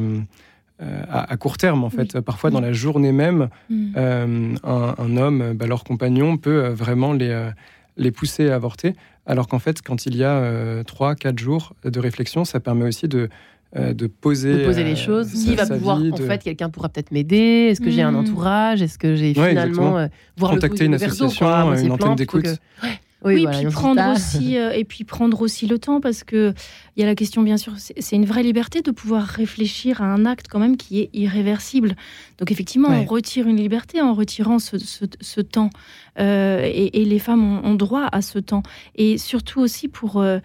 euh, 0.81 1.03
à, 1.11 1.37
court 1.37 1.57
terme, 1.57 1.83
en 1.83 1.91
fait. 1.91 2.21
Parfois, 2.21 2.51
dans 2.51 2.61
la 2.61 2.73
journée 2.73 3.11
même, 3.11 3.49
mm. 3.69 3.95
euh, 3.97 4.55
un, 4.63 5.17
homme, 5.17 5.55
bah, 5.55 5.67
leur 5.67 5.83
compagnon, 5.83 6.37
peut 6.37 6.67
euh, 6.67 6.71
vraiment 6.71 7.13
les, 7.13 7.51
les 7.97 8.13
pousser 8.13 8.51
à 8.51 8.55
avorter. 8.55 8.95
Alors 9.27 9.49
qu'en 9.49 9.59
fait, 9.59 9.83
quand 9.83 10.07
il 10.07 10.17
y 10.17 10.23
a 10.23 10.83
3-4 10.85 11.39
jours 11.39 11.75
de 11.85 11.99
réflexion, 11.99 12.45
ça 12.45 12.61
permet 12.61 12.87
aussi 12.87 13.09
de, 13.09 13.29
de 13.77 14.07
poser, 14.07 14.61
de 14.61 14.65
poser 14.65 14.85
les 14.85 14.95
choses. 14.95 15.33
Qui 15.33 15.57
va 15.57 15.67
pouvoir, 15.67 16.01
en 16.01 16.17
fait, 16.17 16.45
quelqu'un 16.45 16.71
pourra 16.71 16.89
peut-être 16.89 17.11
m'aider? 17.11 17.69
Est-ce 17.71 17.81
que 17.81 17.91
j'ai 17.91 18.03
un 18.03 18.13
mm. 18.13 18.17
entourage? 18.17 18.81
Est-ce 18.81 18.99
que 18.99 19.17
j'ai 19.17 19.35
finalement 19.35 20.09
voir 20.37 20.53
contacter 20.53 20.85
une 20.85 20.95
association, 20.95 21.75
une 21.75 21.91
antenne 21.91 22.15
d'écoute. 22.15 22.61
Oui, 23.25 23.47
puis 23.51 23.67
prendre 23.67 24.13
aussi 24.13 24.57
euh, 24.57 24.71
et 24.71 24.85
puis 24.85 25.03
prendre 25.03 25.41
aussi 25.43 25.67
le 25.67 25.81
temps 25.81 26.01
parce 26.01 26.23
que 26.23 26.55
il 26.97 27.01
y 27.01 27.03
a 27.03 27.07
la 27.07 27.17
question 27.17 27.43
bien 27.43 27.57
sûr, 27.57 27.73
c'est 27.77 28.15
une 28.15 28.25
vraie 28.25 28.45
liberté 28.45 28.81
de 28.81 28.93
pouvoir 28.93 29.25
réfléchir 29.25 30.03
à 30.03 30.05
un 30.05 30.25
acte 30.25 30.47
quand 30.49 30.61
même 30.61 30.77
qui 30.77 31.01
est 31.01 31.11
irréversible. 31.13 31.97
Donc 32.39 32.53
effectivement, 32.53 32.89
on 32.89 33.05
retire 33.05 33.49
une 33.49 33.57
liberté 33.57 34.01
en 34.01 34.15
retirant 34.15 34.59
ce, 34.61 35.41
temps. 35.41 35.71
Euh, 36.21 36.63
et, 36.65 37.05
les 37.05 37.19
femmes 37.19 37.65
ont, 37.65 37.75
droit 37.75 38.09
à 38.11 38.23
ce 38.23 38.39
temps. 38.39 38.63
Et 38.95 39.19
surtout 39.19 39.61
aussi 39.61 39.89
pour 39.89 40.21
euh, 40.21 40.39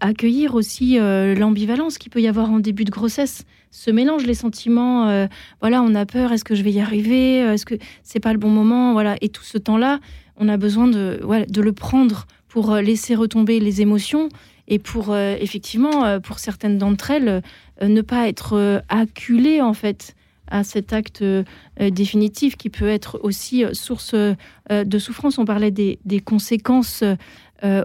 accueillir 0.00 0.54
aussi 0.54 0.98
l'ambivalence 0.98 1.98
qu'il 1.98 2.10
peut 2.10 2.20
y 2.20 2.28
avoir 2.28 2.50
en 2.50 2.60
début 2.60 2.84
de 2.84 2.90
grossesse. 2.90 3.44
Ce 3.70 3.90
mélange, 3.90 4.24
les 4.24 4.34
sentiments, 4.34 5.26
voilà, 5.60 5.82
on 5.82 5.94
a 5.94 6.06
peur, 6.06 6.32
est-ce 6.32 6.44
que 6.44 6.54
je 6.54 6.62
vais 6.62 6.72
y 6.72 6.80
arriver, 6.80 7.38
est-ce 7.38 7.66
que 7.66 7.74
c'est 8.02 8.20
pas 8.20 8.32
le 8.32 8.38
bon 8.38 8.50
moment, 8.50 8.92
voilà, 8.92 9.16
et 9.20 9.28
tout 9.28 9.44
ce 9.44 9.58
temps-là 9.58 10.00
on 10.38 10.48
a 10.48 10.56
besoin 10.56 10.86
de, 10.88 11.20
de 11.48 11.60
le 11.60 11.72
prendre 11.72 12.26
pour 12.48 12.72
euh, 12.72 12.80
laisser 12.80 13.14
retomber 13.14 13.60
les 13.60 13.80
émotions 13.80 14.28
et 14.68 14.78
pour 14.78 15.12
euh, 15.12 15.36
effectivement, 15.40 16.04
euh, 16.04 16.20
pour 16.20 16.38
certaines 16.38 16.78
d'entre 16.78 17.10
elles, 17.10 17.42
ne 17.82 18.00
pas 18.00 18.28
être 18.28 18.82
acculées 18.88 19.60
en 19.60 19.74
fait 19.74 20.14
à 20.48 20.64
cet 20.64 20.94
acte 20.94 21.22
définitif 21.78 22.56
qui 22.56 22.70
peut 22.70 22.88
être 22.88 23.20
aussi 23.22 23.64
source 23.74 24.14
de 24.14 24.98
souffrance. 24.98 25.36
On 25.36 25.44
parlait 25.44 25.70
des, 25.70 25.98
conséquences 26.24 27.04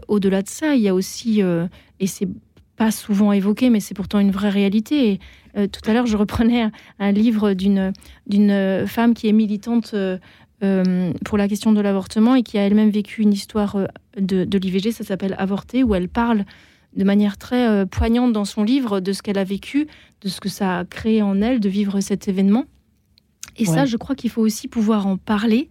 au-delà 0.08 0.42
de 0.42 0.50
ça. 0.50 0.76
Il 0.76 0.82
y 0.82 0.88
a 0.88 0.94
aussi, 0.94 1.42
et 1.42 2.08
c'est 2.08 2.28
pas 2.76 2.92
souvent 2.92 3.32
évoqué, 3.32 3.70
mais 3.70 3.80
c'est 3.80 3.94
pourtant 3.94 4.20
une 4.20 4.32
vraie 4.32 4.50
réalité. 4.50 5.20
tout 5.56 5.90
à 5.90 5.94
l'heure, 5.94 6.08
je 6.08 6.18
reprenais 6.18 6.70
un, 7.00 7.12
livre 7.12 7.54
d'une 7.54 7.94
femme 8.88 9.14
qui 9.14 9.28
est 9.28 9.34
militante 9.34 9.94
euh, 10.64 11.12
pour 11.26 11.40
la 11.40 11.48
question 11.48 11.72
de 11.72 11.82
l'avortement 11.82 12.36
et 12.36 12.44
qui 12.44 12.60
a 12.60 12.62
elle-même 12.62 12.92
vécu 12.92 13.24
une 13.24 13.34
histoire 13.34 13.78
euh, 13.78 13.88
de, 14.20 14.58
l'IVG, 14.60 14.92
ça 14.92 15.04
s'appelle 15.04 15.36
Avorter, 15.40 15.84
où 15.84 15.96
elle 15.96 16.08
parle 16.08 16.46
de 16.96 17.04
manière 17.04 17.38
très 17.38 17.68
euh, 17.68 17.86
poignante 17.88 18.32
dans 18.32 18.46
son 18.46 18.64
livre 18.64 19.00
de 19.00 19.12
ce 19.12 19.24
qu'elle 19.24 19.40
a 19.40 19.44
vécu, 19.44 19.88
de 20.22 20.30
ce 20.30 20.40
que 20.40 20.50
ça 20.50 20.80
a 20.80 20.86
créé 20.86 21.24
en 21.24 21.42
elle 21.42 21.60
de 21.60 21.70
vivre 21.70 22.00
cet 22.00 22.28
événement. 22.28 22.66
Et 23.58 23.66
ça, 23.66 23.86
je 23.86 23.98
crois 23.98 24.16
qu'il 24.16 24.30
faut 24.30 24.42
aussi 24.42 24.68
pouvoir 24.68 25.08
en 25.08 25.18
parler. 25.18 25.70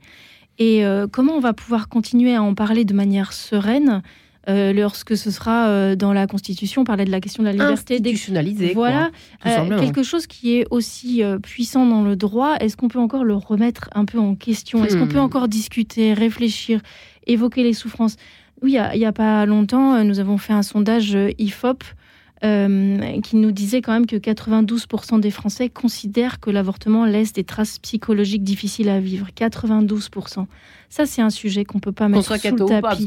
Et 0.61 0.85
comment 1.11 1.33
on 1.33 1.40
va 1.40 1.55
pouvoir 1.55 1.88
continuer 1.88 2.35
à 2.35 2.42
en 2.42 2.55
parler 2.55 2.85
de 2.85 2.92
manière 2.92 3.33
sereine 3.33 4.03
euh, 4.49 4.73
lorsque 4.73 5.16
ce 5.18 5.31
sera 5.31 5.68
euh, 5.68 5.96
dans 5.96 6.14
la 6.14 6.27
Constitution, 6.27 6.83
on 6.83 6.85
parlait 6.85 7.05
de 7.05 7.11
la 7.11 7.20
question 7.20 7.42
de 7.42 7.49
la 7.49 7.53
liberté 7.53 7.94
institutionnalisée. 7.94 8.73
Voilà, 8.75 9.11
euh, 9.46 9.79
quelque 9.79 10.03
chose 10.03 10.27
qui 10.27 10.57
est 10.57 10.66
aussi 10.70 11.23
puissant 11.42 11.85
dans 11.85 12.03
le 12.03 12.16
droit. 12.16 12.57
Est-ce 12.57 12.77
qu'on 12.77 12.88
peut 12.88 12.99
encore 12.99 13.25
le 13.25 13.35
remettre 13.35 13.90
un 13.94 14.07
peu 14.07 14.18
en 14.18 14.35
question? 14.35 14.85
Est-ce 14.85 14.96
qu'on 14.96 15.09
peut 15.09 15.18
hmm. 15.18 15.25
encore 15.25 15.49
discuter, 15.49 16.14
réfléchir, 16.14 16.81
évoquer 17.27 17.62
les 17.62 17.75
souffrances? 17.75 18.16
Oui, 18.62 18.77
il 18.92 18.99
n'y 18.99 19.07
a, 19.07 19.12
pas 19.12 19.46
longtemps, 19.46 20.05
nous 20.05 20.20
avons 20.20 20.37
fait 20.37 20.53
un 20.53 20.62
sondage 20.62 21.16
IFOP 21.38 21.83
qui 22.40 23.37
nous 23.37 23.53
disait 23.53 23.83
quand 23.83 23.92
même 23.92 24.07
que 24.07 24.16
92% 24.16 25.20
des 25.20 25.31
Français 25.31 25.68
considèrent 25.68 26.40
que 26.40 26.50
l'avortement 26.50 27.05
laisse 27.05 27.33
des 27.33 27.44
traces 27.44 27.79
psychologiques 27.79 28.44
difficiles 28.44 28.88
à 28.88 29.00
vivre. 29.00 29.29
92%. 29.37 30.46
Ça, 30.90 31.07
c'est 31.07 31.22
un 31.22 31.31
sujet 31.31 31.64
qu'on 31.64 31.79
peut 31.79 31.92
pas 31.92 32.09
mettre 32.09 32.24
sous 32.24 32.33
le 32.33 32.40
tapis. 32.40 32.66
Pas, 32.66 32.81
parce 32.81 33.00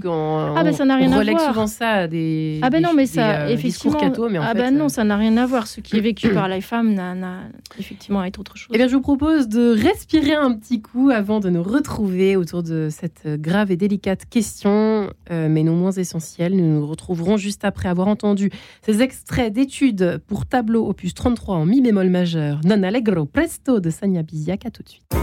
ah 0.55 0.63
ben 0.63 0.73
ça 0.73 0.85
n'a 0.85 0.95
rien 0.95 1.11
à 1.11 1.21
voir. 1.21 1.47
souvent 1.49 1.67
ça 1.67 2.07
des. 2.07 2.59
Ah 2.61 2.69
ben 2.69 2.81
non, 2.81 2.93
mais 2.95 3.05
ça, 3.05 3.41
euh, 3.41 3.47
effectivement. 3.49 3.99
mais 4.29 4.39
en 4.39 4.41
ah 4.41 4.53
ben 4.53 4.73
non, 4.73 4.85
euh, 4.85 4.87
ça 4.87 5.03
n'a 5.03 5.17
rien 5.17 5.35
à 5.35 5.45
voir. 5.45 5.67
Ce 5.67 5.81
qui 5.81 5.97
est 5.97 5.99
vécu 5.99 6.29
par 6.29 6.47
la 6.47 6.61
femme 6.61 6.93
n'a 6.93 7.41
effectivement 7.77 8.21
à 8.21 8.27
être 8.27 8.39
autre 8.39 8.55
chose. 8.55 8.69
Eh 8.73 8.77
bien, 8.77 8.87
je 8.87 8.95
vous 8.95 9.01
propose 9.01 9.49
de 9.49 9.75
respirer 9.77 10.33
un 10.33 10.53
petit 10.53 10.81
coup 10.81 11.09
avant 11.09 11.41
de 11.41 11.49
nous 11.49 11.61
retrouver 11.61 12.37
autour 12.37 12.63
de 12.63 12.87
cette 12.89 13.27
grave 13.27 13.69
et 13.69 13.75
délicate 13.75 14.27
question, 14.29 15.09
euh, 15.29 15.49
mais 15.49 15.63
non 15.63 15.75
moins 15.75 15.91
essentielle. 15.91 16.55
Nous 16.55 16.79
nous 16.79 16.87
retrouverons 16.87 17.35
juste 17.35 17.65
après 17.65 17.89
avoir 17.89 18.07
entendu 18.07 18.49
ces 18.81 19.01
extraits 19.01 19.51
d'études 19.51 20.21
pour 20.27 20.45
tableau 20.45 20.87
opus 20.87 21.13
33 21.13 21.57
en 21.57 21.65
mi 21.65 21.81
bémol 21.81 22.09
majeur, 22.09 22.61
Non 22.63 22.81
allegro 22.83 23.25
presto 23.25 23.81
de 23.81 23.89
Sanya 23.89 24.23
Biziak. 24.23 24.65
À 24.65 24.71
tout 24.71 24.83
de 24.83 24.89
suite. 24.89 25.22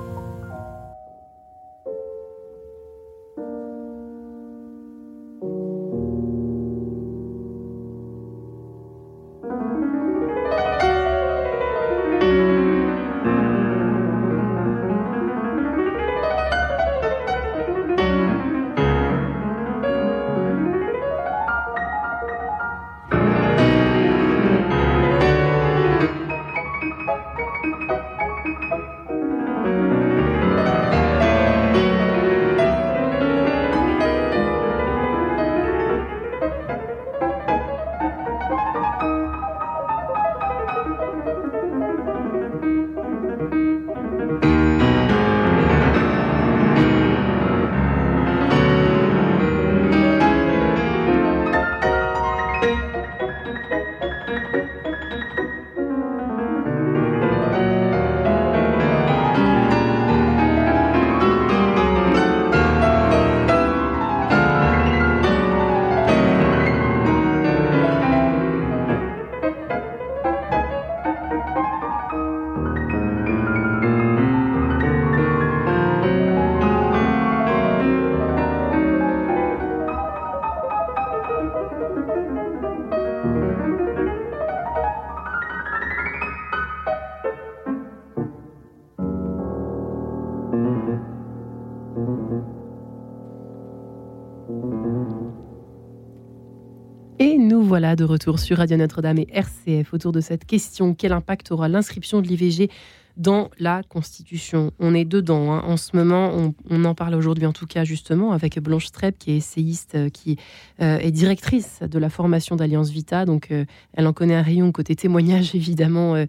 Voilà 97.71 97.95
de 97.95 98.03
retour 98.03 98.37
sur 98.37 98.57
Radio 98.57 98.75
Notre-Dame 98.75 99.19
et 99.19 99.27
RCF 99.31 99.93
autour 99.93 100.11
de 100.11 100.19
cette 100.19 100.43
question 100.43 100.93
quel 100.93 101.13
impact 101.13 101.53
aura 101.53 101.69
l'inscription 101.69 102.21
de 102.21 102.27
l'IVG 102.27 102.69
dans 103.15 103.49
la 103.59 103.81
Constitution? 103.87 104.71
On 104.79 104.93
est 104.93 105.05
dedans. 105.05 105.53
Hein. 105.53 105.63
En 105.65 105.77
ce 105.77 105.95
moment, 105.95 106.51
on, 106.69 106.83
en 106.83 106.95
parle 106.95 107.15
aujourd'hui 107.15 107.45
en 107.45 107.53
tout 107.53 107.67
cas 107.67 107.85
justement 107.85 108.33
avec 108.33 108.59
Blanche 108.59 108.87
Streb, 108.87 109.13
qui 109.17 109.31
est 109.31 109.37
essayiste, 109.37 109.95
euh, 109.95 110.09
qui 110.09 110.35
euh, 110.81 110.97
est 110.97 111.11
directrice 111.11 111.79
de 111.79 111.97
la 111.97 112.09
formation 112.09 112.57
d'Alliance 112.57 112.89
Vita. 112.89 113.23
Donc, 113.23 113.51
euh, 113.51 113.63
elle 113.93 114.05
en 114.05 114.11
connaît 114.11 114.35
un 114.35 114.41
rayon 114.41 114.69
côté 114.73 114.93
témoignage, 114.97 115.55
évidemment, 115.55 116.25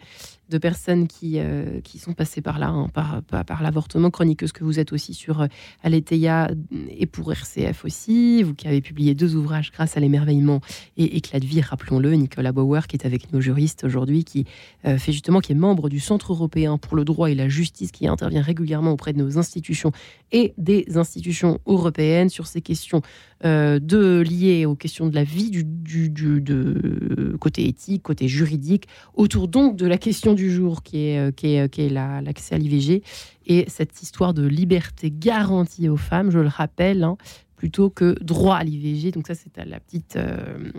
de 0.49 0.59
personnes 0.59 1.09
qui, 1.09 1.39
euh, 1.39 1.81
qui 1.81 1.99
sont 1.99 2.13
passées 2.13 2.43
par 2.43 2.59
là, 2.59 2.69
hein, 2.69 2.89
par, 2.93 3.23
par, 3.23 3.63
l'avortement, 3.63 4.11
chroniqueuse 4.11 4.53
que 4.53 4.65
vous 4.65 4.79
êtes 4.79 4.93
aussi 4.93 5.15
sur 5.15 5.41
euh, 5.41 5.47
Aletheia 5.83 6.51
et 6.91 7.07
pour 7.07 7.33
RCF 7.33 7.85
aussi, 7.85 8.43
vous 8.43 8.55
qui 8.55 8.69
avez 8.69 8.81
publié 8.81 9.15
deux 9.15 9.35
ouvrages 9.35 9.73
grâce 9.73 9.97
à 9.97 10.01
l'émerveillement 10.01 10.61
et 10.97 11.17
éclat 11.17 11.41
de 11.41 11.47
vie, 11.47 11.61
rappelons-le, 11.61 12.13
Nicolas 12.13 12.53
Bauer 12.53 12.87
qui 12.87 12.97
est 12.97 13.07
avec 13.07 13.33
nos 13.33 13.41
juristes 13.41 13.85
aujourd'hui, 13.85 14.25
qui 14.25 14.45
euh, 14.85 14.99
fait 14.99 15.13
justement, 15.13 15.41
qui 15.41 15.53
est 15.53 15.57
membre 15.57 15.89
du 15.89 16.01
Centre 16.01 16.33
européen 16.33 16.77
pour 16.77 16.97
le 16.97 17.05
droit 17.05 17.31
et 17.31 17.35
la 17.35 17.49
justice, 17.49 17.93
qui 17.93 18.07
intervient 18.07 18.43
régulièrement 18.43 18.93
auprès 18.93 19.13
de 19.13 19.19
nos 19.19 19.39
institutions 19.39 19.93
et 20.33 20.55
des 20.59 20.97
institutions 20.97 21.61
européennes 21.67 22.29
sur 22.29 22.47
ces 22.47 22.61
questions 22.61 23.03
de 23.45 24.21
liées 24.21 24.67
aux 24.67 24.77
questions 24.77 25.09
de 25.09 25.15
la 25.17 25.25
vie, 25.25 25.51
du, 25.51 25.65
du 25.65 26.41
de 26.41 27.37
côté 27.41 27.67
éthique, 27.67 28.05
côté 28.05 28.29
juridique, 28.29 28.87
autour 29.15 29.49
donc 29.49 29.75
de 29.75 29.85
la 29.85 29.99
question 29.99 30.33
du 30.33 30.42
jour 30.51 30.83
qui 30.83 31.09
est, 31.09 31.19
euh, 31.19 31.31
qui 31.31 31.55
est, 31.55 31.69
qui 31.69 31.83
est 31.83 31.89
l'accès 31.89 32.55
à 32.55 32.59
l'IVG 32.59 33.03
et 33.47 33.65
cette 33.69 34.03
histoire 34.03 34.35
de 34.35 34.47
liberté 34.47 35.11
garantie 35.11 35.89
aux 35.89 35.97
femmes, 35.97 36.31
je 36.31 36.39
le 36.39 36.49
rappelle, 36.49 37.03
hein, 37.05 37.17
plutôt 37.63 37.91
que 37.91 38.17
droit 38.21 38.57
à 38.57 38.65
l'IVG. 38.65 39.13
Donc 39.13 39.29
ça, 39.29 39.35
c'est 39.35 39.57
la 39.65 39.79
petite 39.79 40.17
euh, 40.17 40.73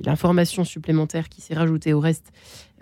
l'information 0.00 0.64
supplémentaire 0.64 1.28
qui 1.28 1.42
s'est 1.42 1.52
rajoutée 1.52 1.92
au 1.92 2.00
reste, 2.00 2.32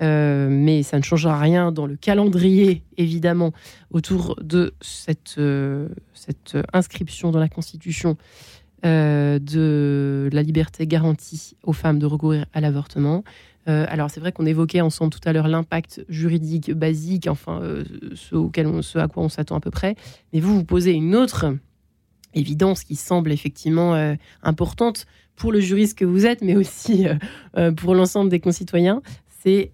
euh, 0.01 0.49
mais 0.49 0.85
ça 0.85 0.96
ne 0.96 1.03
changera 1.03 1.38
rien 1.40 1.73
dans 1.73 1.87
le 1.87 1.96
calendrier, 1.96 2.85
évidemment, 2.96 3.53
autour 3.90 4.37
de 4.40 4.75
cette, 4.81 5.37
euh, 5.38 5.88
cette 6.14 6.57
inscription 6.73 7.33
dans 7.33 7.40
la 7.40 7.49
Constitution 7.49 8.16
de 8.83 10.31
la 10.33 10.42
liberté 10.42 10.87
garantie 10.87 11.57
aux 11.64 11.75
femmes 11.75 11.99
de 11.99 12.07
recourir 12.07 12.46
à 12.55 12.62
l'avortement. 12.62 13.25
Alors 13.66 14.11
c'est 14.11 14.18
vrai 14.18 14.33
qu'on 14.33 14.46
évoquait 14.46 14.81
ensemble 14.81 15.12
tout 15.12 15.20
à 15.25 15.33
l'heure 15.33 15.46
l'impact 15.46 16.05
juridique 16.09 16.73
basique, 16.73 17.29
enfin 17.29 17.61
ce, 18.14 18.35
auquel 18.35 18.83
ce 18.83 18.99
à 18.99 19.07
quoi 19.07 19.23
on 19.23 19.29
s'attend 19.29 19.57
à 19.57 19.61
peu 19.61 19.70
près, 19.70 19.94
mais 20.33 20.40
vous 20.40 20.57
vous 20.57 20.64
posez 20.64 20.92
une 20.92 21.14
autre 21.14 21.55
évidence 22.35 22.85
qui 22.85 22.96
semble 22.96 23.33
effectivement 23.33 23.94
euh, 23.94 24.14
importante 24.42 25.07
pour 25.37 25.53
le 25.53 25.61
juriste 25.61 25.99
que 25.99 26.05
vous 26.05 26.27
êtes, 26.27 26.42
mais 26.42 26.57
aussi 26.57 27.09
euh, 27.09 27.14
euh, 27.57 27.73
pour 27.73 27.94
l'ensemble 27.94 28.31
des 28.31 28.40
concitoyens, 28.40 29.03
c'est 29.42 29.73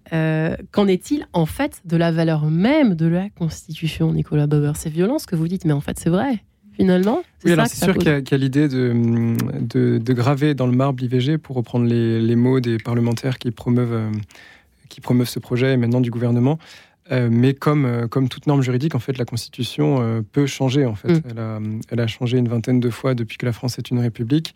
qu'en 0.71 0.87
est-il 0.87 1.27
en 1.33 1.45
fait 1.45 1.81
de 1.83 1.97
la 1.97 2.09
valeur 2.09 2.45
même 2.45 2.95
de 2.95 3.05
la 3.05 3.29
Constitution, 3.29 4.13
Nicolas 4.13 4.47
Bauer 4.47 4.77
C'est 4.77 4.89
violent 4.89 5.19
ce 5.19 5.27
que 5.27 5.35
vous 5.35 5.49
dites, 5.49 5.65
mais 5.65 5.73
en 5.73 5.81
fait 5.81 5.99
c'est 5.99 6.09
vrai. 6.09 6.41
Finalement, 6.77 7.23
oui, 7.43 7.51
alors 7.51 7.67
c'est 7.67 7.83
sûr 7.83 7.97
qu'il 7.97 8.07
y 8.07 8.33
a, 8.33 8.37
l'idée 8.37 8.67
de, 8.67 9.35
de, 9.97 10.13
graver 10.13 10.53
dans 10.53 10.67
le 10.67 10.73
marbre 10.73 11.01
l'IVG, 11.01 11.37
pour 11.37 11.55
reprendre 11.55 11.85
les, 11.85 12.21
les, 12.21 12.35
mots 12.35 12.59
des 12.59 12.77
parlementaires 12.77 13.39
qui 13.39 13.51
promeuvent, 13.51 14.11
qui 14.87 15.01
promeuvent 15.01 15.29
ce 15.29 15.39
projet 15.39 15.73
et 15.73 15.77
maintenant 15.77 16.01
du 16.01 16.11
gouvernement. 16.11 16.59
Euh, 17.11 17.29
mais 17.31 17.53
comme, 17.53 17.85
euh, 17.85 18.07
comme 18.07 18.27
toute 18.29 18.47
norme 18.47 18.61
juridique, 18.61 18.95
en 18.95 18.99
fait, 18.99 19.17
la 19.17 19.25
Constitution 19.25 20.01
euh, 20.01 20.21
peut 20.29 20.45
changer. 20.45 20.85
En 20.85 20.95
fait, 20.95 21.13
mm. 21.13 21.21
elle, 21.29 21.39
a, 21.39 21.59
elle, 21.89 21.99
a, 21.99 22.07
changé 22.07 22.37
une 22.37 22.49
vingtaine 22.49 22.79
de 22.79 22.89
fois 22.89 23.15
depuis 23.15 23.37
que 23.37 23.45
la 23.45 23.53
France 23.53 23.77
est 23.79 23.89
une 23.89 23.99
république. 23.99 24.53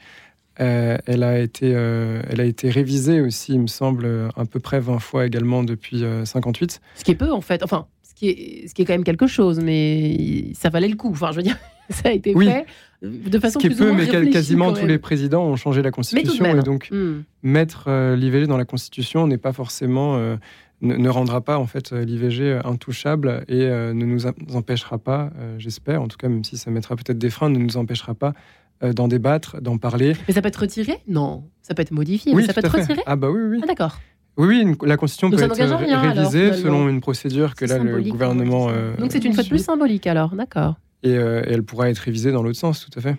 elle, 0.55 1.23
a 1.23 1.39
été, 1.39 1.69
elle 1.69 2.39
a 2.39 2.43
été 2.43 2.69
révisée 2.69 3.21
aussi, 3.21 3.53
il 3.53 3.61
me 3.61 3.67
semble, 3.67 4.29
à 4.35 4.45
peu 4.45 4.59
près 4.59 4.79
20 4.79 4.99
fois 4.99 5.25
également 5.25 5.63
depuis 5.63 6.03
58. 6.25 6.81
Ce 6.95 7.03
qui 7.03 7.11
est 7.11 7.15
peu, 7.15 7.31
en 7.31 7.41
fait. 7.41 7.63
Enfin, 7.63 7.87
ce 8.03 8.13
qui 8.13 8.29
est, 8.29 8.67
ce 8.67 8.75
qui 8.75 8.83
est 8.83 8.85
quand 8.85 8.93
même 8.93 9.03
quelque 9.03 9.27
chose, 9.27 9.59
mais 9.59 10.53
ça 10.53 10.69
valait 10.69 10.89
le 10.89 10.97
coup. 10.97 11.09
Enfin, 11.09 11.31
je 11.31 11.37
veux 11.37 11.43
dire, 11.43 11.57
ça 12.03 12.09
a 12.09 12.11
été 12.11 12.33
fait 12.33 12.65
de 13.01 13.39
façon 13.39 13.59
ce 13.59 13.67
qui 13.67 13.73
est 13.73 13.75
peu, 13.75 13.91
mais 13.93 14.07
quasiment 14.29 14.73
tous 14.73 14.85
les 14.85 14.99
présidents 14.99 15.43
ont 15.43 15.55
changé 15.55 15.81
la 15.81 15.91
Constitution. 15.91 16.45
Et 16.45 16.61
donc, 16.61 16.89
mm. 16.91 17.23
mettre 17.43 17.89
l'IVG 18.15 18.45
dans 18.45 18.57
la 18.57 18.65
Constitution 18.65 19.25
n'est 19.25 19.39
pas 19.39 19.53
forcément 19.53 20.37
ne, 20.81 21.09
rendra 21.09 21.41
pas 21.41 21.57
en 21.57 21.67
fait 21.67 21.93
euh, 21.93 22.03
l'IVG 22.03 22.41
euh, 22.41 22.61
intouchable 22.63 23.43
et 23.47 23.63
euh, 23.63 23.93
ne 23.93 24.05
nous 24.05 24.25
empêchera 24.53 24.97
pas, 24.97 25.31
j'espère, 25.57 26.01
en 26.01 26.07
tout 26.07 26.17
cas 26.17 26.27
même 26.27 26.43
si 26.43 26.57
ça 26.57 26.71
mettra 26.71 26.95
peut-être 26.95 27.17
des 27.17 27.29
freins, 27.29 27.49
ne 27.49 27.59
nous 27.59 27.77
empêchera 27.77 28.13
pas 28.13 28.33
d'en 28.81 29.07
débattre, 29.07 29.61
d'en 29.61 29.77
parler. 29.77 30.13
Mais 30.27 30.33
ça 30.33 30.41
peut 30.41 30.47
être 30.47 30.61
retiré? 30.61 30.97
Non, 31.07 31.43
ça 31.61 31.75
peut 31.75 31.83
être 31.83 31.91
modifié, 31.91 32.33
mais 32.33 32.43
ça 32.43 32.53
peut 32.53 32.61
être 32.65 32.75
retiré? 32.75 33.01
Ah 33.05 33.15
bah 33.15 33.29
oui, 33.29 33.41
oui. 33.43 33.59
Ah, 33.61 33.67
d'accord. 33.67 33.99
Oui, 34.37 34.63
oui, 34.65 34.75
la 34.87 34.97
Constitution 34.97 35.29
peut 35.29 35.43
être 35.43 36.01
révisée 36.01 36.53
selon 36.53 36.89
une 36.89 36.99
procédure 37.01 37.53
que 37.53 37.65
là 37.65 37.77
le 37.77 38.01
gouvernement. 38.01 38.71
Donc 38.97 39.11
c'est 39.11 39.23
une 39.23 39.33
fois 39.33 39.43
plus 39.43 39.63
symbolique 39.63 40.07
alors, 40.07 40.35
d'accord. 40.35 40.75
Et, 41.03 41.11
elle 41.11 41.63
pourra 41.63 41.89
être 41.89 41.99
révisée 41.99 42.31
dans 42.31 42.43
l'autre 42.43 42.59
sens, 42.59 42.87
tout 42.89 42.97
à 42.97 43.01
fait. 43.01 43.15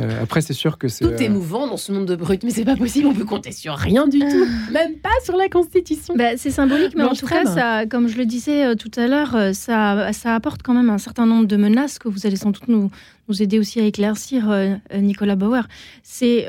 Euh, 0.00 0.22
après, 0.22 0.40
c'est 0.40 0.54
sûr 0.54 0.76
que 0.76 0.88
c'est. 0.88 1.04
Tout 1.04 1.22
est 1.22 1.28
euh, 1.28 1.32
mouvant 1.32 1.68
dans 1.68 1.76
ce 1.76 1.92
monde 1.92 2.06
de 2.06 2.16
brut, 2.16 2.42
mais 2.42 2.50
c'est 2.50 2.64
pas 2.64 2.74
possible, 2.74 3.06
on 3.06 3.14
peut 3.14 3.24
compter 3.24 3.52
sur 3.52 3.74
rien 3.74 4.08
du 4.08 4.18
tout, 4.18 4.46
même 4.72 4.94
pas 4.96 5.10
sur 5.22 5.36
la 5.36 5.48
Constitution. 5.48 6.16
Bah, 6.16 6.36
c'est 6.36 6.50
symbolique, 6.50 6.94
mais 6.96 7.04
en 7.04 7.14
tout 7.14 7.26
cas, 7.26 7.44
ça, 7.44 7.86
comme 7.86 8.08
je 8.08 8.16
le 8.16 8.26
disais 8.26 8.66
euh, 8.66 8.74
tout 8.74 8.90
à 8.96 9.06
l'heure, 9.06 9.54
ça, 9.54 10.12
ça 10.12 10.34
apporte 10.34 10.62
quand 10.62 10.74
même 10.74 10.90
un 10.90 10.98
certain 10.98 11.26
nombre 11.26 11.46
de 11.46 11.56
menaces 11.56 12.00
que 12.00 12.08
vous 12.08 12.26
allez 12.26 12.36
sans 12.36 12.50
doute 12.50 12.66
nous, 12.66 12.90
nous 13.28 13.42
aider 13.42 13.60
aussi 13.60 13.78
à 13.78 13.84
éclaircir, 13.84 14.52
Nicolas 14.92 15.36
Bauer. 15.36 15.68
C'est, 16.02 16.46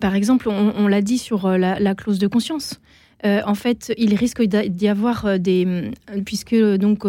par 0.00 0.14
exemple, 0.14 0.48
on, 0.48 0.86
l'a 0.86 1.02
dit 1.02 1.18
sur 1.18 1.48
la, 1.58 1.94
clause 1.96 2.20
de 2.20 2.28
conscience. 2.28 2.80
en 3.24 3.54
fait, 3.54 3.92
il 3.98 4.14
risque 4.14 4.42
d'y 4.42 4.88
avoir 4.88 5.40
des. 5.40 5.90
Puisque 6.24 6.54
donc 6.54 7.04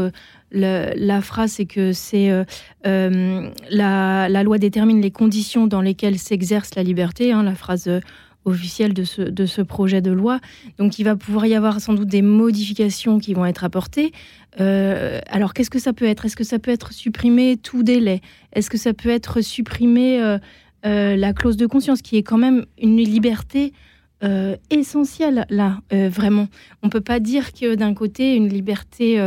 la 0.51 1.21
phrase, 1.21 1.53
c'est 1.53 1.65
que 1.65 1.93
c'est 1.93 2.29
euh, 2.31 2.43
euh, 2.85 3.49
la, 3.69 4.43
loi 4.43 4.57
détermine 4.57 5.01
les 5.01 5.11
conditions 5.11 5.67
dans 5.67 5.81
lesquelles 5.81 6.19
s'exerce 6.19 6.75
la 6.75 6.83
liberté, 6.83 7.31
hein, 7.31 7.43
la 7.43 7.55
phrase 7.55 7.87
euh, 7.87 7.99
officielle 8.45 8.93
de 8.93 9.03
ce, 9.03 9.61
projet 9.61 10.01
de 10.01 10.11
loi. 10.11 10.39
Donc 10.77 10.99
il 10.99 11.03
va 11.03 11.15
pouvoir 11.15 11.47
y 11.47 11.55
avoir 11.55 11.81
sans 11.81 11.93
doute 11.93 12.09
des 12.09 12.21
modifications 12.21 13.17
qui 13.17 13.33
vont 13.33 13.45
être 13.45 13.63
apportées. 13.63 14.11
alors 14.59 15.55
qu'est-ce 15.55 15.71
que 15.71 15.79
ça 15.79 15.93
peut 15.93 16.05
être? 16.05 16.25
Est-ce 16.25 16.35
que 16.35 16.43
ça 16.43 16.59
peut 16.59 16.69
être 16.69 16.93
supprimé 16.93 17.57
tout 17.57 17.81
délai? 17.81 18.21
Est-ce 18.53 18.69
que 18.69 18.77
ça 18.77 18.93
peut 18.93 19.09
être 19.09 19.41
supprimé 19.41 20.37
la 20.83 21.33
clause 21.33 21.57
de 21.57 21.65
conscience, 21.65 22.03
qui 22.03 22.17
est 22.17 22.23
quand 22.23 22.37
même 22.37 22.67
une 22.79 22.97
liberté 22.97 23.73
essentielle 24.69 25.47
là, 25.49 25.79
vraiment? 25.89 26.47
On 26.83 26.87
ne 26.87 26.91
peut 26.91 27.01
pas 27.01 27.19
dire 27.19 27.51
que 27.51 27.73
d'un 27.73 27.95
côté, 27.95 28.35
une 28.35 28.49
liberté 28.49 29.19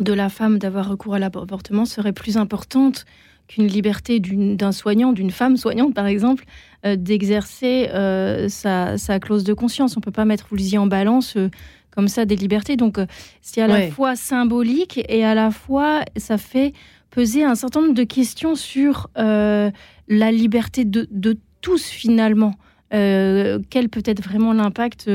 de 0.00 0.12
la 0.12 0.28
femme 0.28 0.58
d'avoir 0.58 0.88
recours 0.88 1.14
à 1.14 1.18
l'avortement 1.18 1.84
serait 1.84 2.12
plus 2.12 2.36
importante 2.36 3.04
qu'une 3.48 3.66
liberté 3.66 4.20
d'un 4.20 4.72
soignant, 4.72 5.12
d'une 5.12 5.30
femme 5.30 5.56
soignante 5.56 5.94
par 5.94 6.06
exemple, 6.06 6.44
euh, 6.84 6.96
d'exercer 6.96 7.88
euh, 7.92 8.48
sa, 8.48 8.96
clause 9.20 9.44
de 9.44 9.54
conscience. 9.54 9.96
On 9.96 10.00
ne 10.00 10.04
peut 10.04 10.10
pas 10.10 10.26
mettre, 10.26 10.46
vous 10.50 10.56
le 10.56 10.78
en 10.78 10.86
balance 10.86 11.36
euh, 11.36 11.48
comme 11.90 12.08
ça 12.08 12.26
des 12.26 12.36
libertés. 12.36 12.76
Donc 12.76 13.00
c'est 13.40 13.62
à 13.62 13.66
la 13.66 13.90
fois 13.90 14.14
symbolique 14.14 15.00
et 15.08 15.24
à 15.24 15.34
la 15.34 15.50
fois 15.50 16.02
ça 16.16 16.38
fait 16.38 16.72
peser 17.10 17.42
un 17.42 17.54
certain 17.54 17.80
nombre 17.80 17.94
de 17.94 18.04
questions 18.04 18.54
sur 18.54 19.08
la 19.16 19.72
liberté 20.30 20.84
de, 20.84 21.08
de 21.10 21.38
tous 21.60 21.86
finalement. 21.86 22.54
Quel 22.90 23.88
peut 23.90 24.02
être 24.04 24.22
vraiment 24.22 24.52
l'impact 24.52 25.10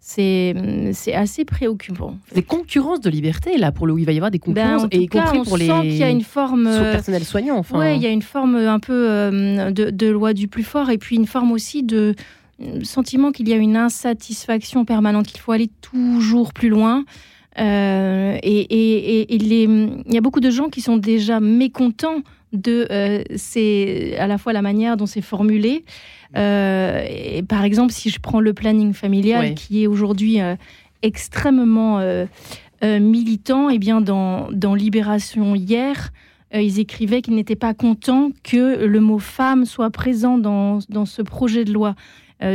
c'est 0.00 1.14
assez 1.14 1.44
préoccupant. 1.44 2.16
Des 2.34 2.42
concurrences 2.42 3.00
de 3.00 3.10
liberté, 3.10 3.58
là, 3.58 3.70
pour 3.70 3.86
le 3.86 3.92
où 3.92 3.98
il 3.98 4.06
va 4.06 4.12
y 4.12 4.16
avoir 4.16 4.30
des 4.30 4.38
ben, 4.38 4.54
concurrences, 4.54 4.88
et 4.92 4.98
y 4.98 5.06
compris 5.06 5.40
pour 5.40 5.56
les. 5.56 5.66
qu'il 5.66 5.96
y 5.96 6.02
a 6.02 6.10
une 6.10 6.22
forme. 6.22 6.72
Sur 6.72 6.84
le 6.84 6.92
personnel 6.92 7.24
soignant, 7.24 7.56
enfin. 7.58 7.78
Oui, 7.78 7.96
il 7.96 8.02
y 8.02 8.06
a 8.06 8.10
une 8.10 8.22
forme 8.22 8.56
un 8.56 8.80
peu 8.80 9.08
euh, 9.08 9.70
de, 9.70 10.06
loi 10.06 10.32
du 10.32 10.48
plus 10.48 10.62
fort, 10.62 10.90
et 10.90 10.98
puis 10.98 11.16
une 11.16 11.26
forme 11.26 11.52
aussi 11.52 11.82
de 11.82 12.14
euh, 12.62 12.82
sentiment 12.82 13.30
qu'il 13.30 13.48
y 13.48 13.52
a 13.52 13.56
une 13.56 13.76
insatisfaction 13.76 14.84
permanente, 14.84 15.26
qu'il 15.26 15.40
faut 15.40 15.52
aller 15.52 15.70
toujours 15.82 16.52
plus 16.52 16.70
loin. 16.70 17.04
Euh, 17.58 18.38
et, 18.42 19.34
il 19.34 20.14
y 20.14 20.16
a 20.16 20.20
beaucoup 20.20 20.40
de 20.40 20.50
gens 20.50 20.68
qui 20.70 20.80
sont 20.80 20.96
déjà 20.96 21.40
mécontents 21.40 22.22
de 22.52 23.24
c'est 23.36 24.16
à 24.18 24.26
la 24.26 24.38
fois 24.38 24.52
la 24.52 24.62
manière 24.62 24.96
dont 24.96 25.06
c'est 25.06 25.22
formulé, 25.22 25.84
euh, 26.36 27.04
et 27.08 27.42
par 27.42 27.64
exemple, 27.64 27.92
si 27.92 28.10
je 28.10 28.20
prends 28.20 28.40
le 28.40 28.52
planning 28.54 28.92
familial, 28.92 29.54
qui 29.54 29.82
est 29.82 29.86
aujourd'hui 29.86 30.40
euh, 30.40 30.56
extrêmement 31.02 31.98
euh, 31.98 32.26
militant, 32.82 33.70
et 33.70 33.74
eh 33.74 33.78
bien 33.78 34.00
dans, 34.00 34.50
dans 34.52 34.74
Libération 34.74 35.54
hier, 35.54 36.10
ils 36.52 36.80
écrivaient 36.80 37.22
qu'ils 37.22 37.36
n'étaient 37.36 37.54
pas 37.54 37.74
contents 37.74 38.30
que 38.42 38.84
le 38.84 39.00
mot 39.00 39.20
femme 39.20 39.64
soit 39.64 39.90
présent 39.90 40.36
dans, 40.36 40.80
dans 40.88 41.04
ce 41.04 41.22
projet 41.22 41.64
de 41.64 41.72
loi. 41.72 41.94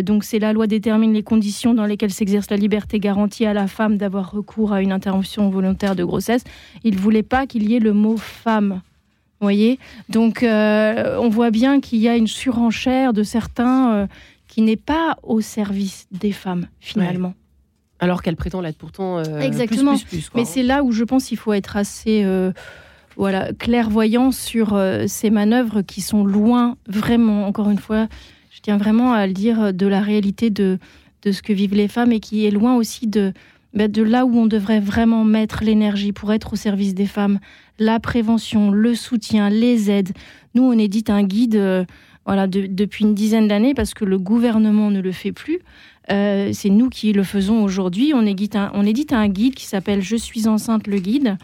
donc 0.03 0.25
c'est 0.25 0.39
la 0.39 0.51
loi 0.51 0.67
détermine 0.67 1.13
les 1.13 1.23
conditions 1.23 1.73
dans 1.73 1.85
lesquelles 1.85 2.11
s'exerce 2.11 2.49
la 2.49 2.57
liberté 2.57 2.99
garantie 2.99 3.45
à 3.45 3.53
la 3.53 3.67
femme 3.67 3.97
d'avoir 3.97 4.31
recours 4.31 4.73
à 4.73 4.81
une 4.81 4.91
interruption 4.91 5.49
volontaire 5.49 5.95
de 5.95 6.03
grossesse. 6.03 6.43
Ils 6.83 6.95
ne 6.95 6.99
voulaient 6.99 7.23
pas 7.23 7.47
qu'il 7.47 7.69
y 7.69 7.75
ait 7.75 7.79
le 7.79 7.93
mot 7.93 8.17
femme 8.17 8.81
voyez 9.41 9.79
Donc, 10.09 10.43
euh, 10.43 11.17
on 11.19 11.29
voit 11.29 11.51
bien 11.51 11.79
qu'il 11.79 11.99
y 11.99 12.07
a 12.07 12.15
une 12.15 12.27
surenchère 12.27 13.13
de 13.13 13.23
certains 13.23 13.93
euh, 13.93 14.07
qui 14.47 14.61
n'est 14.61 14.77
pas 14.77 15.17
au 15.23 15.41
service 15.41 16.07
des 16.11 16.31
femmes 16.31 16.67
finalement. 16.79 17.33
Alors 17.99 18.21
qu'elle 18.21 18.35
prétend 18.35 18.61
l'être 18.61 18.77
pourtant 18.77 19.19
euh, 19.19 19.39
Exactement. 19.39 19.93
plus, 19.93 20.03
plus, 20.03 20.17
plus, 20.17 20.29
quoi, 20.29 20.41
Mais 20.41 20.47
hein. 20.47 20.51
c'est 20.51 20.63
là 20.63 20.83
où 20.83 20.91
je 20.91 21.03
pense 21.03 21.25
qu'il 21.27 21.37
faut 21.37 21.53
être 21.53 21.77
assez 21.77 22.25
voilà, 23.17 23.53
clairvoyant 23.53 24.31
sur 24.31 24.77
ces 25.07 25.29
manœuvres 25.29 25.81
qui 25.81 26.01
sont 26.01 26.25
loin, 26.25 26.75
vraiment, 26.85 27.47
encore 27.47 27.69
une 27.69 27.79
fois, 27.79 28.07
je 28.51 28.59
tiens 28.61 28.75
vraiment 28.75 29.13
à 29.13 29.25
le 29.25 29.31
dire, 29.31 29.73
de 29.73 29.87
la 29.87 30.01
réalité 30.01 30.49
de, 30.49 30.79
de 31.21 31.31
ce 31.31 31.41
que 31.41 31.53
vivent 31.53 31.75
les 31.75 31.87
femmes 31.87 32.11
et 32.11 32.19
qui 32.19 32.45
est 32.45 32.51
loin 32.51 32.75
aussi 32.75 33.07
de, 33.07 33.31
bah, 33.75 33.89
de 33.89 34.01
là 34.01 34.25
où 34.25 34.37
on 34.37 34.45
devrait 34.45 34.79
vraiment 34.79 35.25
mettre 35.25 35.63
l'énergie 35.63 36.13
pour 36.13 36.31
être 36.31 36.53
au 36.53 36.55
service 36.55 36.95
des 36.95 37.05
femmes, 37.05 37.39
la 37.79 37.99
prévention, 37.99 38.71
le 38.71 38.95
soutien, 38.95 39.49
les 39.49 39.91
aides. 39.91 40.11
Nous, 40.53 40.63
on 40.63 40.77
édite 40.77 41.09
un 41.09 41.23
guide 41.23 41.55
euh, 41.55 41.85
voilà, 42.25 42.47
de- 42.47 42.67
depuis 42.67 43.03
une 43.05 43.13
dizaine 43.15 43.47
d'années 43.47 43.73
parce 43.73 43.93
que 43.93 44.05
le 44.05 44.17
gouvernement 44.17 44.91
ne 44.91 45.01
le 45.01 45.11
fait 45.11 45.31
plus. 45.31 45.59
Euh, 46.11 46.51
c'est 46.53 46.69
nous 46.69 46.89
qui 46.89 47.11
le 47.13 47.23
faisons 47.23 47.63
aujourd'hui. 47.63 48.13
On 48.15 48.25
édite 48.25 48.55
un, 48.55 48.71
on 48.73 48.85
édite 48.85 49.11
un 49.11 49.27
guide 49.27 49.55
qui 49.55 49.65
s'appelle 49.65 50.01
Je 50.01 50.15
suis 50.15 50.47
enceinte, 50.47 50.87
le 50.87 50.99
guide, 50.99 51.37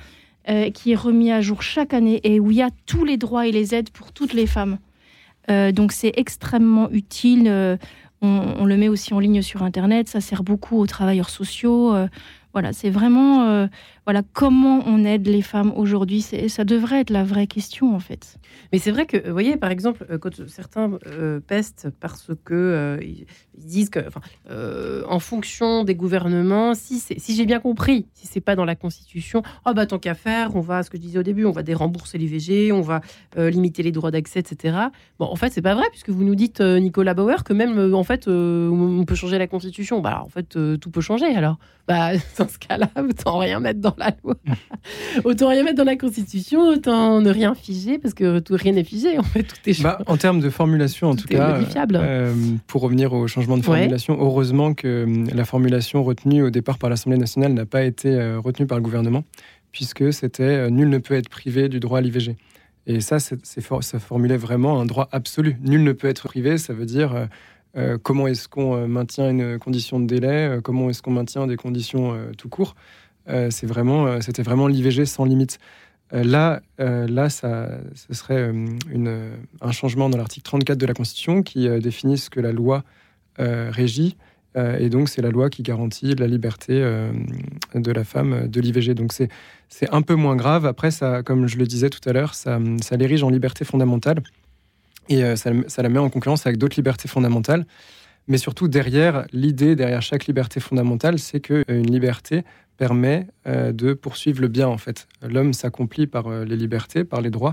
euh, 0.49 0.69
qui 0.69 0.91
est 0.91 0.95
remis 0.95 1.31
à 1.31 1.41
jour 1.41 1.61
chaque 1.61 1.93
année 1.93 2.21
et 2.23 2.39
où 2.39 2.51
il 2.51 2.57
y 2.57 2.61
a 2.61 2.69
tous 2.85 3.03
les 3.03 3.17
droits 3.17 3.47
et 3.47 3.51
les 3.51 3.75
aides 3.75 3.89
pour 3.89 4.11
toutes 4.11 4.33
les 4.33 4.47
femmes. 4.47 4.77
Donc 5.49 5.91
c'est 5.91 6.13
extrêmement 6.15 6.89
utile. 6.91 7.77
On, 8.21 8.63
le 8.63 8.77
met 8.77 8.87
aussi 8.87 9.13
en 9.13 9.19
ligne 9.19 9.41
sur 9.41 9.63
Internet. 9.63 10.07
Ça 10.07 10.21
sert 10.21 10.43
beaucoup 10.43 10.77
aux 10.77 10.87
travailleurs 10.87 11.29
sociaux. 11.29 11.93
Voilà, 12.53 12.71
c'est 12.71 12.89
vraiment 12.89 13.67
voilà 14.05 14.23
comment 14.33 14.83
on 14.87 15.05
aide 15.05 15.27
les 15.27 15.41
femmes 15.41 15.71
aujourd'hui. 15.75 16.21
Ça 16.21 16.63
devrait 16.63 17.01
être 17.01 17.11
la 17.11 17.23
vraie 17.23 17.47
question 17.47 17.95
en 17.95 17.99
fait. 17.99 18.37
Mais 18.71 18.79
c'est 18.79 18.91
vrai 18.91 19.05
que, 19.05 19.17
vous 19.25 19.31
voyez, 19.31 19.57
par 19.57 19.71
exemple, 19.71 20.05
euh, 20.09 20.17
quand 20.17 20.47
certains 20.47 20.97
euh, 21.07 21.39
pestent 21.39 21.89
parce 21.99 22.31
que 22.43 22.53
euh, 22.53 22.97
disent 23.57 23.89
que, 23.89 23.99
en 25.07 25.19
fonction 25.19 25.83
des 25.83 25.95
gouvernements, 25.95 26.73
si, 26.73 26.99
si 26.99 27.35
j'ai 27.35 27.45
bien 27.45 27.59
compris, 27.59 28.07
si 28.13 28.27
c'est 28.27 28.41
pas 28.41 28.55
dans 28.55 28.65
la 28.65 28.75
Constitution, 28.75 29.43
oh 29.65 29.73
bah 29.73 29.85
tant 29.85 29.99
qu'à 29.99 30.15
faire, 30.15 30.55
on 30.55 30.61
va, 30.61 30.83
ce 30.83 30.89
que 30.89 30.97
je 30.97 31.01
disais 31.01 31.19
au 31.19 31.23
début, 31.23 31.45
on 31.45 31.51
va 31.51 31.63
dérembourser 31.63 32.17
l'IVG, 32.17 32.71
on 32.71 32.81
va 32.81 33.01
limiter 33.37 33.83
les 33.83 33.91
droits 33.91 34.11
d'accès, 34.11 34.39
etc. 34.39 34.77
Bon, 35.19 35.25
en 35.25 35.35
fait, 35.35 35.51
c'est 35.51 35.61
pas 35.61 35.75
vrai 35.75 35.85
puisque 35.91 36.09
vous 36.09 36.23
nous 36.23 36.35
dites, 36.35 36.61
Nicolas 36.61 37.13
Bauer, 37.13 37.43
que 37.43 37.53
même, 37.53 37.93
en 37.93 38.03
fait, 38.03 38.27
on 38.27 39.03
peut 39.05 39.15
changer 39.15 39.37
la 39.37 39.47
Constitution. 39.47 40.01
Bah, 40.01 40.09
alors, 40.09 40.25
en 40.25 40.29
fait, 40.29 40.57
tout 40.79 40.91
peut 40.91 41.01
changer. 41.01 41.27
Alors, 41.35 41.57
bah, 41.87 42.11
dans 42.37 42.47
ce 42.47 42.57
cas-là, 42.57 42.89
rien 43.25 43.59
mettre 43.59 43.79
dans 43.79 43.90
la 43.97 44.11
loi. 44.23 44.35
autant 45.23 45.49
rien 45.49 45.63
mettre 45.63 45.77
dans 45.77 45.83
la 45.83 45.95
Constitution, 45.95 46.61
autant 46.67 47.21
ne 47.21 47.29
rien 47.29 47.53
figer 47.55 47.97
parce 47.99 48.13
que 48.13 48.39
tout, 48.39 48.55
rien 48.57 48.73
n'est 48.73 48.83
figé. 48.83 49.17
En 49.17 49.23
fait, 49.23 49.43
tout 49.43 49.55
est 49.69 49.81
Bah, 49.81 49.99
en 50.07 50.17
termes 50.17 50.39
de 50.39 50.49
formulation, 50.49 51.09
en 51.09 51.15
Tout 51.15 51.27
cas, 51.27 51.59
euh, 51.95 52.33
pour 52.67 52.81
revenir 52.81 53.13
au 53.13 53.27
changement 53.27 53.55
de 53.57 53.61
Ouais. 53.61 53.65
formulation, 53.79 54.17
heureusement 54.19 54.73
que 54.73 55.03
hum, 55.03 55.27
la 55.33 55.45
formulation 55.45 56.03
retenue 56.03 56.43
au 56.43 56.49
départ 56.49 56.77
par 56.77 56.89
l'Assemblée 56.89 57.17
nationale 57.19 57.53
n'a 57.53 57.65
pas 57.65 57.83
été 57.83 58.09
euh, 58.09 58.39
retenue 58.39 58.67
par 58.67 58.77
le 58.77 58.83
gouvernement, 58.83 59.23
puisque 59.71 60.11
c'était 60.13 60.43
euh, 60.43 60.69
nul 60.69 60.89
ne 60.89 60.97
peut 60.97 61.13
être 61.15 61.29
privé 61.29 61.69
du 61.69 61.79
droit 61.79 61.99
à 61.99 62.01
l'IVG. 62.01 62.35
Et 62.87 62.99
ça, 62.99 63.17
for- 63.61 63.83
ça 63.83 63.99
formulait 63.99 64.37
vraiment 64.37 64.81
un 64.81 64.85
droit 64.85 65.07
absolu. 65.11 65.57
Nul 65.61 65.83
ne 65.83 65.91
peut 65.91 66.07
être 66.07 66.27
privé, 66.27 66.57
ça 66.57 66.73
veut 66.73 66.85
dire 66.85 67.13
euh, 67.15 67.25
euh, 67.77 67.97
comment 68.01 68.27
est-ce 68.27 68.47
qu'on 68.49 68.75
euh, 68.75 68.87
maintient 68.87 69.29
une 69.29 69.59
condition 69.59 69.99
de 69.99 70.05
délai, 70.07 70.27
euh, 70.57 70.61
comment 70.61 70.89
est-ce 70.89 71.01
qu'on 71.01 71.11
maintient 71.11 71.45
des 71.47 71.55
conditions 71.57 72.13
euh, 72.13 72.31
tout 72.37 72.49
court. 72.49 72.75
Euh, 73.29 73.49
c'est 73.51 73.67
vraiment, 73.67 74.07
euh, 74.07 74.19
c'était 74.21 74.43
vraiment 74.43 74.67
l'IVG 74.67 75.05
sans 75.05 75.25
limite. 75.25 75.59
Euh, 76.13 76.23
là, 76.23 76.61
là 76.77 77.29
ça, 77.29 77.69
ce 77.95 78.13
serait 78.13 78.51
un 79.61 79.71
changement 79.71 80.09
dans 80.09 80.17
l'article 80.17 80.43
34 80.43 80.77
de 80.77 80.85
la 80.85 80.93
Constitution 80.93 81.41
qui 81.41 81.69
définit 81.79 82.17
ce 82.17 82.29
que 82.29 82.39
la 82.39 82.51
loi 82.51 82.83
régit. 83.37 84.17
Et 84.57 84.89
donc, 84.89 85.07
c'est 85.07 85.21
la 85.21 85.29
loi 85.29 85.49
qui 85.49 85.63
garantit 85.63 86.13
la 86.15 86.27
liberté 86.27 86.73
de 87.73 87.91
la 87.91 88.03
femme 88.03 88.49
de 88.49 88.59
l'IVG. 88.59 88.93
Donc, 88.93 89.13
c'est, 89.13 89.29
c'est 89.69 89.89
un 89.93 90.01
peu 90.01 90.15
moins 90.15 90.35
grave. 90.35 90.65
Après, 90.65 90.91
ça, 90.91 91.23
comme 91.23 91.47
je 91.47 91.57
le 91.57 91.65
disais 91.65 91.89
tout 91.89 92.07
à 92.09 92.11
l'heure, 92.11 92.33
ça, 92.33 92.59
l'érige 92.97 93.23
en 93.23 93.29
liberté 93.29 93.63
fondamentale. 93.63 94.21
Et 95.07 95.37
ça, 95.37 95.51
ça 95.67 95.81
la 95.81 95.87
met 95.87 95.99
en 95.99 96.09
concurrence 96.09 96.45
avec 96.45 96.57
d'autres 96.57 96.75
libertés 96.75 97.07
fondamentales. 97.07 97.65
Mais 98.27 98.37
surtout, 98.37 98.67
derrière, 98.67 99.25
l'idée 99.31 99.75
derrière 99.75 100.01
chaque 100.01 100.25
liberté 100.25 100.59
fondamentale, 100.59 101.19
c'est 101.19 101.39
qu'une 101.39 101.89
liberté 101.89 102.43
permet 102.81 103.27
euh, 103.45 103.71
de 103.71 103.93
poursuivre 103.93 104.41
le 104.41 104.47
bien, 104.47 104.67
en 104.67 104.79
fait. 104.79 105.07
L'homme 105.21 105.53
s'accomplit 105.53 106.07
par 106.07 106.25
euh, 106.25 106.45
les 106.45 106.55
libertés, 106.57 107.03
par 107.03 107.21
les 107.21 107.29
droits. 107.29 107.51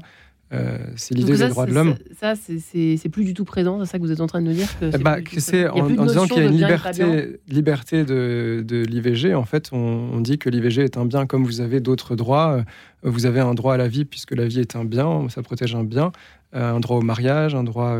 Euh, 0.55 0.79
c'est 0.97 1.15
l'idée 1.15 1.37
des 1.37 1.49
droits 1.49 1.67
de 1.67 1.75
l'homme. 1.75 1.97
Ça, 2.19 2.33
c'est- 2.35 3.09
plus 3.11 3.25
du 3.27 3.35
tout 3.35 3.45
présent, 3.45 3.79
c'est 3.85 3.91
ça 3.93 3.99
que 3.99 4.05
vous 4.05 4.11
êtes 4.11 4.23
en 4.23 4.27
train 4.27 4.41
de 4.41 4.47
nous 4.47 4.55
dire 4.55 4.71
que 4.81 4.91
Eh 4.95 4.97
bah, 4.97 5.19
c'est 5.37 5.69
en, 5.69 5.87
disant 5.91 6.27
qu'il 6.27 6.39
y 6.39 6.41
a 6.41 6.45
une 6.47 6.79
pas 6.81 6.93
bien. 6.93 7.07
liberté, 7.07 7.41
liberté 7.47 8.05
de, 8.05 8.65
de 8.67 8.83
l'IVG, 8.85 9.35
en 9.35 9.45
fait, 9.45 9.69
on, 9.73 9.77
on 10.15 10.21
dit 10.23 10.39
que 10.39 10.49
l'IVG 10.49 10.85
est 10.85 10.97
un 10.97 11.05
bien 11.05 11.27
comme 11.27 11.45
vous 11.45 11.61
avez 11.61 11.81
d'autres 11.81 12.17
droits. 12.17 12.65
Vous 13.03 13.27
avez 13.27 13.41
un 13.41 13.53
droit 13.53 13.75
à 13.75 13.77
la 13.77 13.89
vie 13.89 14.07
puisque 14.07 14.35
la 14.35 14.47
vie 14.47 14.61
est 14.61 14.77
un 14.77 14.87
bien, 14.87 15.29
ça 15.29 15.43
protège 15.43 15.75
un 15.75 15.85
bien, 15.85 16.11
un 16.55 16.81
droit 16.81 16.97
au 16.97 17.03
mariage, 17.03 17.55
un 17.55 17.65
droit 17.65 17.95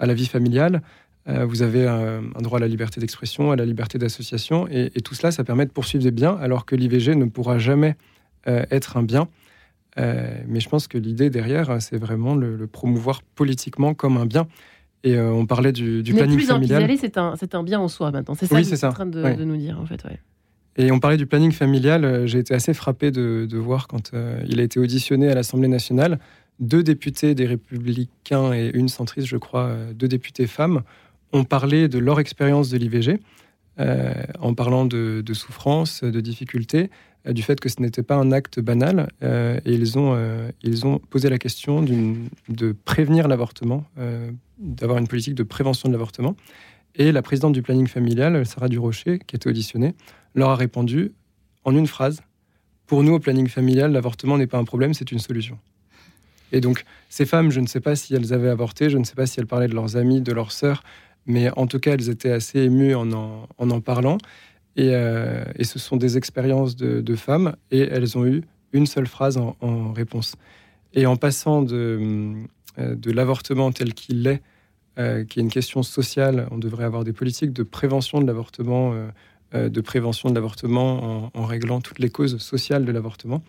à 0.00 0.06
la 0.06 0.14
vie 0.14 0.26
familiale. 0.26 0.82
Euh, 1.26 1.46
vous 1.46 1.62
avez 1.62 1.86
un 1.86 2.22
droit 2.42 2.58
à 2.58 2.60
la 2.60 2.68
liberté 2.68 3.00
d'expression, 3.00 3.50
à 3.50 3.56
la 3.56 3.64
liberté 3.64 3.98
d'association, 3.98 4.68
et, 4.70 4.90
et 4.94 5.00
tout 5.00 5.14
cela, 5.14 5.30
ça 5.30 5.44
permet 5.44 5.64
de 5.64 5.70
poursuivre 5.70 6.04
des 6.04 6.10
biens, 6.10 6.36
alors 6.40 6.66
que 6.66 6.76
l'IVG 6.76 7.14
ne 7.14 7.24
pourra 7.24 7.58
jamais 7.58 7.96
euh, 8.46 8.64
être 8.70 8.96
un 8.96 9.02
bien. 9.02 9.28
Euh, 9.98 10.36
mais 10.48 10.60
je 10.60 10.68
pense 10.68 10.88
que 10.88 10.98
l'idée 10.98 11.30
derrière, 11.30 11.80
c'est 11.80 11.96
vraiment 11.96 12.34
le, 12.34 12.56
le 12.56 12.66
promouvoir 12.66 13.22
politiquement 13.22 13.94
comme 13.94 14.16
un 14.16 14.26
bien. 14.26 14.46
Et 15.04 15.16
euh, 15.16 15.30
on 15.30 15.46
parlait 15.46 15.72
du, 15.72 16.02
du 16.02 16.12
Mais 16.12 16.20
planning 16.20 16.36
plus 16.36 16.46
familial. 16.46 16.90
c'est 16.98 17.18
un, 17.18 17.36
c'est 17.36 17.54
un 17.54 17.62
bien 17.62 17.78
en 17.78 17.88
soi 17.88 18.10
maintenant. 18.10 18.34
C'est 18.34 18.46
ça 18.46 18.54
Oui, 18.54 18.68
que 18.68 18.86
en 18.86 18.92
train 18.92 19.06
de, 19.06 19.44
nous 19.44 19.56
dire, 19.56 19.78
en 19.80 19.86
fait. 19.86 20.02
Ouais. 20.04 20.18
Et 20.76 20.90
on 20.90 20.98
parlait 20.98 21.18
du 21.18 21.26
planning 21.26 21.52
familial. 21.52 22.26
J'ai 22.26 22.38
été 22.38 22.54
assez 22.54 22.74
frappé 22.74 23.10
de, 23.10 23.46
de 23.48 23.58
voir 23.58 23.86
quand 23.86 24.12
euh, 24.14 24.42
il 24.48 24.60
a 24.60 24.62
été 24.62 24.80
auditionné 24.80 25.28
à 25.28 25.34
l'Assemblée 25.34 25.68
nationale, 25.68 26.18
deux 26.58 26.82
députés 26.82 27.34
des 27.34 27.46
Républicains 27.46 28.52
et 28.52 28.70
une 28.74 28.88
centriste, 28.88 29.28
je 29.28 29.36
crois, 29.36 29.72
deux 29.94 30.08
députés 30.08 30.46
femmes, 30.46 30.82
ont 31.34 31.44
parlé 31.44 31.88
de 31.88 31.98
leur 31.98 32.20
expérience 32.20 32.70
de 32.70 32.78
l'IVG, 32.78 33.18
euh, 33.80 34.14
en 34.38 34.54
parlant 34.54 34.86
de, 34.86 35.20
de 35.24 35.34
souffrance, 35.34 36.04
de 36.04 36.20
difficultés, 36.20 36.90
euh, 37.26 37.32
du 37.32 37.42
fait 37.42 37.58
que 37.58 37.68
ce 37.68 37.82
n'était 37.82 38.04
pas 38.04 38.14
un 38.14 38.30
acte 38.30 38.60
banal. 38.60 39.08
euh, 39.22 39.58
et 39.64 39.74
ils 39.74 39.98
ont, 39.98 40.16
ont 40.84 40.98
posé 41.10 41.28
la 41.28 41.38
question 41.38 41.82
de 41.82 42.72
prévenir 42.84 43.26
l'avortement, 43.28 43.84
d'avoir 44.58 44.98
une 44.98 45.08
politique 45.08 45.34
de 45.34 45.42
prévention 45.42 45.88
de 45.88 45.94
l'avortement. 45.94 46.36
Et 46.94 47.10
la 47.10 47.22
présidente 47.22 47.52
du 47.52 47.62
planning 47.62 47.88
familial, 47.88 48.46
Sarah 48.46 48.68
Durocher, 48.68 49.18
qui 49.26 49.34
était 49.34 49.48
auditionnée, 49.48 49.94
leur 50.36 50.50
a 50.50 50.56
répondu 50.56 51.12
en 51.64 51.76
une 51.76 51.88
phrase 51.88 52.22
Pour 52.86 53.02
nous, 53.02 53.14
au 53.14 53.18
planning 53.18 53.48
familial, 53.48 53.90
l'avortement 53.90 54.38
n'est 54.38 54.46
pas 54.46 54.58
un 54.58 54.64
problème, 54.64 54.94
c'est 54.94 55.10
une 55.10 55.18
solution. 55.18 55.58
Et 56.52 56.60
donc, 56.60 56.84
ces 57.08 57.26
femmes, 57.26 57.50
je 57.50 57.58
ne 57.58 57.66
sais 57.66 57.80
pas 57.80 57.96
si 57.96 58.14
elles 58.14 58.32
avaient 58.32 58.48
avorté, 58.48 58.88
je 58.88 58.98
ne 58.98 59.02
sais 59.02 59.16
pas 59.16 59.26
si 59.26 59.40
elles 59.40 59.46
parlaient 59.46 59.66
de 59.66 59.74
leurs 59.74 59.96
amis, 59.96 60.20
de 60.20 60.32
leurs 60.32 60.52
sœurs, 60.52 60.84
mais 61.26 61.50
en 61.56 61.66
tout 61.66 61.78
cas, 61.78 61.92
elles 61.94 62.08
étaient 62.10 62.32
assez 62.32 62.60
émues 62.60 62.94
en 62.94 63.10
en, 63.12 63.48
en, 63.58 63.70
en 63.70 63.80
parlant. 63.80 64.18
Et, 64.76 64.90
euh, 64.92 65.44
et 65.56 65.62
ce 65.64 65.78
sont 65.78 65.96
des 65.96 66.16
expériences 66.16 66.74
de, 66.74 67.00
de 67.00 67.14
femmes, 67.14 67.54
et 67.70 67.80
elles 67.80 68.18
ont 68.18 68.26
eu 68.26 68.42
une 68.72 68.86
seule 68.86 69.06
phrase 69.06 69.36
en, 69.36 69.56
en 69.60 69.92
réponse. 69.92 70.34
Et 70.94 71.06
en 71.06 71.16
passant 71.16 71.62
de, 71.62 72.34
euh, 72.78 72.96
de 72.96 73.10
l'avortement 73.12 73.70
tel 73.70 73.94
qu'il 73.94 74.26
est, 74.26 74.42
euh, 74.98 75.24
qui 75.24 75.38
est 75.38 75.42
une 75.42 75.50
question 75.50 75.82
sociale, 75.84 76.48
on 76.50 76.58
devrait 76.58 76.84
avoir 76.84 77.04
des 77.04 77.12
politiques 77.12 77.52
de 77.52 77.62
prévention 77.62 78.20
de 78.20 78.26
l'avortement, 78.26 78.92
euh, 78.92 79.08
euh, 79.54 79.68
de 79.68 79.80
prévention 79.80 80.28
de 80.28 80.34
l'avortement 80.34 81.26
en, 81.26 81.30
en 81.34 81.44
réglant 81.46 81.80
toutes 81.80 82.00
les 82.00 82.10
causes 82.10 82.38
sociales 82.38 82.84
de 82.84 82.90
l'avortement, 82.90 83.42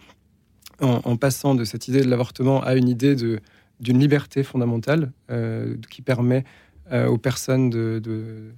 en, 0.81 1.01
en 1.03 1.17
passant 1.17 1.55
de 1.55 1.63
cette 1.63 1.88
idée 1.88 2.01
de 2.01 2.09
l'avortement 2.09 2.61
à 2.61 2.75
une 2.75 2.88
idée 2.88 3.15
de- 3.15 3.39
d'une 3.79 3.99
liberté 3.99 4.43
fondamentale 4.43 5.11
euh, 5.31 5.75
qui 5.89 6.01
permet 6.03 6.45
euh, 6.91 7.08
aux 7.08 7.17
personnes 7.17 7.69
de, 7.69 8.00
de, 8.04 8.52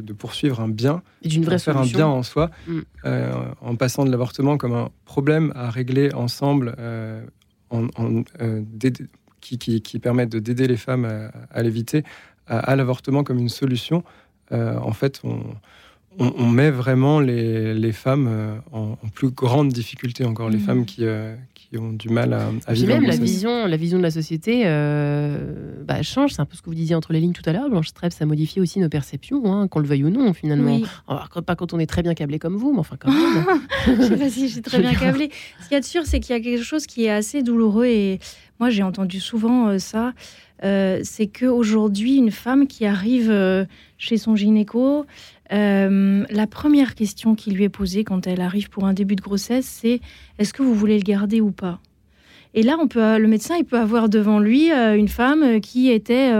de- 0.00 0.12
poursuivre 0.12 0.60
un 0.60 0.68
bien, 0.68 1.02
Et 1.22 1.28
d'une 1.28 1.44
vraie 1.44 1.56
de 1.56 1.60
faire 1.60 1.76
un 1.76 1.84
bien 1.98 2.06
en 2.06 2.22
soi, 2.22 2.50
Mm. 2.66 2.78
euh, 3.04 3.32
en 3.60 3.76
passant 3.76 4.04
de 4.04 4.10
l'avortement 4.10 4.56
comme 4.56 4.72
un 4.74 4.88
problème 5.04 5.52
à 5.54 5.68
régler 5.70 6.12
ensemble, 6.14 6.74
euh, 6.78 7.24
en, 7.70 7.86
qui, 9.40 9.58
qui, 9.58 9.82
qui 9.82 9.98
permettent 9.98 10.32
de- 10.32 10.38
d'aider 10.38 10.66
les 10.66 10.76
femmes 10.76 11.04
à, 11.04 11.30
à 11.50 11.62
l'éviter, 11.62 12.04
à, 12.46 12.58
à 12.58 12.76
l'avortement 12.76 13.24
comme 13.24 13.38
une 13.38 13.48
solution. 13.48 14.02
En 14.50 14.92
fait, 14.92 15.20
on, 15.24 15.40
on, 16.18 16.32
on 16.38 16.48
met 16.48 16.70
vraiment 16.70 17.20
les, 17.20 17.74
les 17.74 17.92
femmes 17.92 18.26
euh, 18.28 18.56
en, 18.72 18.98
en 19.02 19.08
plus 19.14 19.30
grande 19.30 19.68
difficulté 19.72 20.24
encore, 20.24 20.50
les 20.50 20.58
Mhm. 20.58 20.64
femmes 20.64 20.84
qui, 20.84 21.04
euh, 21.04 21.34
qui 21.54 21.78
ont 21.78 21.92
du 21.92 22.08
mal 22.10 22.32
à, 22.34 22.72
vivre. 22.74 22.88
même 22.94 23.04
la 23.04 23.16
vision, 23.16 23.66
la 23.66 23.76
vision 23.76 23.96
de 23.98 24.02
la 24.02 24.10
société 24.10 24.62
euh, 24.66 25.74
bah, 25.84 26.02
change. 26.02 26.32
C'est 26.34 26.40
un 26.40 26.44
peu 26.44 26.56
ce 26.56 26.62
que 26.62 26.68
vous 26.68 26.74
disiez 26.74 26.94
entre 26.94 27.12
les 27.12 27.20
lignes 27.20 27.32
tout 27.32 27.42
à 27.48 27.52
l'heure. 27.52 27.68
Blanche 27.70 27.88
Streb, 27.88 28.12
ça 28.12 28.26
modifie 28.26 28.60
aussi 28.60 28.78
nos 28.78 28.88
perceptions, 28.88 29.42
hein, 29.52 29.68
qu'on 29.68 29.80
le 29.80 29.86
veuille 29.86 30.04
ou 30.04 30.10
non, 30.10 30.32
finalement. 30.34 30.76
Oui. 30.76 30.84
Alors, 31.08 31.28
pas 31.44 31.56
quand 31.56 31.72
on 31.72 31.78
est 31.78 31.86
très 31.86 32.02
bien 32.02 32.14
câblé 32.14 32.38
comme 32.38 32.56
vous, 32.56 32.72
mais 32.72 32.78
enfin 32.80 32.96
quand 32.98 33.10
même. 33.10 33.44
je 33.98 34.02
sais 34.02 34.16
pas 34.16 34.28
si 34.30 34.48
j'ai 34.48 34.62
très 34.62 34.80
bien 34.80 34.94
câblé. 34.94 35.30
Ce 35.62 35.68
qu'il 35.68 35.74
y 35.74 35.78
a 35.78 35.80
de 35.80 35.84
sûr, 35.84 36.02
c'est 36.04 36.20
qu'il 36.20 36.34
y 36.34 36.38
a 36.38 36.42
quelque 36.42 36.62
chose 36.64 36.86
qui 36.86 37.04
est 37.04 37.10
assez 37.10 37.42
douloureux 37.42 37.86
et 37.86 38.18
moi 38.62 38.70
j'ai 38.70 38.84
entendu 38.84 39.18
souvent 39.18 39.76
ça, 39.80 40.12
c'est 40.62 41.26
qu'aujourd'hui, 41.26 42.14
une 42.14 42.30
femme 42.30 42.68
qui 42.68 42.86
arrive 42.86 43.66
chez 43.98 44.16
son 44.18 44.36
gynéco, 44.36 45.04
la 45.50 46.46
première 46.48 46.94
question 46.94 47.34
qui 47.34 47.50
lui 47.50 47.64
est 47.64 47.68
posée 47.68 48.04
quand 48.04 48.28
elle 48.28 48.40
arrive 48.40 48.70
pour 48.70 48.84
un 48.84 48.92
début 48.92 49.16
de 49.16 49.20
grossesse, 49.20 49.66
c'est 49.66 50.00
est-ce 50.38 50.54
que 50.54 50.62
vous 50.62 50.76
voulez 50.76 50.96
le 50.96 51.02
garder 51.02 51.40
ou 51.40 51.50
pas? 51.50 51.80
Et 52.54 52.62
là, 52.62 52.76
on 52.80 52.88
peut, 52.88 53.18
le 53.18 53.28
médecin, 53.28 53.56
il 53.58 53.64
peut 53.64 53.78
avoir 53.78 54.08
devant 54.08 54.38
lui 54.38 54.70
une 54.70 55.08
femme 55.08 55.60
qui 55.60 55.90
était 55.90 56.32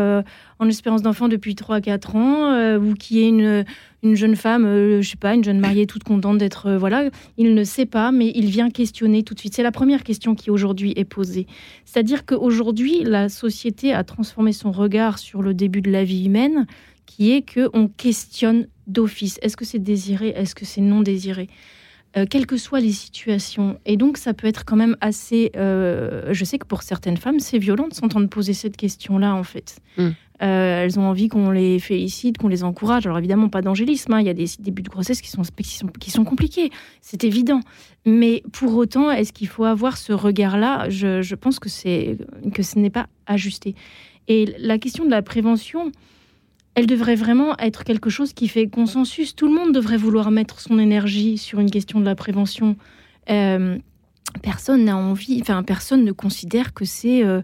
en 0.59 0.69
espérance 0.69 1.03
d'enfant 1.03 1.29
depuis 1.29 1.55
3-4 1.55 2.17
ans, 2.17 2.79
ou 2.79 2.95
qui 2.95 3.23
est 3.23 3.29
une, 3.29 3.65
une 4.03 4.17
jeune 4.17 4.37
femme, 4.37 4.65
euh, 4.65 5.01
je 5.01 5.11
sais 5.11 5.17
pas, 5.17 5.35
une 5.35 5.45
jeune 5.45 5.61
mariée 5.61 5.87
toute 5.87 6.03
contente 6.03 6.39
d'être, 6.39 6.67
euh, 6.67 6.79
voilà, 6.79 7.09
il 7.39 7.55
ne 7.55 7.65
sait 7.65 7.87
pas, 7.87 8.11
mais 8.11 8.33
il 8.35 8.47
vient 8.47 8.69
questionner 8.69 9.23
tout 9.23 9.35
de 9.35 9.39
suite. 9.39 9.55
C'est 9.55 9.63
la 9.63 9.71
première 9.71 10.03
question 10.03 10.35
qui 10.35 10.51
aujourd'hui 10.51 10.93
est 10.97 11.05
posée. 11.05 11.47
C'est-à-dire 11.85 12.27
qu'aujourd'hui, 12.27 13.05
la 13.05 13.29
société 13.29 13.93
a 13.93 14.03
transformé 14.03 14.53
son 14.53 14.73
regard 14.73 15.19
sur 15.19 15.43
le 15.43 15.55
début 15.55 15.83
de 15.83 15.91
la 15.91 16.03
vie 16.03 16.27
humaine, 16.27 16.67
qui 17.07 17.33
est 17.33 17.43
que 17.43 17.71
on 17.75 17.89
questionne 17.89 18.67
d'office. 18.87 19.39
Est-ce 19.43 19.57
que 19.57 19.65
c'est 19.65 19.79
désiré? 19.79 20.29
Est-ce 20.31 20.55
que 20.55 20.65
c'est 20.65 20.81
non 20.81 21.01
désiré? 21.01 21.49
Euh, 22.17 22.27
quelles 22.29 22.47
que 22.47 22.57
soient 22.57 22.81
les 22.81 22.93
situations. 22.93 23.79
Et 23.87 23.97
donc, 23.97 24.17
ça 24.17 24.35
peut 24.35 24.47
être 24.47 24.65
quand 24.65 24.77
même 24.77 24.97
assez. 25.01 25.51
je 25.55 26.45
sais 26.45 26.59
que 26.59 26.67
pour 26.67 26.83
certaines 26.83 27.17
femmes, 27.17 27.41
c'est 27.41 27.59
violent 27.59 27.89
de 27.89 27.95
s'entendre 27.95 28.29
poser 28.29 28.55
cette 28.55 28.77
question-là, 28.77 29.35
en 29.35 29.45
fait. 29.45 29.81
Hmm. 29.97 30.11
Euh, 30.43 30.83
elles 30.83 30.99
ont 30.99 31.07
envie 31.07 31.29
qu'on 31.29 31.51
les 31.51 31.79
félicite, 31.79 32.37
qu'on 32.37 32.49
les 32.49 32.65
encourage. 32.65 33.07
Alors 33.07 33.19
évidemment, 33.19 33.49
pas 33.49 33.63
d'angélisme. 33.63 34.13
Hein. 34.13 34.21
Il 34.21 34.27
y 34.27 34.31
a 34.31 34.35
des 34.35 34.47
débuts 34.59 34.83
de 34.83 34.89
grossesse 34.89 35.21
qui 35.21 35.31
sont, 35.31 35.43
qui 36.01 36.11
sont, 36.11 36.25
compliqués. 36.25 36.71
C'est 37.01 37.23
évident. 37.23 37.61
Mais 38.05 38.43
pour 38.53 38.75
autant, 38.77 39.11
est-ce 39.11 39.33
qu'il 39.33 39.47
faut 39.47 39.65
avoir 39.65 39.97
ce 39.97 40.13
regard-là? 40.13 40.89
Je, 40.91 41.35
pense 41.35 41.61
que, 41.61 41.69
que 42.51 42.63
ce 42.63 42.79
n'est 42.79 42.91
pas 42.91 43.07
ajusté. 43.27 43.77
Et 44.27 44.47
la 44.59 44.79
question 44.79 45.05
de 45.05 45.11
la 45.11 45.23
prévention, 45.23 45.93
elle 46.75 46.87
devrait 46.87 47.17
vraiment 47.17 47.57
être 47.59 47.85
quelque 47.85 48.11
chose 48.11 48.33
qui 48.33 48.49
fait 48.49 48.67
consensus. 48.67 49.37
Tout 49.37 49.47
le 49.47 49.55
monde 49.55 49.75
devrait 49.75 49.99
vouloir 49.99 50.31
mettre 50.31 50.61
son 50.61 50.79
énergie 50.79 51.37
sur 51.37 51.61
une 51.61 51.71
question 51.71 52.01
de 52.01 52.05
la 52.05 52.15
prévention. 52.15 52.77
Euh, 53.31 53.79
personne 54.43 54.85
n'a 54.85 54.97
envie, 54.97 55.39
enfin 55.43 55.63
personne 55.63 56.05
ne 56.05 56.13
considère 56.13 56.73
que 56.73 56.85
c'est 56.87 57.23
euh, 57.23 57.43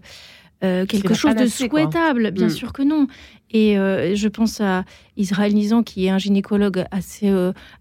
euh, 0.63 0.85
quelque 0.87 1.13
chose 1.13 1.35
de 1.35 1.45
souhaitable. 1.45 2.31
Bien 2.31 2.47
mm. 2.47 2.51
sûr 2.51 2.73
que 2.73 2.81
non. 2.81 3.07
Et 3.51 3.73
je 3.73 4.27
pense 4.27 4.61
à 4.61 4.85
Israël 5.17 5.55
Nizan, 5.55 5.81
qui 5.81 6.05
est 6.05 6.09
un 6.11 6.19
gynécologue 6.19 6.85
assez, 6.91 7.33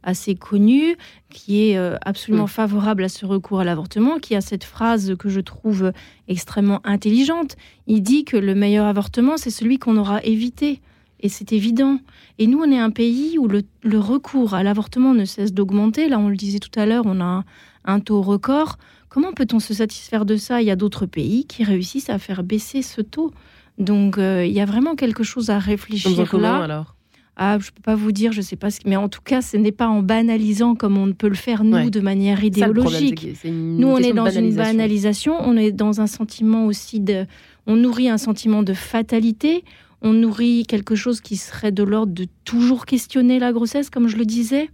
assez 0.02 0.34
connu, 0.34 0.96
qui 1.28 1.60
est 1.60 1.76
absolument 2.06 2.44
mm. 2.44 2.48
favorable 2.48 3.04
à 3.04 3.10
ce 3.10 3.26
recours 3.26 3.60
à 3.60 3.64
l'avortement, 3.64 4.18
qui 4.18 4.34
a 4.34 4.40
cette 4.40 4.64
phrase 4.64 5.14
que 5.18 5.28
je 5.28 5.40
trouve 5.40 5.92
extrêmement 6.26 6.80
intelligente. 6.84 7.56
Il 7.86 8.02
dit 8.02 8.24
que 8.24 8.38
le 8.38 8.54
meilleur 8.54 8.86
avortement, 8.86 9.36
c'est 9.36 9.50
celui 9.50 9.78
qu'on 9.78 9.98
aura 9.98 10.22
évité. 10.22 10.80
Et 11.20 11.28
c'est 11.28 11.52
évident. 11.52 11.98
Et 12.38 12.46
nous, 12.46 12.60
on 12.60 12.70
est 12.70 12.78
un 12.78 12.90
pays 12.90 13.38
où 13.38 13.48
le, 13.48 13.62
le 13.82 13.98
recours 13.98 14.54
à 14.54 14.62
l'avortement 14.62 15.14
ne 15.14 15.24
cesse 15.24 15.52
d'augmenter. 15.52 16.08
Là, 16.08 16.18
on 16.18 16.28
le 16.28 16.36
disait 16.36 16.60
tout 16.60 16.78
à 16.78 16.86
l'heure, 16.86 17.04
on 17.06 17.20
a 17.20 17.24
un, 17.24 17.44
un 17.84 18.00
taux 18.00 18.22
record. 18.22 18.76
Comment 19.08 19.32
peut-on 19.32 19.58
se 19.58 19.74
satisfaire 19.74 20.24
de 20.24 20.36
ça? 20.36 20.60
Il 20.62 20.66
y 20.66 20.70
a 20.70 20.76
d'autres 20.76 21.06
pays 21.06 21.44
qui 21.46 21.64
réussissent 21.64 22.10
à 22.10 22.18
faire 22.18 22.42
baisser 22.42 22.82
ce 22.82 23.00
taux. 23.00 23.32
Donc 23.78 24.18
euh, 24.18 24.44
il 24.44 24.52
y 24.52 24.60
a 24.60 24.64
vraiment 24.64 24.96
quelque 24.96 25.22
chose 25.22 25.50
à 25.50 25.58
réfléchir 25.58 26.36
là. 26.36 26.62
alors? 26.62 26.94
Ah, 27.40 27.56
je 27.60 27.70
peux 27.70 27.82
pas 27.82 27.94
vous 27.94 28.10
dire, 28.10 28.32
je 28.32 28.40
sais 28.40 28.56
pas 28.56 28.68
ce 28.68 28.80
mais 28.84 28.96
en 28.96 29.08
tout 29.08 29.20
cas, 29.22 29.40
ce 29.42 29.56
n'est 29.56 29.70
pas 29.70 29.86
en 29.86 30.02
banalisant 30.02 30.74
comme 30.74 30.98
on 30.98 31.06
ne 31.06 31.12
peut 31.12 31.28
le 31.28 31.36
faire 31.36 31.62
nous 31.62 31.88
de 31.88 32.00
manière 32.00 32.42
idéologique. 32.42 33.44
nous, 33.44 33.86
on 33.86 33.98
est 33.98 34.12
dans 34.12 34.28
une 34.28 34.52
banalisation, 34.56 35.36
on 35.40 35.56
est 35.56 35.70
dans 35.70 36.00
un 36.00 36.08
sentiment 36.08 36.66
aussi 36.66 36.98
de, 36.98 37.26
on 37.68 37.76
nourrit 37.76 38.08
un 38.08 38.18
sentiment 38.18 38.64
de 38.64 38.72
fatalité, 38.72 39.62
on 40.02 40.12
nourrit 40.12 40.64
quelque 40.66 40.94
chose 40.94 41.20
qui 41.20 41.36
serait 41.36 41.72
de 41.72 41.82
l'ordre 41.82 42.12
de 42.12 42.26
toujours 42.44 42.86
questionner 42.86 43.38
la 43.38 43.52
grossesse, 43.52 43.90
comme 43.90 44.08
je 44.08 44.16
le 44.16 44.24
disais. 44.24 44.70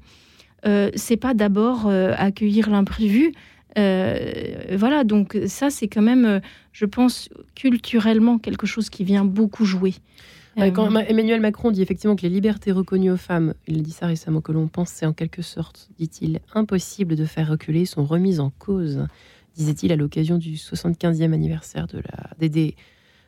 Euh, 0.66 0.90
c'est 0.94 1.16
pas 1.16 1.34
d'abord 1.34 1.86
euh, 1.86 2.14
accueillir 2.16 2.70
l'imprévu, 2.70 3.32
euh, 3.78 4.76
voilà, 4.76 5.04
donc 5.04 5.38
ça, 5.46 5.70
c'est 5.70 5.88
quand 5.88 6.02
même, 6.02 6.24
euh, 6.24 6.40
je 6.72 6.86
pense, 6.86 7.28
culturellement 7.54 8.38
quelque 8.38 8.66
chose 8.66 8.90
qui 8.90 9.04
vient 9.04 9.24
beaucoup 9.24 9.64
jouer. 9.64 9.94
quand 10.56 10.96
Emmanuel 10.96 11.40
Macron 11.40 11.72
dit 11.72 11.82
effectivement 11.82 12.14
que 12.14 12.22
les 12.22 12.28
libertés 12.28 12.70
reconnues 12.70 13.10
aux 13.10 13.16
femmes, 13.16 13.54
il 13.66 13.82
dit 13.82 13.90
ça 13.90 14.06
récemment, 14.06 14.40
que 14.40 14.52
l'on 14.52 14.68
pense, 14.68 14.90
c'est 14.90 15.06
en 15.06 15.12
quelque 15.12 15.42
sorte, 15.42 15.88
dit-il, 15.98 16.40
impossible 16.54 17.16
de 17.16 17.24
faire 17.24 17.48
reculer, 17.48 17.86
sont 17.86 18.04
remises 18.04 18.38
en 18.38 18.50
cause, 18.50 19.06
disait-il 19.56 19.90
à 19.90 19.96
l'occasion 19.96 20.38
du 20.38 20.54
75e 20.54 21.32
anniversaire 21.32 21.88
de 21.88 21.98
la 21.98 22.30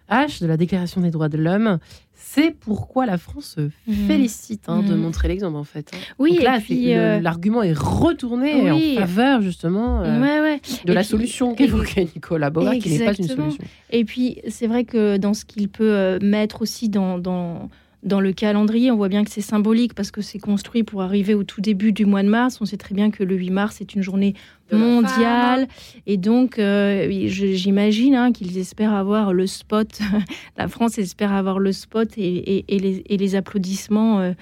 DDH, 0.09 0.41
de 0.41 0.47
la 0.47 0.57
Déclaration 0.57 1.01
des 1.01 1.11
droits 1.11 1.29
de 1.29 1.39
l'homme. 1.39 1.79
C'est 2.19 2.51
pourquoi 2.51 3.07
la 3.07 3.19
France 3.19 3.57
se 3.57 3.61
mhm. 3.91 4.07
félicite 4.07 4.65
hein, 4.69 4.83
de 4.83 4.95
mhm. 4.95 5.01
montrer 5.01 5.29
l'exemple 5.29 5.57
en 5.57 5.65
fait. 5.65 5.91
Hein. 5.95 5.99
Oui, 6.19 6.39
là, 6.43 6.59
euh, 6.71 7.21
l'argument 7.21 7.63
est 7.63 7.77
retourné 7.77 8.71
en 8.71 9.01
faveur 9.01 9.41
justement 9.43 10.03
euh, 10.03 10.57
de 10.85 10.93
la 10.93 11.05
solution 11.05 11.55
qu'évoquait 11.55 12.09
Nicolas 12.15 12.51
Boa, 12.51 12.77
qui 12.77 12.91
n'est 12.91 13.05
pas 13.05 13.15
une 13.15 13.29
solution. 13.29 13.65
Et 13.91 14.05
puis 14.05 14.41
c'est 14.49 14.67
vrai 14.67 14.85
que 14.85 15.17
dans 15.17 15.35
ce 15.35 15.45
qu'il 15.45 15.69
peut 15.69 15.93
euh, 15.93 16.19
mettre 16.21 16.63
aussi 16.63 16.89
dans, 16.89 17.19
dans 17.19 17.71
dans 18.03 18.21
le 18.21 18.33
calendrier, 18.33 18.91
on 18.91 18.97
voit 18.97 19.09
bien 19.09 19.25
que 19.25 19.31
c'est 19.31 19.41
symbolique 19.41 19.95
parce 19.95 20.11
que 20.11 20.21
c'est 20.21 20.39
construit 20.39 20.85
pour 20.85 21.03
arriver 21.03 21.35
au 21.35 21.45
tout 21.45 21.61
début 21.61 21.93
du 21.93 22.05
mois 22.05 22.23
de 22.23 22.29
mars. 22.29 22.59
On 22.61 22.65
sait 22.65 22.77
très 22.77 22.95
bien 22.95 23.11
que 23.11 23.25
le 23.25 23.35
8 23.35 23.51
mars 23.51 23.81
est 23.81 23.95
une 23.95 24.03
journée 24.03 24.35
mondiale. 24.71 25.67
Et 26.07 26.17
donc, 26.17 26.59
euh, 26.59 27.09
j'imagine 27.29 28.15
hein, 28.15 28.33
qu'ils 28.33 28.59
espèrent 28.59 28.95
avoir 28.95 29.33
le 29.33 29.47
spot. 29.47 30.01
La 30.57 30.69
France 30.69 30.99
espère 30.99 31.33
avoir 31.33 31.59
le 31.59 31.73
spot 31.73 32.11
et, 32.17 32.65
les, 32.69 33.35
applaudissements. 33.35 34.21
Euh, 34.21 34.33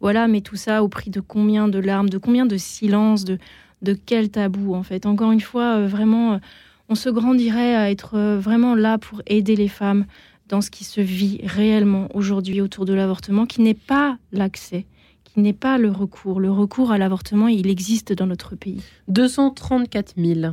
voilà, 0.00 0.28
mais 0.28 0.40
tout 0.40 0.56
ça 0.56 0.82
au 0.82 0.88
prix 0.88 1.10
de 1.10 1.20
combien 1.20 1.68
de 1.68 1.78
larmes, 1.78 2.08
de 2.08 2.18
combien 2.18 2.46
de 2.46 2.56
silence, 2.56 3.24
de, 3.24 3.38
de 3.82 3.92
quel 3.94 4.30
tabou 4.30 4.74
en 4.74 4.82
fait. 4.82 5.04
Encore 5.04 5.32
une 5.32 5.42
fois, 5.42 5.76
euh, 5.76 5.86
vraiment, 5.86 6.40
on 6.88 6.94
se 6.94 7.10
grandirait 7.10 7.74
à 7.74 7.90
être 7.90 8.18
vraiment 8.38 8.74
là 8.74 8.96
pour 8.96 9.20
aider 9.26 9.56
les 9.56 9.68
femmes 9.68 10.06
dans 10.50 10.60
ce 10.60 10.70
qui 10.70 10.84
se 10.84 11.00
vit 11.00 11.40
réellement 11.44 12.08
aujourd'hui 12.12 12.60
autour 12.60 12.84
de 12.84 12.92
l'avortement, 12.92 13.46
qui 13.46 13.62
n'est 13.62 13.72
pas 13.72 14.18
l'accès, 14.32 14.84
qui 15.24 15.40
n'est 15.40 15.52
pas 15.52 15.78
le 15.78 15.90
recours. 15.90 16.40
Le 16.40 16.50
recours 16.50 16.90
à 16.90 16.98
l'avortement, 16.98 17.46
il 17.46 17.68
existe 17.68 18.12
dans 18.12 18.26
notre 18.26 18.56
pays. 18.56 18.82
234 19.08 20.14
000 20.16 20.52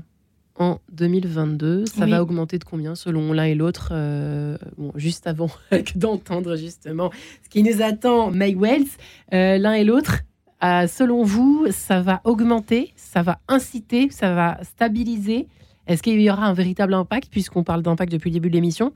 en 0.60 0.80
2022. 0.92 1.88
Ça 1.88 2.06
va 2.06 2.22
augmenter 2.22 2.60
de 2.60 2.64
combien 2.64 2.94
selon 2.94 3.34
l'un 3.34 3.46
et 3.46 3.56
l'autre 3.56 3.90
euh, 3.92 4.58
bon, 4.78 4.92
Juste 4.96 5.26
avant 5.26 5.50
d'entendre 5.96 6.56
justement 6.56 7.12
ce 7.44 7.50
qui 7.50 7.64
nous 7.64 7.82
attend, 7.82 8.30
May 8.30 8.54
Wells, 8.54 8.88
euh, 9.34 9.58
l'un 9.58 9.74
et 9.74 9.84
l'autre, 9.84 10.20
euh, 10.64 10.86
selon 10.88 11.24
vous, 11.24 11.66
ça 11.72 12.02
va 12.02 12.22
augmenter, 12.24 12.94
ça 12.96 13.24
va 13.24 13.40
inciter, 13.48 14.10
ça 14.12 14.34
va 14.34 14.60
stabiliser? 14.64 15.48
Est-ce 15.88 16.04
qu'il 16.04 16.20
y 16.22 16.30
aura 16.30 16.46
un 16.46 16.54
véritable 16.54 16.94
impact, 16.94 17.30
puisqu'on 17.32 17.64
parle 17.64 17.82
d'impact 17.82 18.12
depuis 18.12 18.30
le 18.30 18.36
début 18.36 18.50
de 18.50 18.56
l'émission? 18.56 18.94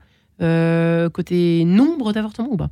Côté 1.12 1.64
nombre 1.64 2.12
d'avortements 2.12 2.52
ou 2.52 2.56
pas? 2.56 2.70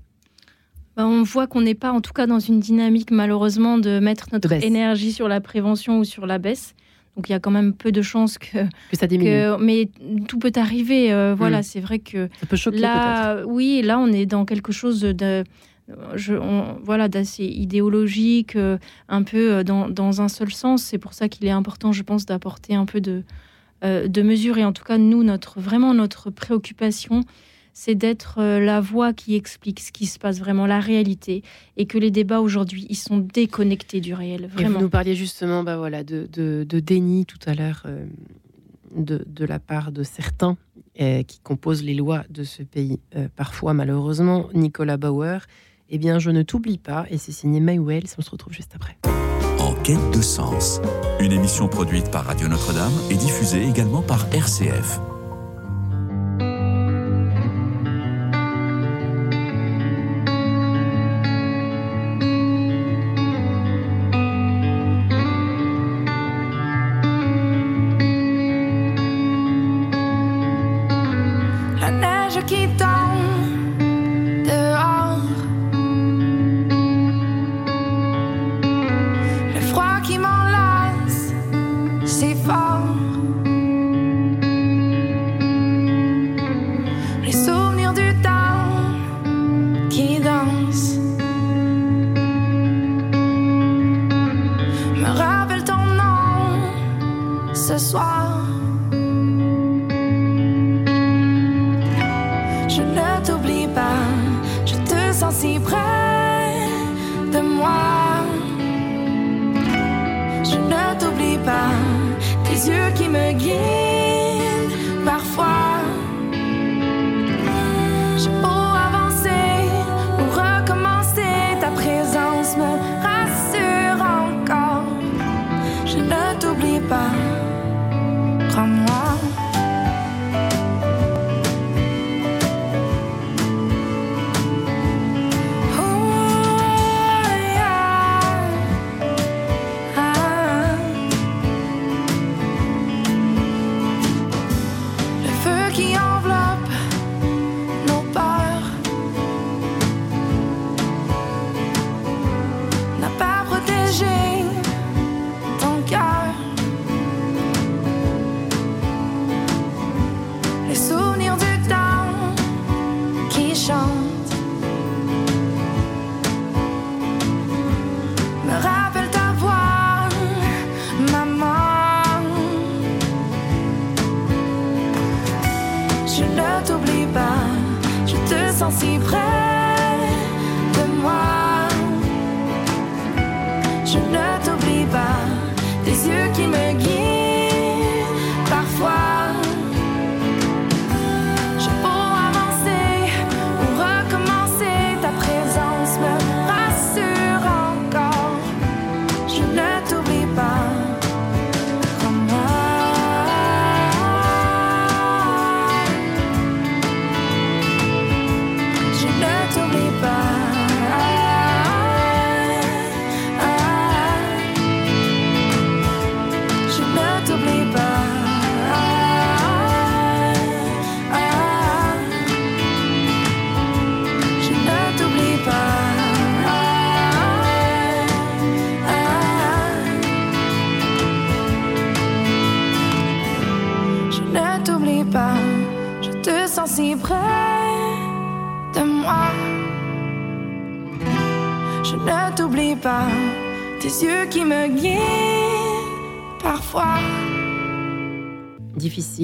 Bah, 0.97 1.07
on 1.07 1.23
voit 1.23 1.47
qu'on 1.47 1.63
n'est 1.63 1.75
pas, 1.75 1.93
en 1.93 2.01
tout 2.01 2.13
cas, 2.13 2.27
dans 2.27 2.41
une 2.41 2.61
dynamique, 2.61 3.11
malheureusement, 3.11 3.79
de 3.79 4.01
mettre 4.01 4.29
notre 4.33 4.53
énergie 4.53 5.13
sur 5.13 5.29
la 5.29 5.41
prévention 5.41 5.99
ou 5.99 6.05
sur 6.05 6.27
la 6.27 6.39
baisse. 6.39 6.75
Donc 7.17 7.29
il 7.29 7.33
y 7.33 7.35
a 7.35 7.41
quand 7.41 7.51
même 7.51 7.73
peu 7.75 7.93
de 7.93 8.03
chances 8.03 8.39
que, 8.39 8.65
que 8.91 8.97
ça 8.97 9.07
diminue. 9.07 9.57
mais 9.61 9.89
tout 10.29 10.39
peut 10.39 10.53
arriver. 10.55 11.13
Euh, 11.13 11.35
voilà, 11.37 11.61
hmm. 11.61 11.65
c'est 11.65 11.81
vrai 11.81 11.99
que 11.99 12.29
ça 12.41 12.47
peut 12.47 12.57
choquer 12.57 12.79
là, 12.79 13.43
oui, 13.47 13.83
là 13.83 13.99
on 13.99 14.07
est 14.09 14.27
dans 14.27 14.45
quelque 14.45 14.73
chose 14.73 15.01
de, 15.01 15.45
je, 16.15 16.35
voilà, 16.83 17.09
d'assez 17.09 17.45
idéologique, 17.45 18.57
euh, 18.57 18.79
un 19.09 19.23
peu 19.23 19.65
dans, 19.65 19.89
dans, 19.89 20.23
un 20.23 20.29
seul 20.29 20.53
sens. 20.53 20.83
C'est 20.83 20.99
pour 20.99 21.13
ça 21.13 21.29
qu'il 21.29 21.47
est 21.47 21.51
important, 21.51 21.93
je 21.93 22.03
pense, 22.03 22.27
d'apporter 22.27 22.75
un 22.75 22.87
peu 22.87 23.01
de, 23.01 23.23
de 23.83 24.23
mesures. 24.23 24.59
Et 24.59 24.65
en 24.65 24.73
tout 24.73 24.85
cas, 24.85 24.99
nous, 24.99 25.25
notre 25.25 25.61
vraiment 25.61 25.95
notre 25.95 26.31
préoccupation, 26.31 27.23
c'est 27.73 27.95
d'être 27.95 28.39
euh, 28.39 28.61
la 28.61 28.81
voix 28.81 29.13
qui 29.13 29.35
explique 29.35 29.81
ce 29.81 29.93
qui 29.93 30.07
se 30.07 30.19
passe 30.19 30.39
vraiment, 30.39 30.67
la 30.67 30.81
réalité, 30.81 31.43
et 31.77 31.87
que 31.87 31.99
les 31.99 32.11
débats 32.11 32.41
aujourd'hui, 32.41 32.87
ils 32.89 32.97
sont 32.97 33.19
déconnectés 33.19 34.01
du 34.01 34.15
réel. 34.15 34.49
Vraiment. 34.49 34.79
vous 34.79 34.85
nous 34.85 34.91
parliez 34.91 35.15
justement 35.15 35.63
bah 35.63 35.77
voilà, 35.77 36.05
de, 36.05 36.29
de, 36.33 36.81
déni 36.81 37.27
tout 37.27 37.39
à 37.47 37.55
l'heure 37.55 37.83
euh, 37.87 38.07
de, 38.95 39.25
de, 39.27 39.45
la 39.45 39.59
part 39.59 39.93
de 39.93 40.03
certains 40.03 40.57
euh, 41.01 41.23
qui 41.23 41.41
composent 41.41 41.85
les 41.85 41.95
lois 41.95 42.25
de 42.31 42.45
ce 42.45 42.63
pays. 42.63 42.99
parfois, 43.37 43.75
malheureusement, 43.75 44.49
Nicolas 44.55 44.97
Bauer, 44.97 45.47
eh 45.89 45.99
bien, 45.99 46.19
je 46.19 46.31
ne 46.31 46.43
t'oublie 46.43 46.79
pas, 46.79 47.07
et 47.11 47.19
c'est 47.19 47.33
signé 47.33 47.61
May 47.61 47.79
Wells, 47.79 48.07
on 48.19 48.23
se 48.23 48.31
retrouve 48.31 48.53
juste 48.53 48.73
après. 48.75 48.97
En 49.59 49.75
quête 49.83 50.11
de 50.13 50.23
sens, 50.23 50.81
une 51.21 51.33
émission 51.33 51.69
produite 51.69 52.11
par 52.11 52.25
Radio 52.25 52.49
Notre-Dame 52.49 52.93
et 53.11 53.15
diffusée 53.15 53.63
également 53.63 54.03
par 54.03 54.27
RCF. 54.33 55.01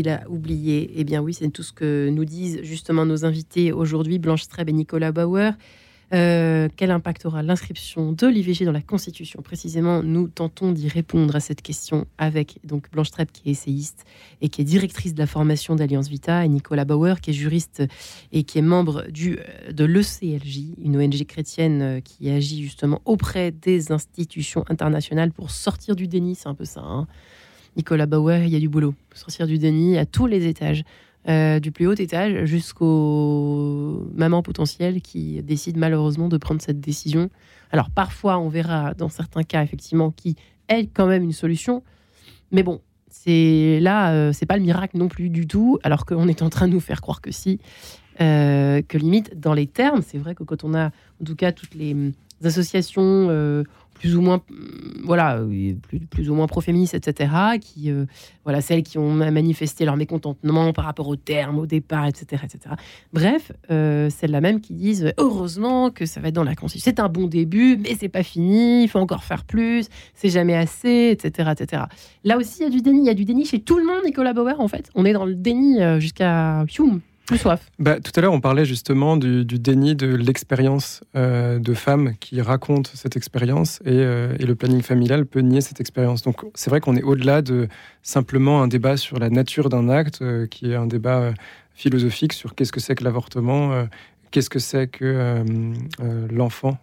À 0.04 0.28
oublier. 0.28 0.90
Eh 0.96 1.04
bien 1.04 1.22
oui, 1.22 1.32
c'est 1.32 1.48
tout 1.48 1.62
ce 1.62 1.72
que 1.72 2.10
nous 2.10 2.26
disent 2.26 2.60
justement 2.62 3.06
nos 3.06 3.24
invités 3.24 3.72
aujourd'hui, 3.72 4.18
Blanche 4.18 4.42
Streb 4.42 4.68
et 4.68 4.72
Nicolas 4.72 5.10
Bauer. 5.10 5.52
Euh, 6.12 6.68
quel 6.76 6.90
impact 6.90 7.24
aura 7.24 7.42
l'inscription 7.42 8.12
de 8.12 8.26
l'IVG 8.26 8.66
dans 8.66 8.72
la 8.72 8.82
Constitution? 8.82 9.40
Précisément, 9.40 10.02
nous 10.02 10.28
tentons 10.28 10.70
d'y 10.70 10.88
répondre 10.88 11.34
à 11.34 11.40
cette 11.40 11.62
question 11.62 12.06
avec 12.18 12.58
donc 12.62 12.90
Blanche 12.92 13.08
Streb, 13.08 13.28
qui 13.32 13.48
est 13.48 13.52
essayiste 13.52 14.04
et 14.42 14.50
qui 14.50 14.60
est 14.60 14.64
directrice 14.64 15.14
de 15.14 15.18
la 15.18 15.26
formation 15.26 15.74
d'Alliance 15.76 16.08
Vita, 16.08 16.44
et 16.44 16.48
Nicolas 16.48 16.84
Bauer, 16.84 17.22
qui 17.22 17.30
est 17.30 17.34
juriste 17.34 17.82
et 18.32 18.42
qui 18.42 18.58
est 18.58 18.62
membre 18.62 19.06
du, 19.10 19.38
euh, 19.38 19.72
de 19.72 19.84
l'ECLJ, 19.86 20.74
une 20.84 20.98
ONG 20.98 21.24
chrétienne 21.24 21.80
euh, 21.80 22.00
qui 22.00 22.28
agit 22.28 22.62
justement 22.62 23.00
auprès 23.06 23.50
des 23.50 23.92
institutions 23.92 24.62
internationales 24.68 25.32
pour 25.32 25.50
sortir 25.50 25.96
du 25.96 26.06
déni. 26.06 26.34
C'est 26.34 26.48
un 26.48 26.54
peu 26.54 26.66
ça. 26.66 26.82
hein. 26.82 27.06
Nicolas 27.76 28.06
Bauer, 28.06 28.44
il 28.44 28.50
y 28.50 28.56
a 28.56 28.60
du 28.60 28.68
boulot. 28.68 28.94
Sortir 29.14 29.46
du 29.46 29.58
déni 29.58 29.98
à 29.98 30.06
tous 30.06 30.26
les 30.26 30.46
étages. 30.46 30.84
Euh, 31.28 31.58
du 31.58 31.72
plus 31.72 31.88
haut 31.88 31.94
étage 31.94 32.44
jusqu'aux 32.44 34.06
mamans 34.14 34.44
potentielles 34.44 35.02
qui 35.02 35.42
décident 35.42 35.80
malheureusement 35.80 36.28
de 36.28 36.36
prendre 36.36 36.62
cette 36.62 36.80
décision. 36.80 37.30
Alors 37.72 37.90
parfois, 37.90 38.38
on 38.38 38.48
verra 38.48 38.94
dans 38.94 39.08
certains 39.08 39.42
cas 39.42 39.64
effectivement 39.64 40.12
qui 40.12 40.36
est 40.68 40.86
quand 40.86 41.06
même 41.06 41.24
une 41.24 41.32
solution, 41.32 41.82
mais 42.52 42.62
bon, 42.62 42.80
c'est 43.08 43.80
là, 43.80 44.12
euh, 44.12 44.32
c'est 44.32 44.46
pas 44.46 44.56
le 44.56 44.62
miracle 44.62 44.96
non 44.96 45.08
plus 45.08 45.28
du 45.28 45.48
tout, 45.48 45.78
alors 45.82 46.06
qu'on 46.06 46.28
est 46.28 46.42
en 46.42 46.48
train 46.48 46.68
de 46.68 46.72
nous 46.72 46.80
faire 46.80 47.00
croire 47.00 47.20
que 47.20 47.32
si, 47.32 47.58
euh, 48.20 48.82
que 48.86 48.96
limite 48.96 49.38
dans 49.40 49.52
les 49.52 49.66
termes, 49.66 50.02
c'est 50.02 50.18
vrai 50.18 50.36
que 50.36 50.44
quand 50.44 50.62
on 50.62 50.74
a 50.74 50.86
en 50.86 51.24
tout 51.24 51.34
cas 51.34 51.50
toutes 51.50 51.74
les 51.74 51.92
hum, 51.92 52.12
associations 52.44 53.02
euh, 53.02 53.64
plus 53.98 54.16
ou 54.16 54.20
moins, 54.20 54.40
hum, 54.50 55.02
voilà, 55.04 55.38
euh, 55.38 55.74
plus, 55.82 56.00
plus 56.00 56.30
ou 56.30 56.34
moins 56.34 56.46
pro-féministes, 56.46 56.94
etc., 56.94 57.30
qui, 57.60 57.90
euh, 57.90 58.06
voilà, 58.44 58.60
celles 58.60 58.82
qui 58.82 58.98
ont 58.98 59.12
manifesté 59.12 59.84
leur 59.84 59.96
mécontentement 59.96 60.72
par 60.72 60.84
rapport 60.84 61.08
aux 61.08 61.16
termes, 61.16 61.58
au 61.58 61.66
départ, 61.66 62.06
etc., 62.06 62.42
etc. 62.44 62.74
Bref, 63.12 63.52
euh, 63.70 64.10
celles-là 64.10 64.40
même 64.40 64.60
qui 64.60 64.74
disent 64.74 65.12
heureusement 65.18 65.90
que 65.90 66.06
ça 66.06 66.20
va 66.20 66.28
être 66.28 66.34
dans 66.34 66.44
la 66.44 66.54
Constitution. 66.54 66.92
C'est 66.94 67.00
un 67.00 67.08
bon 67.08 67.26
début, 67.26 67.76
mais 67.76 67.96
c'est 67.98 68.08
pas 68.08 68.22
fini. 68.22 68.84
Il 68.84 68.88
faut 68.88 68.98
encore 68.98 69.24
faire 69.24 69.44
plus. 69.44 69.88
C'est 70.14 70.28
jamais 70.28 70.54
assez, 70.54 71.10
etc., 71.10 71.50
etc. 71.58 71.82
Là 72.24 72.36
aussi, 72.36 72.60
il 72.60 72.64
y 72.64 72.66
a 72.66 72.70
du 72.70 72.82
déni. 72.82 73.00
Il 73.00 73.06
y 73.06 73.10
a 73.10 73.14
du 73.14 73.24
déni 73.24 73.44
chez 73.44 73.60
tout 73.60 73.78
le 73.78 73.84
monde, 73.84 74.02
Nicolas 74.04 74.32
Bauer. 74.32 74.60
En 74.60 74.68
fait, 74.68 74.90
on 74.94 75.04
est 75.04 75.12
dans 75.12 75.24
le 75.24 75.34
déni 75.34 75.82
euh, 75.82 76.00
jusqu'à 76.00 76.64
Hume. 76.78 77.00
Bah, 77.78 77.98
tout 78.00 78.12
à 78.14 78.20
l'heure, 78.20 78.32
on 78.32 78.40
parlait 78.40 78.64
justement 78.64 79.16
du, 79.16 79.44
déni 79.44 79.96
de 79.96 80.14
l'expérience 80.14 81.02
euh, 81.16 81.58
de 81.58 81.74
femmes 81.74 82.14
qui 82.20 82.40
racontent 82.40 82.90
cette 82.94 83.16
expérience 83.16 83.80
et, 83.84 83.90
euh, 83.90 84.36
et 84.38 84.46
le 84.46 84.54
planning 84.54 84.82
familial 84.82 85.26
peut 85.26 85.40
nier 85.40 85.60
cette 85.60 85.80
expérience. 85.80 86.22
Donc, 86.22 86.44
c'est 86.54 86.70
vrai 86.70 86.80
qu'on 86.80 86.96
est 86.96 87.02
au-delà 87.02 87.42
de 87.42 87.68
simplement 88.02 88.62
un 88.62 88.68
débat 88.68 88.96
sur 88.96 89.18
la 89.18 89.30
nature 89.30 89.68
d'un 89.68 89.88
acte, 89.88 90.22
euh, 90.22 90.46
qui 90.46 90.70
est 90.70 90.76
un 90.76 90.86
débat 90.86 91.32
philosophique 91.74 92.32
sur 92.32 92.54
qu'est-ce 92.54 92.72
que 92.72 92.80
c'est 92.80 92.94
que 92.94 93.04
l'avortement, 93.04 93.86
qu'est-ce 94.30 94.48
que 94.48 94.58
c'est 94.58 94.86
que 94.86 95.44
l'enfant, 96.30 96.78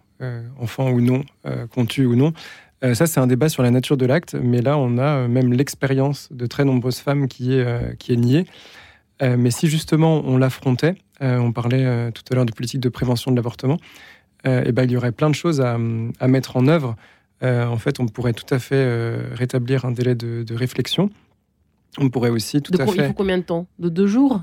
enfant 0.60 0.88
ou 0.90 1.00
non, 1.00 1.24
qu'on 1.72 1.84
tue 1.84 2.06
ou 2.06 2.14
non. 2.14 2.32
Ça, 2.80 3.08
c'est 3.08 3.18
un 3.18 3.26
débat 3.26 3.48
sur 3.48 3.64
la 3.64 3.72
nature 3.72 3.96
de 3.96 4.06
l'acte, 4.06 4.36
mais 4.40 4.62
là, 4.62 4.78
on 4.78 4.98
a 4.98 5.26
même 5.26 5.52
l'expérience 5.52 6.28
de 6.30 6.46
très 6.46 6.64
nombreuses 6.64 6.98
femmes 6.98 7.26
qui 7.26 7.54
est, 7.54 7.98
qui 7.98 8.12
est 8.12 8.16
niée. 8.16 8.46
Euh, 9.24 9.36
mais 9.38 9.50
si 9.50 9.66
justement 9.68 10.22
on 10.26 10.36
l'affrontait, 10.36 10.94
euh, 11.22 11.38
on 11.38 11.50
parlait 11.52 11.84
euh, 11.84 12.10
tout 12.10 12.22
à 12.30 12.34
l'heure 12.34 12.46
de 12.46 12.52
politique 12.52 12.80
de 12.80 12.88
prévention 12.88 13.30
de 13.30 13.36
l'avortement, 13.36 13.78
et 14.46 14.72
ben, 14.72 14.84
il 14.84 14.90
y 14.90 14.96
aurait 14.98 15.12
plein 15.12 15.30
de 15.30 15.34
choses 15.34 15.62
à, 15.62 15.78
à 16.20 16.28
mettre 16.28 16.58
en 16.58 16.66
œuvre. 16.68 16.96
En 17.42 17.78
fait, 17.78 17.98
on 17.98 18.06
pourrait 18.06 18.34
tout 18.34 18.52
à 18.54 18.58
fait 18.58 19.16
rétablir 19.32 19.86
un 19.86 19.90
délai 19.90 20.14
de, 20.14 20.42
de 20.42 20.54
réflexion. 20.54 21.08
On 21.98 22.10
pourrait 22.10 22.28
aussi 22.28 22.60
tout 22.60 22.70
De 22.70 22.78
à 22.82 22.84
co- 22.84 22.92
Il 22.92 23.00
fait. 23.00 23.06
faut 23.06 23.14
combien 23.14 23.38
de 23.38 23.42
temps? 23.42 23.66
De 23.78 23.88
deux 23.88 24.06
jours? 24.06 24.42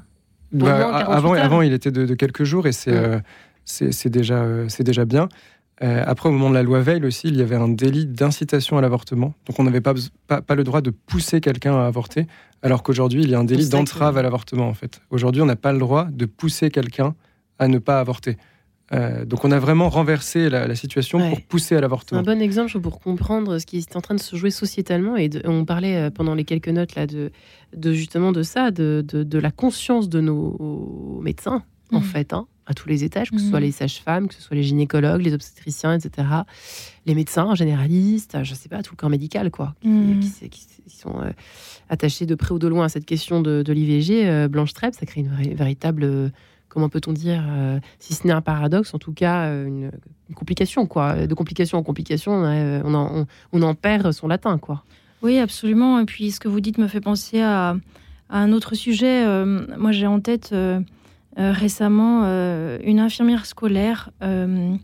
Bah, 0.52 0.66
moins 0.66 0.92
48 1.00 1.14
avant, 1.14 1.34
avant, 1.34 1.62
il 1.62 1.72
était 1.74 1.92
de, 1.92 2.06
de 2.08 2.14
quelques 2.16 2.46
jours 2.46 2.66
et 2.66 2.72
c'est 2.72 2.92
Ouais. 2.92 4.10
déjà, 4.10 4.44
c'est 4.70 4.84
déjà 4.84 5.06
bien. 5.06 5.30
Euh, 5.84 6.04
après, 6.06 6.30
au 6.30 6.32
moment 6.32 6.50
de 6.50 6.54
la 6.56 6.64
loi 6.64 6.80
Veil 6.82 7.04
aussi, 7.06 7.28
il 7.30 7.36
y 7.38 7.42
avait 7.42 7.56
un 7.56 7.68
délit 7.70 8.06
d'incitation 8.06 8.78
à 8.78 8.82
l'avortement. 8.82 9.34
Donc, 9.48 9.60
on 9.60 9.64
n'avait 9.64 9.82
pas, 9.82 9.96
pas, 10.28 10.42
pas 10.42 10.54
le 10.56 10.64
droit 10.64 10.82
de 10.82 10.92
pousser 10.92 11.42
quelqu'un 11.42 11.76
à 11.76 11.86
avorter, 11.88 12.28
alors 12.62 12.84
qu'aujourd'hui, 12.84 13.24
il 13.24 13.30
y 13.32 13.36
a 13.36 13.40
un 13.40 13.44
délit 13.44 13.68
d'entrave 13.70 14.18
à 14.18 14.22
l'avortement, 14.22 14.68
en 14.68 14.76
fait. 14.76 15.02
Aujourd'hui, 15.10 15.42
on 15.42 15.48
n'a 15.48 15.56
pas 15.56 15.74
le 15.74 15.80
droit 15.80 16.06
de 16.12 16.26
pousser 16.26 16.70
quelqu'un 16.70 17.16
à 17.58 17.68
ne 17.68 17.80
pas 17.80 18.00
avorter. 18.00 18.38
Euh, 18.94 19.26
donc, 19.26 19.44
on 19.46 19.52
a 19.52 19.58
vraiment 19.58 19.90
renversé 19.90 20.50
la, 20.50 20.68
la 20.68 20.76
situation 20.76 21.18
Ouais. 21.20 21.30
pour 21.30 21.42
pousser 21.44 21.74
à 21.76 21.78
C'est 21.78 21.80
un 21.80 21.82
l'avortement. 21.82 22.22
bon 22.24 22.42
exemple 22.42 22.80
pour 22.80 23.00
comprendre 23.00 23.58
ce 23.58 23.66
qui 23.66 23.78
est 23.78 23.96
en 23.96 24.02
train 24.02 24.16
de 24.16 24.20
se 24.20 24.36
jouer 24.36 24.52
sociétalement. 24.52 25.16
Et 25.16 25.30
de- 25.30 25.42
on 25.46 25.64
parlait 25.66 25.96
euh, 25.96 26.10
pendant 26.12 26.36
les 26.36 26.44
quelques 26.44 26.68
notes 26.68 26.94
là 26.96 27.08
de, 27.08 27.32
de 27.76 27.94
justement 27.94 28.34
de 28.34 28.44
ça, 28.44 28.70
de, 28.70 29.04
de, 29.08 29.24
de 29.24 29.40
la 29.40 29.50
conscience 29.50 30.10
de 30.10 30.20
nos 30.20 31.20
médecins, 31.24 31.64
en 31.92 32.00
Mhm. 32.00 32.04
fait. 32.04 32.34
hein. 32.34 32.46
À 32.72 32.74
tous 32.74 32.90
les 32.90 33.04
étages, 33.04 33.30
que 33.32 33.38
ce 33.38 33.44
Mhm. 33.44 33.50
soit 33.50 33.60
les 33.60 33.72
sages-femmes, 33.72 34.28
que 34.28 34.34
ce 34.34 34.42
soit 34.42 34.56
les 34.56 34.64
gynécologues, 34.64 35.22
les 35.22 35.34
obstétriciens, 35.34 35.94
etc., 35.94 36.28
les 37.06 37.16
médecins 37.16 37.54
généralistes, 37.56 38.38
je 38.44 38.54
sais 38.56 38.70
pas, 38.70 38.82
tout 38.82 38.94
le 38.94 38.98
corps 38.98 39.10
médical, 39.10 39.52
quoi, 39.52 39.76
qui, 39.82 39.88
Mhm. 39.88 40.20
qui 40.20 40.28
s- 40.28 40.40
qui 40.50 40.62
s- 40.62 40.82
qui 40.88 40.98
sont 40.98 41.22
euh, 41.22 41.32
attachés 41.90 42.26
de 42.26 42.36
près 42.36 42.52
ou 42.54 42.60
de 42.60 42.68
loin 42.68 42.86
à 42.86 42.90
cette 42.90 43.06
question 43.06 43.42
de, 43.42 43.62
de 43.62 43.74
l'IVG. 43.74 44.28
Euh, 44.28 44.48
Blanche 44.48 44.74
Trèbe, 44.74 44.94
ça 44.94 45.06
crée 45.06 45.22
une 45.22 45.30
vraie- 45.30 45.54
véritable, 45.54 46.04
euh, 46.04 46.30
comment 46.70 46.90
peut-on 46.90 47.12
dire, 47.14 47.44
si 48.00 48.14
ce 48.14 48.26
n'est 48.26 48.34
un 48.34 48.42
paradoxe, 48.42 48.94
en 48.94 48.98
tout 49.00 49.12
cas 49.14 49.52
une, 49.66 49.92
une 50.30 50.36
complication, 50.36 50.86
quoi. 50.88 51.28
De 51.28 51.34
complication 51.34 51.78
en 51.78 51.84
complication, 51.84 52.32
on, 52.32 52.44
a- 52.46 52.82
on 52.84 52.94
en, 52.94 53.20
on- 53.22 53.28
on 53.52 53.62
en 53.62 53.76
perd 53.76 54.12
son 54.14 54.28
latin, 54.28 54.58
quoi. 54.58 54.84
Oui, 55.22 55.38
absolument. 55.38 56.00
Et 56.00 56.06
puis 56.06 56.32
ce 56.32 56.40
que 56.40 56.48
vous 56.48 56.62
dites 56.62 56.78
me 56.78 56.88
fait 56.88 57.02
penser 57.02 57.42
à, 57.42 57.76
à 58.30 58.38
un 58.40 58.54
autre 58.54 58.74
sujet. 58.76 59.26
Moi, 59.78 59.92
j'ai 59.92 60.08
en 60.08 60.20
tête 60.22 60.54
récemment 61.38 62.22
euh, 62.26 62.78
une 62.84 63.00
infirmière 63.00 63.46
scolaire 63.46 64.12
euh, 64.22 64.76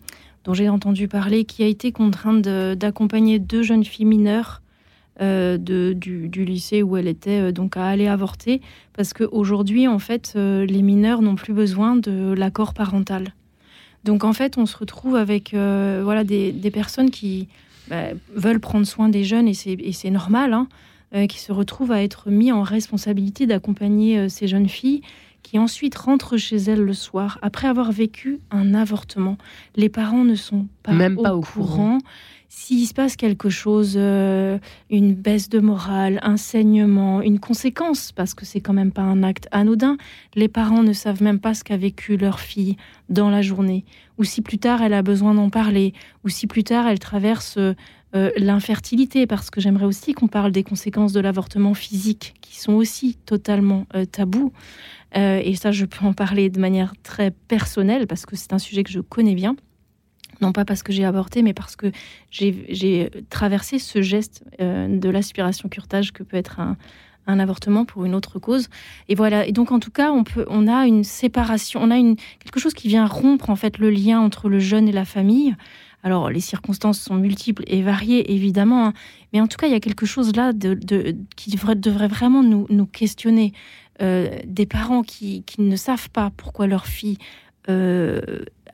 dont 0.44 0.54
j'ai 0.54 0.70
entendu 0.70 1.08
parler 1.08 1.44
qui 1.44 1.64
a 1.64 1.68
été 1.68 1.92
contrainte 1.92 2.42
d'accompagner 2.42 3.40
deux 3.40 3.64
jeunes 3.64 3.84
filles 3.84 4.06
mineures 4.06 4.62
euh, 5.20 5.58
du, 5.58 6.46
lycée 6.46 6.84
où 6.84 6.96
elle 6.96 7.08
était 7.08 7.40
euh, 7.40 7.52
donc 7.52 7.76
à 7.76 7.88
aller 7.88 8.08
avorter 8.08 8.62
parce 8.94 9.14
qu'aujourd'hui, 9.14 9.88
en 9.88 9.98
fait, 9.98 10.34
euh, 10.36 10.64
les 10.66 10.84
mineurs 10.84 11.24
n'ont 11.24 11.36
plus 11.36 11.54
besoin 11.54 11.96
de 11.96 12.34
l'accord 12.38 12.76
parental. 12.76 13.34
Donc 14.04 14.24
en 14.24 14.34
fait, 14.34 14.58
on 14.58 14.66
se 14.66 14.78
retrouve 14.78 15.16
avec 15.16 15.54
euh, 15.54 16.02
voilà 16.04 16.24
des, 16.24 16.72
personnes 16.72 17.10
qui 17.10 17.48
bah, 17.90 18.10
veulent 18.34 18.60
prendre 18.60 18.86
soin 18.86 19.10
des 19.10 19.24
jeunes 19.24 19.48
et 19.48 19.54
c'est 19.56 20.12
normal, 20.12 20.54
hein, 20.54 20.68
euh, 21.16 21.26
qui 21.26 21.40
se 21.40 21.54
retrouvent 21.54 21.94
à 21.94 22.04
être 22.04 22.30
mis 22.30 22.52
en 22.52 22.64
responsabilité 22.64 23.46
d'accompagner 23.48 24.18
euh, 24.18 24.28
ces 24.28 24.46
jeunes 24.46 24.68
filles 24.68 25.02
qui 25.48 25.60
ensuite 25.60 25.96
rentrent 25.96 26.36
chez 26.36 26.58
elles 26.58 26.84
le 26.84 26.94
soir 26.94 27.40
après 27.42 27.70
avoir 27.70 27.94
vécu 27.94 28.42
un 28.52 28.74
avortement. 28.74 29.38
Les 29.78 29.88
parents 29.88 30.26
ne 30.26 30.36
sont 30.36 30.68
pas, 30.84 30.92
Même 30.92 31.18
au, 31.18 31.24
pas 31.24 31.36
au 31.38 31.40
courant. 31.40 31.68
courant. 31.68 31.98
S'il 32.50 32.86
se 32.86 32.94
passe 32.94 33.16
quelque 33.16 33.50
chose, 33.50 33.94
euh, 33.96 34.58
une 34.90 35.14
baisse 35.14 35.48
de 35.48 35.60
morale, 35.60 36.20
un 36.22 36.36
saignement, 36.36 37.22
une 37.22 37.40
conséquence, 37.40 38.12
parce 38.12 38.34
que 38.34 38.46
c'est 38.46 38.60
quand 38.60 38.74
même 38.74 38.92
pas 38.92 39.04
un 39.04 39.24
acte 39.24 39.48
anodin, 39.52 39.96
les 40.36 40.50
parents 40.50 40.84
ne 40.84 40.92
savent 40.92 41.24
même 41.24 41.40
pas 41.40 41.54
ce 41.54 41.64
qu'a 41.64 41.78
vécu 41.78 42.18
leur 42.18 42.42
fille 42.42 42.76
dans 43.08 43.30
la 43.30 43.42
journée, 43.42 43.86
ou 44.18 44.26
si 44.26 44.42
plus 44.42 44.58
tard 44.58 44.82
elle 44.82 44.94
a 44.94 45.02
besoin 45.02 45.34
d'en 45.34 45.50
parler, 45.50 45.94
ou 46.26 46.30
si 46.30 46.46
plus 46.48 46.64
tard 46.66 46.88
elle 46.88 47.00
traverse 47.00 47.58
euh, 48.16 48.32
l'infertilité, 48.38 49.28
parce 49.28 49.50
que 49.50 49.60
j'aimerais 49.60 49.86
aussi 49.86 50.14
qu'on 50.14 50.28
parle 50.28 50.52
des 50.52 50.64
conséquences 50.64 51.14
de 51.14 51.20
l'avortement 51.20 51.74
physique, 51.74 52.36
qui 52.42 52.60
sont 52.60 52.74
aussi 52.74 53.16
totalement 53.26 53.86
euh, 53.96 54.06
tabous. 54.06 54.54
Euh, 55.16 55.42
et 55.44 55.56
ça, 55.56 55.72
je 55.72 55.86
peux 55.86 56.06
en 56.06 56.14
parler 56.14 56.50
de 56.50 56.60
manière 56.60 56.94
très 57.04 57.32
personnelle, 57.32 58.08
parce 58.08 58.26
que 58.26 58.36
c'est 58.36 58.54
un 58.54 58.60
sujet 58.60 58.84
que 58.84 58.92
je 58.92 59.00
connais 59.00 59.36
bien. 59.36 59.56
Non 60.42 60.52
pas 60.52 60.66
parce 60.66 60.84
que 60.84 60.94
j'ai 60.94 61.06
avorté, 61.06 61.42
mais 61.42 61.54
parce 61.54 61.76
que 61.76 61.92
j'ai 62.30 63.10
traversé 63.30 63.80
ce 63.80 64.02
geste 64.02 64.44
euh, 64.62 64.88
de 64.88 65.10
l'aspiration 65.10 65.68
curtage 65.68 66.14
que 66.14 66.22
peut 66.22 66.38
être 66.38 66.60
un, 66.60 66.78
un 67.28 67.40
avortement 67.40 67.86
pour 67.86 68.06
une 68.06 68.16
autre 68.16 68.40
cause. 68.40 68.70
Et 69.10 69.16
voilà. 69.16 69.46
Et 69.46 69.52
donc, 69.52 69.72
en 69.72 69.80
tout 69.80 69.92
cas, 69.92 70.12
on, 70.12 70.24
peut, 70.24 70.46
on 70.50 70.68
a 70.68 70.88
une 70.88 71.04
séparation, 71.04 71.82
on 71.84 71.92
a 71.92 71.98
une, 71.98 72.16
quelque 72.40 72.60
chose 72.60 72.74
qui 72.74 72.88
vient 72.88 73.06
rompre 73.06 73.50
en 73.50 73.56
fait 73.56 73.78
le 73.78 73.90
lien 73.90 74.20
entre 74.20 74.50
le 74.50 74.60
jeune 74.60 74.88
et 74.88 74.94
la 74.94 75.06
famille. 75.06 75.56
Alors, 76.04 76.30
les 76.30 76.40
circonstances 76.40 77.00
sont 77.00 77.16
multiples 77.16 77.64
et 77.68 77.82
variées, 77.82 78.32
évidemment, 78.34 78.88
hein, 78.88 78.94
mais 79.34 79.42
en 79.42 79.48
tout 79.48 79.58
cas, 79.58 79.68
il 79.68 79.74
y 79.74 79.76
a 79.76 79.80
quelque 79.80 80.06
chose 80.06 80.36
là 80.36 80.54
de, 80.54 80.74
de- 80.74 81.16
qui 81.36 81.50
devrait, 81.50 81.76
devrait 81.76 82.08
vraiment 82.08 82.44
nous, 82.44 82.66
nous 82.70 82.86
questionner. 82.86 83.52
Euh, 84.00 84.30
des 84.46 84.68
parents 84.68 85.02
qui, 85.02 85.42
qui 85.44 85.62
ne 85.62 85.76
savent 85.76 86.12
pas 86.12 86.32
pourquoi 86.38 86.68
leur 86.68 86.86
fille 86.86 87.18
euh, 87.68 88.22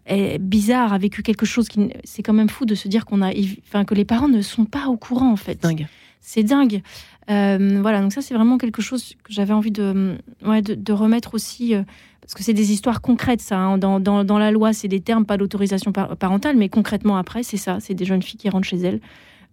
est 0.06 0.38
bizarre, 0.38 0.92
a 0.92 0.98
vécu 0.98 1.24
quelque 1.24 1.46
chose 1.46 1.70
qui. 1.70 1.92
C'est 2.04 2.24
quand 2.24 2.34
même 2.34 2.50
fou 2.50 2.66
de 2.66 2.76
se 2.76 2.90
dire 2.90 3.06
qu'on 3.06 3.22
a, 3.22 3.32
enfin, 3.66 3.86
que 3.86 3.96
les 3.96 4.04
parents 4.04 4.28
ne 4.28 4.42
sont 4.42 4.66
pas 4.66 4.88
au 4.88 4.98
courant, 4.98 5.32
en 5.32 5.38
fait. 5.38 5.62
Dingue. 5.62 5.88
C'est 6.20 6.44
dingue. 6.44 6.82
Euh, 7.30 7.80
voilà, 7.82 8.02
donc 8.02 8.14
ça, 8.14 8.22
c'est 8.22 8.34
vraiment 8.34 8.58
quelque 8.58 8.82
chose 8.82 9.14
que 9.24 9.32
j'avais 9.32 9.54
envie 9.54 9.72
de, 9.72 10.18
de 10.42 10.94
remettre 10.94 11.34
aussi, 11.34 11.76
euh, 11.76 11.84
parce 12.22 12.34
que 12.34 12.44
c'est 12.44 12.54
des 12.54 12.72
histoires 12.72 13.02
concrètes, 13.02 13.42
ça. 13.42 13.58
hein. 13.58 13.78
Dans, 13.78 14.38
la 14.38 14.52
loi, 14.52 14.74
c'est 14.74 14.88
des 14.88 15.00
termes, 15.00 15.26
pas 15.26 15.38
d'autorisation 15.38 15.92
par- 15.92 16.18
parentale, 16.18 16.58
mais 16.58 16.70
concrètement, 16.70 17.18
après, 17.18 17.44
c'est 17.44 17.58
ça. 17.58 17.80
C'est 17.80 17.94
des 17.94 18.06
jeunes 18.06 18.22
filles 18.22 18.40
qui 18.40 18.50
rentrent 18.50 18.68
chez 18.68 18.78
elles 18.78 19.00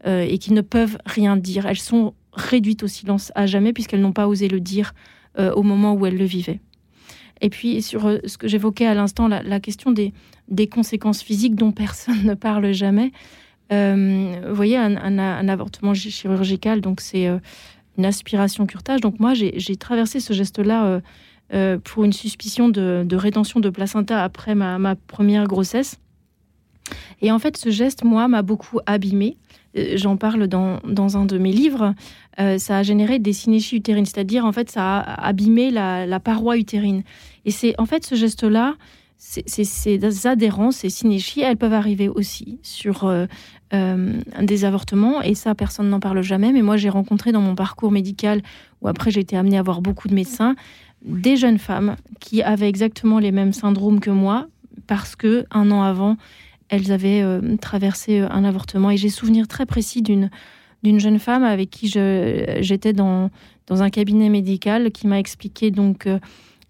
euh, 0.06 0.22
et 0.28 0.38
qui 0.38 0.52
ne 0.52 0.60
peuvent 0.60 0.98
rien 1.06 1.36
dire. 1.36 1.66
Elles 1.66 1.78
sont 1.78 2.14
réduites 2.32 2.82
au 2.82 2.88
silence 2.88 3.32
à 3.34 3.46
jamais, 3.46 3.72
puisqu'elles 3.72 4.00
n'ont 4.00 4.12
pas 4.12 4.28
osé 4.28 4.48
le 4.48 4.60
dire 4.60 4.94
au 5.38 5.62
moment 5.62 5.94
où 5.94 6.04
elles 6.04 6.18
le 6.18 6.24
vivaient. 6.24 6.60
Et 7.40 7.48
puis, 7.48 7.80
sur 7.80 8.18
ce 8.26 8.36
que 8.36 8.46
j'évoquais 8.46 8.84
à 8.84 8.92
l'instant, 8.94 9.26
la, 9.26 9.60
question 9.60 9.92
des 9.92 10.66
conséquences 10.66 11.22
physiques 11.22 11.54
dont 11.54 11.72
personne 11.72 12.24
ne 12.24 12.34
parle 12.34 12.72
jamais. 12.72 13.12
Euh, 13.72 14.40
vous 14.48 14.54
voyez, 14.54 14.76
un, 14.76 15.48
avortement 15.48 15.94
chi- 15.94 16.10
chirurgical, 16.10 16.80
donc 16.80 17.00
c'est 17.00 17.28
euh, 17.28 17.38
une 17.98 18.04
aspiration 18.04 18.66
curtage. 18.66 19.00
Donc 19.00 19.20
moi, 19.20 19.34
j'ai 19.34 19.76
traversé 19.76 20.20
ce 20.20 20.32
geste-là 20.32 21.00
euh, 21.52 21.78
pour 21.78 22.04
une 22.04 22.12
suspicion 22.12 22.68
de, 22.68 23.14
rétention 23.14 23.60
de 23.60 23.70
placenta 23.70 24.22
après 24.22 24.54
ma, 24.54 24.96
première 25.06 25.46
grossesse. 25.46 25.98
Et 27.22 27.30
en 27.30 27.38
fait, 27.38 27.56
ce 27.56 27.70
geste, 27.70 28.02
moi, 28.02 28.26
m'a 28.26 28.42
beaucoup 28.42 28.80
abîmée. 28.86 29.36
J'en 29.94 30.16
parle 30.16 30.48
dans, 30.48 30.80
dans 30.82 31.16
un 31.16 31.26
de 31.26 31.38
mes 31.38 31.52
livres. 31.52 31.94
Ça 32.36 32.78
a 32.78 32.82
généré 32.82 33.20
des 33.20 33.32
synéchies 33.32 33.76
utérines, 33.76 34.06
c'est-à-dire, 34.06 34.44
en 34.44 34.50
fait, 34.50 34.70
ça 34.70 34.98
a 34.98 35.26
abîmé 35.26 35.70
la, 35.70 36.18
paroi 36.18 36.56
utérine. 36.56 37.02
Et 37.44 37.52
c'est 37.52 37.78
en 37.78 37.86
fait 37.86 38.04
ce 38.04 38.16
geste-là, 38.16 38.74
ces 39.18 40.26
adhérences, 40.26 40.76
ces 40.76 40.90
synéchies, 40.90 41.42
elles 41.42 41.58
peuvent 41.58 41.74
arriver 41.74 42.08
aussi 42.08 42.58
sur 42.62 43.04
des 43.72 44.64
avortements. 44.64 45.22
Et 45.22 45.34
ça, 45.34 45.54
personne 45.54 45.88
n'en 45.88 46.00
parle 46.00 46.22
jamais. 46.22 46.52
Mais 46.52 46.62
moi, 46.62 46.76
j'ai 46.76 46.88
rencontré 46.88 47.32
dans 47.32 47.40
mon 47.40 47.54
parcours 47.54 47.92
médical, 47.92 48.42
où 48.82 48.88
après 48.88 49.10
j'ai 49.10 49.20
été 49.20 49.36
amenée 49.36 49.58
à 49.58 49.62
voir 49.62 49.80
beaucoup 49.80 50.08
de 50.08 50.14
médecins, 50.14 50.56
des 51.04 51.36
jeunes 51.36 51.58
femmes 51.58 51.96
qui 52.18 52.42
avaient 52.42 52.68
exactement 52.68 53.18
les 53.18 53.32
mêmes 53.32 53.52
syndromes 53.52 54.00
que 54.00 54.10
moi, 54.10 54.48
parce 54.86 55.16
que 55.16 55.46
un 55.50 55.70
an 55.70 55.82
avant, 55.82 56.16
elles 56.68 56.92
avaient 56.92 57.22
euh, 57.22 57.56
traversé 57.60 58.20
euh, 58.20 58.28
un 58.30 58.44
avortement. 58.44 58.90
Et 58.90 58.96
j'ai 58.96 59.08
souvenir 59.08 59.48
très 59.48 59.66
précis 59.66 60.02
d'une 60.02 60.30
d'une 60.82 60.98
jeune 60.98 61.18
femme 61.18 61.44
avec 61.44 61.68
qui 61.68 61.88
j'étais 61.88 62.94
dans, 62.94 63.30
dans 63.66 63.82
un 63.82 63.90
cabinet 63.90 64.30
médical 64.30 64.90
qui 64.92 65.06
m'a 65.06 65.18
expliqué 65.18 65.70
donc 65.70 66.06
euh, 66.06 66.18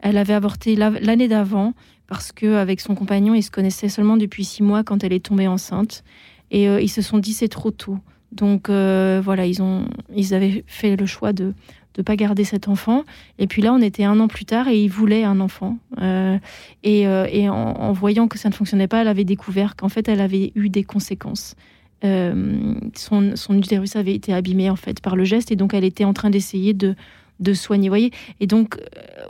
elle 0.00 0.16
avait 0.16 0.32
avorté 0.32 0.74
la- 0.74 0.90
l'année 0.90 1.28
d'avant 1.28 1.74
parce 2.08 2.32
que 2.32 2.56
avec 2.56 2.80
son 2.80 2.96
compagnon 2.96 3.34
ils 3.34 3.44
se 3.44 3.52
connaissaient 3.52 3.88
seulement 3.88 4.16
depuis 4.16 4.44
six 4.44 4.64
mois 4.64 4.82
quand 4.82 5.04
elle 5.04 5.12
est 5.12 5.24
tombée 5.24 5.46
enceinte 5.46 6.02
et 6.50 6.68
euh, 6.68 6.80
ils 6.80 6.88
se 6.88 7.02
sont 7.02 7.18
dit 7.18 7.32
c'est 7.32 7.48
trop 7.48 7.70
tôt. 7.70 7.98
Donc 8.32 8.68
euh, 8.68 9.20
voilà 9.24 9.46
ils 9.46 9.60
ont 9.62 9.86
ils 10.14 10.34
avaient 10.34 10.64
fait 10.66 10.96
le 10.96 11.06
choix 11.06 11.32
de 11.32 11.52
de 11.94 12.02
pas 12.02 12.14
garder 12.14 12.44
cet 12.44 12.68
enfant. 12.68 13.04
Et 13.38 13.46
puis 13.46 13.62
là 13.62 13.72
on 13.72 13.80
était 13.80 14.04
un 14.04 14.20
an 14.20 14.28
plus 14.28 14.44
tard 14.44 14.68
et 14.68 14.80
ils 14.80 14.90
voulaient 14.90 15.24
un 15.24 15.40
enfant. 15.40 15.78
Euh, 16.00 16.38
et, 16.84 17.08
en, 17.48 17.92
voyant 17.92 18.28
que 18.28 18.38
ça 18.38 18.48
ne 18.48 18.54
fonctionnait 18.54 18.88
pas 18.88 19.00
elle 19.00 19.08
avait 19.08 19.24
découvert 19.24 19.74
qu'en 19.74 19.88
fait 19.88 20.08
elle 20.08 20.20
avait 20.20 20.52
eu 20.54 20.68
des 20.68 20.84
conséquences. 20.84 21.56
Son, 22.02 23.32
son 23.34 23.58
utérus 23.58 23.96
avait 23.96 24.14
été 24.14 24.32
abîmé 24.32 24.70
en 24.70 24.76
fait 24.76 25.00
par 25.00 25.16
le 25.16 25.24
geste. 25.24 25.50
Et 25.50 25.56
donc 25.56 25.74
elle 25.74 25.84
était 25.84 26.04
en 26.04 26.12
train 26.12 26.30
d'essayer 26.30 26.72
de, 26.74 26.94
de 27.40 27.54
soigner. 27.54 27.88
Voyez? 27.88 28.12
Et 28.38 28.46
donc 28.46 28.78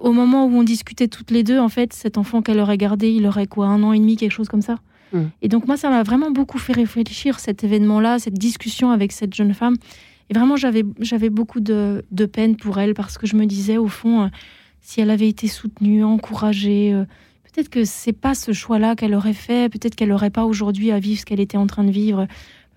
au 0.00 0.12
moment 0.12 0.44
où 0.44 0.50
on 0.50 0.62
discutait 0.62 1.08
toutes 1.08 1.30
les 1.30 1.42
deux, 1.42 1.58
en 1.58 1.68
fait, 1.68 1.92
cet 1.92 2.18
enfant 2.18 2.42
qu'elle 2.42 2.60
aurait 2.60 2.78
gardé, 2.78 3.10
il 3.10 3.26
aurait 3.26 3.46
quoi, 3.46 3.66
un 3.66 3.82
an 3.82 3.92
et 3.92 3.98
demi, 3.98 4.16
quelque 4.16 4.32
chose 4.32 4.48
comme 4.48 4.62
ça? 4.62 4.76
Mm. 5.12 5.24
Et 5.42 5.48
donc 5.48 5.66
moi, 5.66 5.76
ça 5.76 5.90
m'a 5.90 6.02
vraiment 6.02 6.30
beaucoup 6.30 6.58
fait 6.58 6.72
réfléchir 6.72 7.40
cet 7.40 7.64
événement-là, 7.64 8.18
cette 8.18 8.38
discussion 8.38 8.90
avec 8.90 9.12
cette 9.12 9.34
jeune 9.34 9.54
femme. 9.54 9.76
Et 10.28 10.34
vraiment, 10.34 10.56
j'avais 10.56 11.30
beaucoup 11.30 11.61
de, 11.61 12.04
de 12.11 12.26
peine 12.26 12.56
pour 12.56 12.78
elle 12.78 12.94
parce 12.94 13.18
que 13.18 13.26
je 13.26 13.34
me 13.36 13.46
disais 13.46 13.78
au 13.78 13.88
fond, 13.88 14.22
euh, 14.22 14.28
si 14.80 15.00
elle 15.00 15.11
avait 15.11 15.28
été 15.28 15.48
soutenue, 15.48 16.04
encouragée. 16.04 16.92
euh, 16.94 17.04
Peut-être 17.52 17.68
que 17.68 17.84
c'est 17.84 18.12
pas 18.12 18.36
ce 18.36 18.52
choix-là 18.52 18.94
qu'elle 18.94 19.12
aurait 19.14 19.32
fait. 19.32 19.68
Peut-être 19.68 19.96
qu'elle 19.96 20.11
n'aurait 20.11 20.30
pas 20.30 20.44
aujourd'hui 20.44 20.92
à 20.92 21.00
vivre 21.00 21.18
ce 21.18 21.24
qu'elle 21.26 21.40
était 21.40 21.56
en 21.56 21.66
train 21.66 21.82
de 21.82 21.90
vivre. 21.90 22.28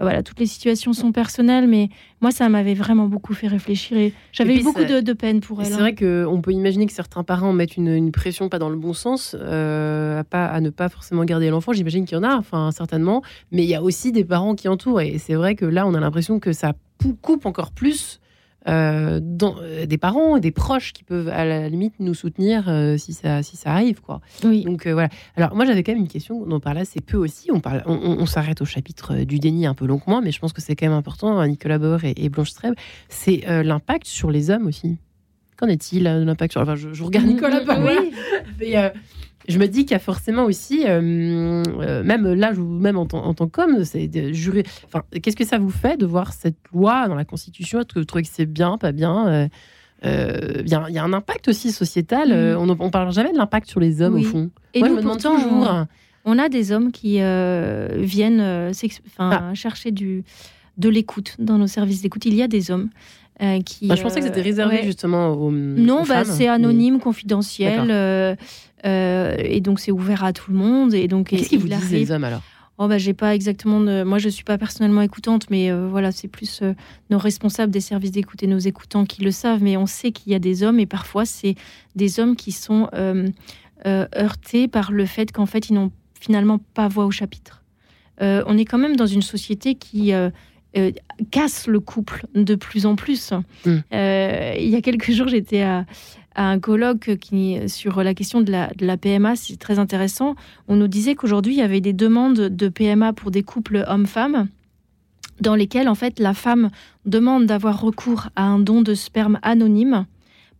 Voilà, 0.04 0.24
toutes 0.24 0.40
les 0.40 0.46
situations 0.46 0.94
sont 0.94 1.12
personnelles, 1.12 1.68
mais 1.68 1.90
moi, 2.22 2.32
ça 2.32 2.48
m'avait 2.50 2.74
vraiment 2.74 3.08
beaucoup 3.08 3.34
fait 3.34 3.48
réfléchir 3.48 3.98
et 3.98 4.14
j'avais 4.32 4.58
eu 4.58 4.64
beaucoup 4.64 4.84
de, 4.84 5.02
de 5.02 5.14
peine 5.14 5.42
pour 5.42 5.62
elle. 5.62 5.68
C'est 5.68 5.74
hein. 5.74 5.78
vrai 5.78 5.96
qu'on 5.96 6.42
peut 6.42 6.52
imaginer 6.52 6.86
que 6.86 6.94
certains 6.94 7.24
parents 7.24 7.54
mettent 7.54 7.78
une, 7.78 7.90
une 7.90 8.12
pression 8.12 8.50
pas 8.50 8.60
dans 8.60 8.70
le 8.70 8.76
bon 8.76 8.94
sens, 8.94 9.36
euh, 9.40 10.20
à, 10.20 10.24
pas, 10.24 10.46
à 10.46 10.62
ne 10.62 10.70
pas 10.70 10.90
forcément 10.90 11.26
garder 11.26 11.50
l'enfant. 11.50 11.74
J'imagine 11.74 12.06
qu'il 12.06 12.18
y 12.18 12.20
en 12.20 12.24
a, 12.24 12.36
enfin 12.36 12.72
certainement, 12.72 13.22
mais 13.52 13.64
il 13.64 13.70
y 13.70 13.76
a 13.76 13.82
aussi 13.82 14.12
des 14.12 14.24
parents 14.24 14.56
qui 14.56 14.68
entourent. 14.68 15.02
Et 15.02 15.18
c'est 15.18 15.36
vrai 15.36 15.56
que 15.56 15.66
là, 15.66 15.88
on 15.88 15.94
a 15.94 16.00
l'impression 16.00 16.40
que 16.40 16.54
ça 16.54 16.74
coupe 17.22 17.46
encore 17.46 17.72
plus 17.72 18.20
euh, 18.68 19.20
dans, 19.22 19.56
euh, 19.62 19.86
des 19.86 19.98
parents 19.98 20.38
et 20.38 20.40
des 20.40 20.52
proches 20.52 20.94
qui 20.94 21.04
peuvent 21.04 21.28
à 21.30 21.44
la 21.46 21.68
limite 21.70 21.96
nous 22.00 22.14
soutenir 22.14 22.70
euh, 22.70 22.98
si, 22.98 23.14
ça, 23.14 23.44
si 23.44 23.58
ça 23.58 23.72
arrive. 23.72 24.02
quoi. 24.02 24.22
Oui. 24.44 24.64
Donc 24.64 24.88
voilà. 24.88 25.10
Alors 25.36 25.56
moi 25.56 25.66
j'avais 25.66 25.84
quand 25.84 25.92
même 25.92 26.02
une 26.02 26.08
question 26.08 26.46
dont 26.46 26.56
on 26.56 26.60
parle 26.60 26.78
assez 26.78 27.02
peu 27.02 27.18
aussi. 27.18 27.52
On, 27.52 27.60
parle, 27.60 27.84
on, 27.86 27.94
on- 27.94 28.20
on 28.20 28.26
s'arrête 28.26 28.62
au 28.62 28.66
chapitre 28.66 29.16
du 29.26 29.40
déni 29.40 29.66
un 29.66 29.74
peu 29.74 29.86
longuement, 29.86 30.22
mais 30.22 30.32
je 30.32 30.40
pense 30.40 30.54
que 30.54 30.62
c'est 30.62 30.76
quand 30.76 30.86
même 30.88 30.98
important, 30.98 31.38
hein, 31.40 31.48
Nicolas 31.48 31.78
Bauer 31.78 32.04
et, 32.06 32.14
et 32.18 32.30
Blanche 32.30 32.52
Streb. 32.52 32.74
C'est 33.10 33.44
l'impact 33.64 34.06
sur 34.08 34.32
les 34.32 34.50
hommes 34.50 34.68
aussi. 34.68 34.98
Qu'en 35.58 35.68
est-il 35.68 36.04
de 36.06 36.24
l'impact 36.24 36.54
sur... 36.54 36.62
Enfin, 36.62 36.76
je, 36.76 36.94
je 36.94 37.04
regarde 37.04 37.28
Nicolas 37.28 37.64
Bauer. 37.64 37.98
Oui. 38.00 38.12
Mais, 38.60 38.94
je 39.48 39.60
me 39.60 39.68
dis 39.68 39.82
qu'il 39.86 39.92
y 39.92 39.96
a 39.96 40.00
forcément 40.00 40.44
aussi, 40.46 40.84
euh, 40.88 41.64
euh, 41.80 42.04
même 42.04 42.34
là, 42.34 42.54
même 42.54 42.98
en, 42.98 43.06
tant- 43.06 43.24
en 43.26 43.34
tant 43.34 43.48
qu'homme, 43.48 43.84
c'est 43.84 44.10
jurer. 44.34 44.64
Enfin, 44.86 45.04
qu'est-ce 45.22 45.36
que 45.36 45.46
ça 45.46 45.58
vous 45.58 45.70
fait 45.70 45.98
de 45.98 46.06
voir 46.06 46.34
cette 46.34 46.58
loi 46.74 47.08
dans 47.08 47.16
la 47.16 47.26
Constitution? 47.26 47.80
Est-ce 47.80 47.88
que 47.94 48.00
vous 48.00 48.06
trouvez 48.06 48.24
que 48.24 48.30
c'est 48.32 48.46
bien, 48.46 48.78
pas 48.78 48.92
bien? 48.92 49.28
Euh, 49.28 49.48
euh, 50.06 50.62
Il 50.66 50.70
y, 50.70 50.76
a- 50.76 50.86
il 50.90 50.96
y 50.96 50.98
a 50.98 51.04
un 51.04 51.14
impact 51.14 51.48
aussi 51.48 51.72
sociétal. 51.72 52.32
euh, 52.32 52.58
on 52.58 52.66
ne 52.68 52.90
parle 52.90 53.12
jamais 53.14 53.32
de 53.34 53.38
l'impact 53.38 53.70
sur 53.70 53.80
les 53.80 54.02
hommes, 54.02 54.16
Oui. 54.16 54.26
au 54.26 54.30
fond. 54.30 54.50
Et 54.74 54.80
Moi, 54.80 54.90
nous, 54.90 54.96
je 54.96 55.00
me 55.00 55.04
demande 55.04 55.22
toujours. 55.22 55.68
on- 55.70 55.88
On 56.26 56.40
a 56.40 56.48
des 56.48 56.72
hommes 56.72 56.92
qui 56.94 57.16
viennent 57.18 58.72
Ah. 59.20 59.52
chercher 59.54 59.92
du, 59.92 60.24
de 60.78 60.90
l'écoute 60.90 61.36
dans 61.40 61.58
nos 61.58 61.68
services 61.68 62.02
d'écoute. 62.02 62.26
Il 62.26 62.34
y 62.34 62.42
a 62.42 62.48
des 62.48 62.72
hommes 62.72 62.90
euh, 63.44 63.62
qui. 63.62 63.86
Enfin, 63.86 63.96
je 63.96 64.02
pensais 64.02 64.20
que 64.22 64.26
c'était 64.26 64.40
euh, 64.40 64.44
réservé 64.44 64.78
ouais. 64.78 64.84
justement 64.84 65.30
aux. 65.34 65.52
Non, 65.52 66.04
aux 66.04 66.06
bah, 66.06 66.24
c'est 66.26 66.44
mais- 66.44 66.48
anonyme, 66.48 67.00
confidentiel, 67.00 67.92
euh, 68.86 69.36
et 69.38 69.62
donc 69.62 69.80
c'est 69.80 69.92
ouvert 69.92 70.24
à 70.24 70.34
tout 70.34 70.52
le 70.52 70.58
monde. 70.58 70.94
Et 70.94 71.08
donc 71.08 71.28
Qu'est-ce 71.28 71.50
qu'ils 71.50 71.60
vous 71.60 71.68
disent 71.68 71.92
les 71.92 72.12
hommes 72.12 72.24
alors? 72.24 72.42
Oh 72.80 72.88
bah 72.88 72.98
j'ai 72.98 73.14
pas 73.14 73.36
exactement 73.36 73.80
de... 73.80 74.02
moi 74.02 74.18
je 74.18 74.30
suis 74.30 74.44
pas 74.44 74.58
personnellement 74.58 75.04
écoutante 75.04 75.48
mais 75.52 75.72
euh, 75.72 75.88
voilà 75.88 76.12
c'est 76.12 76.28
plus 76.28 76.62
euh, 76.64 76.74
nos 77.12 77.20
responsables 77.20 77.72
des 77.72 77.82
services 77.82 78.10
d'écoute 78.12 78.42
et 78.42 78.48
nos 78.48 78.58
écoutants 78.58 79.06
qui 79.06 79.22
le 79.22 79.30
savent 79.30 79.62
mais 79.62 79.78
on 79.78 79.86
sait 79.86 80.12
qu'il 80.12 80.32
y 80.32 80.36
a 80.36 80.40
des 80.40 80.64
hommes 80.64 80.80
et 80.80 80.88
parfois 80.88 81.24
c'est 81.24 81.54
des 81.96 82.20
hommes 82.20 82.36
qui 82.36 82.52
sont 82.52 82.90
euh, 82.96 83.30
heurtés 83.86 84.68
par 84.68 84.92
le 84.92 85.06
fait 85.06 85.32
qu'en 85.32 85.46
fait 85.46 85.70
ils 85.70 85.76
n'ont 85.76 85.92
finalement 86.20 86.60
pas 86.74 86.88
voix 86.88 87.06
au 87.06 87.12
chapitre. 87.12 87.62
On 88.20 88.58
est 88.58 88.66
quand 88.66 88.78
même 88.78 88.96
dans 88.96 89.06
une 89.06 89.22
société 89.22 89.76
qui 89.76 90.14
euh, 90.78 90.92
casse 91.32 91.68
le 91.68 91.80
couple 91.80 92.26
de 92.36 92.56
plus 92.56 92.86
en 92.86 92.96
plus. 92.96 93.34
Mm. 93.66 93.78
Euh, 93.94 94.54
il 94.58 94.70
y 94.70 94.76
a 94.76 94.82
quelques 94.82 95.12
jours 95.12 95.28
j'étais 95.28 95.62
à, 95.62 95.86
à 96.36 96.46
un 96.50 96.60
colloque 96.60 97.18
qui 97.18 97.58
sur 97.68 98.04
la 98.04 98.14
question 98.14 98.42
de 98.42 98.52
la, 98.52 98.72
de 98.78 98.86
la 98.86 98.98
PMA 98.98 99.36
c'est 99.36 99.58
très 99.58 99.80
intéressant 99.80 100.36
on 100.68 100.76
nous 100.76 100.88
disait 100.88 101.16
qu'aujourd'hui, 101.16 101.54
il 101.54 101.60
y 101.60 101.62
avait 101.62 101.82
des 101.82 101.94
demandes 101.94 102.50
de 102.50 102.68
PMA 102.70 103.14
pour 103.14 103.32
des 103.32 103.44
couples 103.44 103.84
hommes-femmes 103.88 104.48
dans 105.42 105.56
lesquelles, 105.56 105.90
en 105.90 105.96
fait, 105.96 106.20
la 106.20 106.34
femme 106.34 106.70
demande 107.06 107.46
d'avoir 107.46 107.82
recours 107.82 108.30
à 108.36 108.44
un 108.44 108.60
don 108.60 108.82
de 108.82 108.94
sperme 108.94 109.40
anonyme 109.42 110.06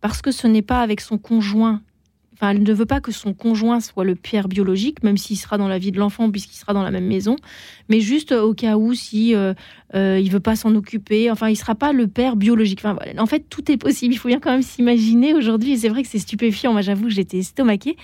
parce 0.00 0.20
que 0.20 0.30
ce 0.30 0.46
n'est 0.46 0.62
pas 0.62 0.80
avec 0.80 1.00
son 1.00 1.16
conjoint. 1.16 1.80
Enfin, 2.34 2.50
elle 2.50 2.62
ne 2.62 2.72
veut 2.72 2.86
pas 2.86 3.00
que 3.00 3.12
son 3.12 3.32
conjoint 3.32 3.80
soit 3.80 4.04
le 4.04 4.14
père 4.14 4.48
biologique, 4.48 5.02
même 5.02 5.16
s'il 5.16 5.38
sera 5.38 5.56
dans 5.56 5.68
la 5.68 5.78
vie 5.78 5.92
de 5.92 5.98
l'enfant, 5.98 6.30
puisqu'il 6.30 6.56
sera 6.56 6.72
dans 6.72 6.82
la 6.82 6.90
même 6.90 7.06
maison, 7.06 7.36
mais 7.88 8.00
juste 8.00 8.32
au 8.32 8.54
cas 8.54 8.76
où, 8.76 8.92
si 8.94 9.34
euh, 9.34 9.54
euh, 9.94 10.18
il 10.20 10.30
veut 10.30 10.40
pas 10.40 10.56
s'en 10.56 10.74
occuper, 10.74 11.30
enfin, 11.30 11.48
il 11.48 11.56
sera 11.56 11.74
pas 11.74 11.92
le 11.92 12.08
père 12.08 12.36
biologique. 12.36 12.82
En 13.18 13.26
fait, 13.26 13.44
tout 13.48 13.70
est 13.70 13.76
possible. 13.76 14.14
Il 14.14 14.18
faut 14.18 14.28
bien 14.28 14.40
quand 14.40 14.50
même 14.50 14.62
s'imaginer 14.62 15.34
aujourd'hui. 15.34 15.78
C'est 15.78 15.88
vrai 15.88 16.02
que 16.02 16.08
c'est 16.08 16.18
stupéfiant. 16.18 16.72
Moi, 16.72 16.82
j'avoue, 16.82 17.08
j'étais 17.08 17.38
estomaquée 17.38 17.96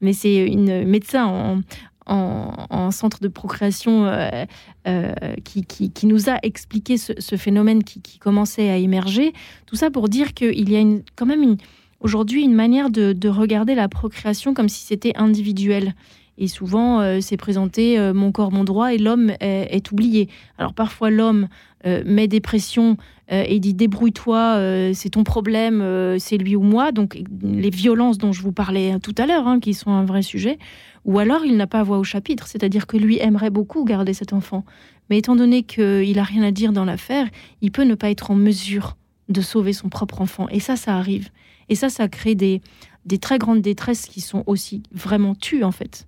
mais 0.00 0.12
c'est 0.12 0.46
une 0.46 0.84
médecin 0.84 1.26
en, 1.26 1.60
en, 2.06 2.52
en 2.70 2.90
centre 2.90 3.20
de 3.20 3.28
procréation 3.28 4.06
euh, 4.06 4.44
euh, 4.86 5.12
qui, 5.44 6.06
nous 6.06 6.28
a 6.28 6.38
expliqué 6.42 6.96
ce, 6.96 7.36
phénomène 7.36 7.84
qui, 7.84 8.18
commençait 8.18 8.70
à 8.70 8.76
émerger. 8.76 9.32
Tout 9.66 9.76
ça 9.76 9.90
pour 9.90 10.08
dire 10.08 10.34
qu'il 10.34 10.70
y 10.70 10.76
a 10.76 10.84
quand 11.16 11.26
même 11.26 11.42
une, 11.42 11.56
aujourd'hui 12.00 12.42
une 12.42 12.54
manière 12.54 12.90
de, 12.90 13.12
de 13.12 13.28
regarder 13.28 13.74
la 13.74 13.88
procréation 13.88 14.54
comme 14.54 14.68
si 14.68 14.84
c'était 14.84 15.12
individuel. 15.16 15.94
Et 16.38 16.46
souvent, 16.46 17.00
euh, 17.00 17.18
c'est 17.20 17.36
présenté 17.36 17.98
euh, 17.98 18.14
mon 18.14 18.30
corps, 18.30 18.52
mon 18.52 18.62
droit, 18.62 18.94
et 18.94 18.98
l'homme 18.98 19.32
est, 19.40 19.90
oublié. 19.90 20.28
Alors 20.56 20.72
parfois, 20.72 21.10
l'homme 21.10 21.48
euh, 21.84 22.02
met 22.06 22.28
des 22.28 22.40
pressions 22.40 22.96
et 23.30 23.60
dit 23.60 23.74
débrouille-toi, 23.74 24.58
c'est 24.94 25.10
ton 25.10 25.22
problème, 25.22 25.84
c'est 26.18 26.38
lui 26.38 26.56
ou 26.56 26.62
moi. 26.62 26.92
Donc 26.92 27.22
les 27.42 27.68
violences 27.68 28.16
dont 28.16 28.32
je 28.32 28.40
vous 28.40 28.52
parlais 28.52 28.98
tout 29.00 29.14
à 29.18 29.26
l'heure, 29.26 29.46
hein, 29.46 29.60
qui 29.60 29.74
sont 29.74 29.90
un 29.90 30.06
vrai 30.06 30.22
sujet. 30.22 30.58
Ou 31.04 31.18
alors 31.18 31.44
il 31.44 31.58
n'a 31.58 31.66
pas 31.66 31.82
voix 31.82 31.98
au 31.98 32.04
chapitre, 32.04 32.46
c'est-à-dire 32.46 32.86
que 32.86 32.96
lui 32.96 33.18
aimerait 33.18 33.50
beaucoup 33.50 33.84
garder 33.84 34.14
cet 34.14 34.32
enfant. 34.32 34.64
Mais 35.10 35.18
étant 35.18 35.36
donné 35.36 35.62
qu'il 35.62 36.16
n'a 36.16 36.22
rien 36.22 36.42
à 36.42 36.52
dire 36.52 36.72
dans 36.72 36.86
l'affaire, 36.86 37.28
il 37.60 37.70
peut 37.70 37.84
ne 37.84 37.94
pas 37.94 38.08
être 38.08 38.30
en 38.30 38.34
mesure 38.34 38.96
de 39.28 39.42
sauver 39.42 39.74
son 39.74 39.90
propre 39.90 40.22
enfant. 40.22 40.48
Et 40.48 40.60
ça, 40.60 40.76
ça 40.76 40.96
arrive. 40.96 41.28
Et 41.68 41.74
ça, 41.74 41.88
ça 41.90 42.08
crée 42.08 42.34
des, 42.34 42.60
des 43.04 43.18
très 43.18 43.38
grandes 43.38 43.60
détresses 43.62 44.06
qui 44.06 44.20
sont 44.20 44.42
aussi 44.46 44.82
vraiment 44.92 45.34
tues, 45.34 45.64
en 45.64 45.72
fait. 45.72 46.06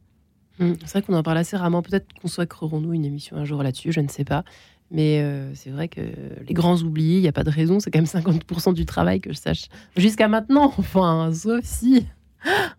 Hum, 0.61 0.74
C'est 0.80 0.90
vrai 0.98 1.02
qu'on 1.02 1.14
en 1.14 1.22
parle 1.22 1.38
assez 1.38 1.56
rarement. 1.56 1.82
Peut-être 1.82 2.06
consacrerons-nous 2.20 2.92
une 2.92 3.04
émission 3.04 3.36
un 3.36 3.44
jour 3.44 3.62
là-dessus, 3.62 3.92
je 3.92 4.00
ne 4.00 4.08
sais 4.08 4.24
pas. 4.24 4.44
Mais 4.92 5.20
euh, 5.22 5.54
c'est 5.54 5.70
vrai 5.70 5.86
que 5.88 6.00
les 6.48 6.52
grands 6.54 6.76
oubliés, 6.82 7.16
il 7.18 7.22
n'y 7.22 7.28
a 7.28 7.32
pas 7.32 7.44
de 7.44 7.50
raison. 7.50 7.78
C'est 7.78 7.90
quand 7.92 8.00
même 8.00 8.06
50% 8.06 8.74
du 8.74 8.84
travail 8.86 9.20
que 9.20 9.32
je 9.32 9.38
sache 9.38 9.66
jusqu'à 9.96 10.26
maintenant. 10.28 10.72
Enfin, 10.78 11.30
sauf 11.32 11.61
si 11.64 12.06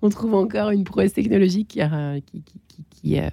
on 0.02 0.10
trouve 0.10 0.34
encore 0.36 0.72
une 0.72 0.84
prouesse 0.84 1.14
technologique 1.14 1.70
qui, 1.70 1.82
a- 1.82 2.16
qui, 2.20 2.42
qui, 2.44 2.60
qui, 2.68 2.84
qui, 2.90 3.20
euh, 3.20 3.30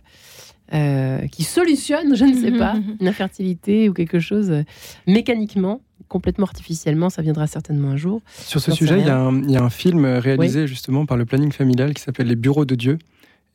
euh, 0.75 1.27
qui 1.29 1.43
solutionne, 1.43 2.15
je 2.15 2.25
ne 2.25 2.35
sais 2.35 2.53
pas, 2.53 2.75
une 3.01 3.09
infertilité 3.09 3.89
ou 3.89 3.95
quelque 3.95 4.21
chose 4.21 4.51
euh, 4.51 4.63
mécaniquement, 5.07 5.81
complètement 6.09 6.47
artificiellement. 6.47 7.11
Ça 7.11 7.23
viendra 7.23 7.47
certainement 7.47 7.91
un 7.91 7.97
jour. 7.97 8.23
Sur 8.29 8.61
ce 8.61 8.73
sujet, 8.73 8.99
il 9.01 9.07
y, 9.07 9.11
a 9.11 9.19
un, 9.19 9.43
il 9.43 9.51
y 9.51 9.57
a 9.57 9.63
un 9.63 9.71
film 9.71 10.05
réalisé 10.05 10.67
justement 10.67 11.07
par 11.07 11.17
le 11.17 11.25
planning 11.25 11.53
familial 11.53 11.95
qui 11.95 12.03
s'appelle 12.03 12.27
Les 12.27 12.37
Bureaux 12.37 12.65
de 12.65 12.75
Dieu 12.75 12.99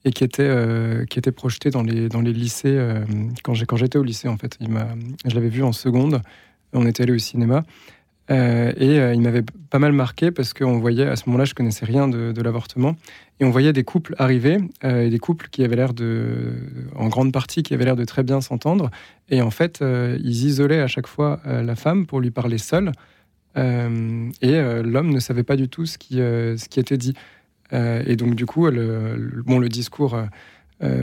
et 0.06 0.12
qui 0.12 0.24
était, 0.24 0.44
euh, 0.44 1.06
qui 1.06 1.20
était 1.20 1.32
projeté 1.32 1.70
dans 1.70 1.84
les, 1.84 2.10
dans 2.10 2.22
les 2.22 2.34
lycées 2.34 2.76
euh, 2.76 3.06
quand 3.44 3.54
j'étais 3.54 3.98
au 3.98 4.04
lycée 4.04 4.28
en 4.28 4.38
fait. 4.38 4.58
Il 4.60 4.70
je 5.26 5.36
l'avais 5.36 5.50
vu 5.50 5.64
en 5.64 5.72
seconde, 5.72 6.22
on 6.74 6.86
était 6.86 7.04
allé 7.04 7.14
au 7.14 7.18
cinéma 7.18 7.64
euh, 8.32 8.72
et 8.78 9.00
euh, 9.00 9.14
il 9.14 9.22
m'avait 9.22 9.44
pas 9.70 9.80
mal 9.80 9.92
marqué 9.92 10.32
parce 10.32 10.54
qu'on 10.54 10.80
voyait, 10.80 11.08
à 11.08 11.16
ce 11.16 11.24
moment-là, 11.28 11.46
je 11.46 11.54
connaissais 11.54 11.86
rien 11.86 12.08
de, 12.08 12.42
l'avortement 12.42 12.96
et 13.40 13.46
on 13.46 13.50
voyait 13.50 13.74
des 13.74 13.84
couples 13.84 14.16
arriver 14.18 14.60
euh, 14.84 15.10
des 15.10 15.20
couples 15.20 15.50
qui 15.50 15.64
avaient 15.64 15.76
l'air 15.76 15.94
de, 15.94 16.54
en 16.96 17.10
grande 17.10 17.34
partie, 17.34 17.64
qui 17.64 17.74
avaient 17.74 17.86
l'air 17.86 17.96
de 17.96 18.06
très 18.06 18.24
bien 18.24 18.40
s'entendre 18.40 18.92
et 19.30 19.42
en 19.42 19.52
fait, 19.52 19.82
ils 19.82 20.46
isolaient 20.46 20.82
à 20.82 20.88
chaque 20.88 21.08
fois 21.08 21.40
la 21.46 21.76
femme 21.76 22.06
pour 22.06 22.20
lui 22.20 22.30
parler 22.30 22.58
seule. 22.58 22.92
Et 23.56 24.82
l'homme 24.84 25.12
ne 25.12 25.20
savait 25.20 25.44
pas 25.44 25.56
du 25.56 25.70
tout 25.70 25.86
ce 25.86 25.98
qui, 25.98 26.16
ce 26.16 26.70
qui 26.70 26.80
était 26.80 26.98
dit. 26.98 27.14
Et 27.72 28.16
donc, 28.16 28.36
du 28.36 28.46
coup, 28.46 28.68
le, 28.68 29.42
bon, 29.46 29.60
le 29.60 29.70
discours, 29.70 30.22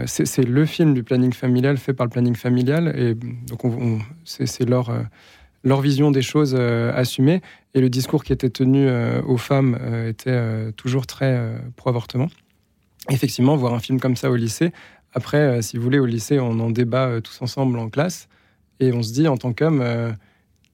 c'est 0.04 0.44
le 0.44 0.66
film 0.66 0.92
du 0.94 1.02
planning 1.02 1.32
familial 1.32 1.78
fait 1.78 1.94
par 1.94 2.06
le 2.06 2.10
planning 2.10 2.36
familial. 2.36 2.92
Et 2.96 3.14
donc, 3.14 3.64
on, 3.64 3.70
on- 3.70 3.98
c'est 4.24 4.68
leur, 4.68 4.92
leur 5.62 5.80
vision 5.80 6.10
des 6.10 6.22
choses 6.22 6.56
euh, 6.58 6.92
assumée. 6.94 7.40
Et 7.74 7.80
le 7.80 7.88
discours 7.88 8.24
qui 8.24 8.32
était 8.32 8.50
tenu 8.50 8.86
euh, 8.86 9.22
aux 9.22 9.36
femmes 9.36 9.78
euh, 9.80 10.08
était 10.08 10.72
toujours 10.72 11.06
très 11.06 11.54
pro-avortement. 11.76 12.28
Effectivement, 13.08 13.56
voir 13.56 13.74
un 13.74 13.80
film 13.80 14.00
comme 14.00 14.16
ça 14.16 14.30
au 14.30 14.36
lycée, 14.36 14.72
après, 15.12 15.60
si 15.62 15.76
vous 15.76 15.82
voulez, 15.82 15.98
au 15.98 16.06
lycée, 16.06 16.38
on 16.38 16.60
en 16.60 16.70
débat 16.70 17.20
tous 17.20 17.42
ensemble 17.42 17.78
en 17.80 17.88
classe. 17.88 18.28
Et 18.78 18.92
on 18.92 19.02
se 19.02 19.12
dit, 19.12 19.26
en 19.26 19.36
tant 19.36 19.52
qu'homme, 19.52 19.84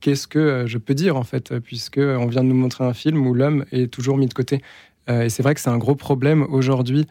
qu'est-ce 0.00 0.28
que 0.28 0.64
je 0.66 0.76
peux 0.76 0.92
dire, 0.92 1.16
en 1.16 1.22
fait, 1.22 1.58
puisque 1.58 1.96
on 1.96 2.26
vient 2.26 2.44
de 2.44 2.48
nous 2.48 2.54
montrer 2.54 2.84
un 2.84 2.92
film 2.92 3.26
où 3.26 3.32
l'homme 3.32 3.64
est 3.72 3.90
toujours 3.90 4.18
mis 4.18 4.26
de 4.26 4.34
côté. 4.34 4.60
Et 5.08 5.30
c'est 5.30 5.42
vrai 5.42 5.54
que 5.54 5.60
c'est 5.62 5.70
un 5.70 5.78
gros 5.78 5.94
problème 5.94 6.42
aujourd'hui 6.50 7.06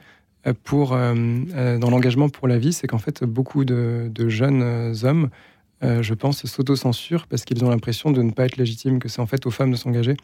pour, 0.63 0.89
dans 0.91 1.89
l'engagement 1.89 2.29
pour 2.29 2.47
la 2.47 2.59
vie, 2.59 2.73
c'est 2.73 2.85
qu'en 2.85 2.99
fait, 2.99 3.23
beaucoup 3.23 3.65
de, 3.65 4.11
jeunes 4.29 4.93
hommes, 5.01 5.29
euh, 5.83 6.01
je 6.01 6.13
pense, 6.13 6.45
s'autocensurent 6.45 7.27
parce 7.27 7.43
qu'ils 7.43 7.63
ont 7.65 7.69
l'impression 7.69 8.11
de 8.11 8.21
ne 8.21 8.31
pas 8.31 8.45
être 8.45 8.57
légitimes, 8.57 8.99
que 8.99 9.09
c'est 9.09 9.19
en 9.19 9.25
fait 9.25 9.45
aux 9.45 9.51
femmes 9.51 9.71
de 9.71 9.75
s'engager. 9.75 10.15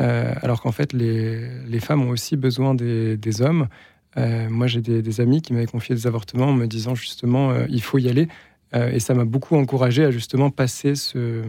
Euh, 0.00 0.34
alors 0.42 0.62
qu'en 0.62 0.72
fait, 0.72 0.92
les, 0.92 1.48
les 1.64 1.80
femmes 1.80 2.02
ont 2.02 2.10
aussi 2.10 2.36
besoin 2.36 2.74
des, 2.74 3.16
des 3.16 3.42
hommes. 3.42 3.68
Euh, 4.16 4.48
moi, 4.48 4.66
j'ai 4.66 4.80
des, 4.80 5.20
amis 5.20 5.42
qui 5.42 5.52
m'avaient 5.52 5.66
confié 5.66 5.94
des 5.94 6.06
avortements 6.06 6.46
en 6.46 6.54
me 6.54 6.66
disant 6.66 6.94
justement, 6.94 7.52
il 7.68 7.82
faut 7.82 7.98
y 7.98 8.08
aller. 8.08 8.28
Et 8.74 9.00
ça 9.00 9.14
m'a 9.14 9.24
beaucoup 9.24 9.56
encouragé 9.56 10.04
à 10.04 10.10
justement 10.10 10.50
passer 10.50 10.96
ce, 10.96 11.42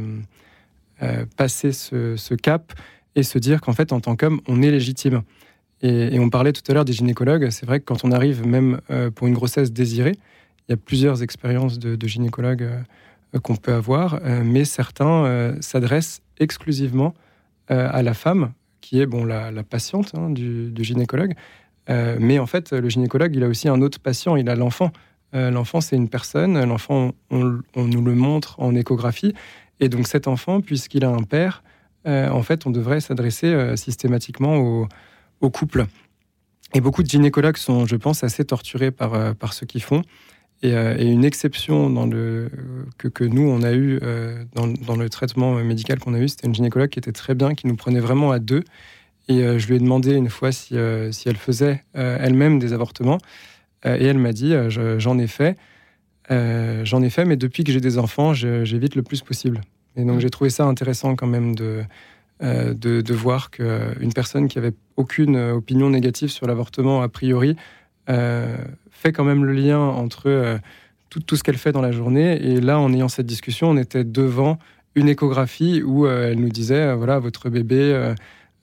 passer 1.36 1.72
ce, 1.72 2.34
cap 2.36 2.74
et 3.16 3.24
se 3.24 3.38
dire 3.38 3.60
qu'en 3.60 3.74
fait, 3.74 3.92
en 3.92 4.00
tant 4.00 4.16
qu'homme, 4.16 4.40
on 4.48 4.62
est 4.62 4.72
légitime. 4.72 5.24
Et, 5.82 6.20
on 6.20 6.30
parlait 6.30 6.54
tout 6.54 6.62
à 6.70 6.74
l'heure 6.74 6.86
des 6.86 6.94
gynécologues. 6.94 7.50
C'est 7.50 7.66
vrai 7.66 7.80
que 7.80 7.86
quand 7.86 8.06
on 8.06 8.12
arrive 8.12 8.46
même 8.46 8.80
pour 9.16 9.28
une 9.28 9.34
grossesse 9.34 9.72
désirée, 9.72 10.16
il 10.68 10.72
y 10.72 10.74
a 10.74 10.78
plusieurs 10.78 11.24
expériences 11.24 11.80
de, 11.80 12.08
gynécologues 12.08 12.68
qu'on 13.40 13.56
peut 13.56 13.74
avoir, 13.74 14.20
euh, 14.24 14.42
mais 14.44 14.66
certains 14.66 15.26
euh, 15.26 15.56
s'adressent 15.62 16.22
exclusivement 16.40 17.14
euh, 17.72 17.90
à 17.92 18.02
la 18.04 18.14
femme, 18.14 18.52
qui 18.82 19.02
est 19.02 19.06
bon 19.06 19.26
la, 19.26 19.52
patiente 19.64 20.14
hein, 20.16 20.30
du, 20.30 20.72
gynécologue. 20.80 21.34
Mais 21.90 22.38
en 22.38 22.46
fait, 22.46 22.74
le 22.74 22.90
gynécologue, 22.90 23.34
il 23.34 23.44
a 23.46 23.48
aussi 23.48 23.70
un 23.70 23.82
autre 23.82 24.00
patient, 24.00 24.36
il 24.36 24.50
a 24.50 24.56
l'enfant. 24.56 24.92
L'enfant, 25.32 25.80
c'est 25.80 25.96
une 25.96 26.10
personne. 26.10 26.62
L'enfant, 26.66 27.14
on, 27.32 27.62
nous 27.76 28.02
le 28.02 28.14
montre 28.14 28.60
en 28.60 28.76
échographie. 28.76 29.34
Et 29.80 29.88
donc 29.88 30.06
cet 30.06 30.28
enfant, 30.28 30.60
puisqu'il 30.60 31.06
a 31.06 31.10
un 31.10 31.24
père, 31.24 31.64
en 32.06 32.44
fait, 32.44 32.66
on 32.66 32.72
devrait 32.72 33.00
s'adresser 33.00 33.78
systématiquement 33.78 34.88
au, 35.40 35.50
couple. 35.50 35.86
Et 36.74 36.82
beaucoup 36.82 37.04
de 37.04 37.10
gynécologues 37.10 37.58
sont, 37.58 37.86
je 37.86 37.96
pense, 37.96 38.26
assez 38.26 38.44
torturés 38.44 38.92
par 38.92 39.54
ce 39.54 39.64
qu'ils 39.64 39.84
font. 39.84 40.02
Et, 40.64 40.74
euh, 40.74 40.96
et 40.98 41.06
une 41.06 41.24
exception 41.24 41.90
dans 41.90 42.08
le, 42.08 42.50
que, 42.98 43.08
que 43.08 43.24
nous, 43.24 43.48
on 43.48 43.62
a 43.62 43.74
eu 43.74 44.00
euh, 44.02 44.44
dans, 44.56 44.68
dans 44.68 44.96
le 44.96 45.08
traitement 45.10 45.54
médical 45.56 46.00
qu'on 46.00 46.14
a 46.16 46.20
eu, 46.20 46.28
c'était 46.28 46.48
une 46.48 46.56
gynécologue 46.56 46.90
qui 46.90 46.98
était 47.00 47.12
très 47.12 47.36
bien, 47.36 47.54
qui 47.54 47.68
nous 47.68 47.76
prenait 47.76 48.00
vraiment 48.00 48.32
à 48.32 48.40
deux 48.40 48.64
Et 49.30 49.44
euh, 49.44 49.60
je 49.60 49.68
lui 49.68 49.76
ai 49.76 49.80
demandé 49.80 50.14
une 50.16 50.30
fois 50.30 50.52
si, 50.52 50.76
euh, 50.78 51.12
si 51.12 51.30
elle 51.30 51.38
faisait 51.38 51.84
euh, 51.96 52.18
elle-même 52.20 52.58
des 52.60 52.74
avortements. 52.74 53.20
Euh, 53.86 53.98
et 54.00 54.06
elle 54.06 54.18
m'a 54.18 54.34
dit 54.34 54.54
euh, 54.54 54.70
Je- 54.70 54.98
J'en 54.98 55.20
ai 55.20 55.28
fait. 55.28 55.58
Euh, 56.32 56.84
J'en 56.86 57.02
ai 57.04 57.10
fait, 57.10 57.26
mais 57.26 57.38
depuis 57.38 57.64
que 57.64 57.72
j'ai 57.72 57.82
des 57.82 57.98
enfants, 57.98 58.34
j'évite 58.34 58.96
le 58.96 59.04
plus 59.04 59.22
possible. 59.22 59.62
Et 59.96 60.04
donc 60.06 60.18
Mm. 60.18 60.22
j'ai 60.22 60.30
trouvé 60.30 60.50
ça 60.50 60.66
intéressant 60.66 61.16
quand 61.16 61.28
même 61.28 61.56
de, 61.56 61.84
euh, 62.44 62.74
de, 62.74 63.02
de 63.02 63.14
voir 63.14 63.50
qu'une 63.52 64.14
personne 64.14 64.48
qui 64.48 64.58
avait 64.58 64.74
aucune 64.96 65.36
euh, 65.36 65.54
opinion 65.54 65.90
négative 65.90 66.30
sur 66.30 66.48
l'avortement 66.48 67.02
a 67.02 67.10
priori 67.10 67.52
euh, 67.52 67.54
fait 68.08 69.12
quand 69.12 69.24
même 69.24 69.46
le 69.46 69.54
lien 69.54 69.80
entre 69.80 70.24
euh, 70.28 70.58
tout, 71.10 71.20
tout 71.20 71.36
ce 71.36 71.44
qu'elle 71.44 71.58
fait 71.58 71.72
dans 71.72 71.82
la 71.82 71.92
journée. 71.92 72.42
Et 72.46 72.60
là, 72.62 72.80
en 72.80 72.92
ayant 72.94 73.08
cette 73.10 73.26
discussion, 73.26 73.70
on 73.70 73.78
était 73.78 74.04
devant 74.04 74.58
une 74.96 75.10
échographie 75.10 75.84
où 75.84 76.06
euh, 76.08 76.32
elle 76.32 76.40
nous 76.40 76.50
disait 76.50 76.82
euh, 76.88 76.96
voilà, 76.96 77.20
votre 77.20 77.50
bébé 77.50 77.80
euh, 77.94 78.16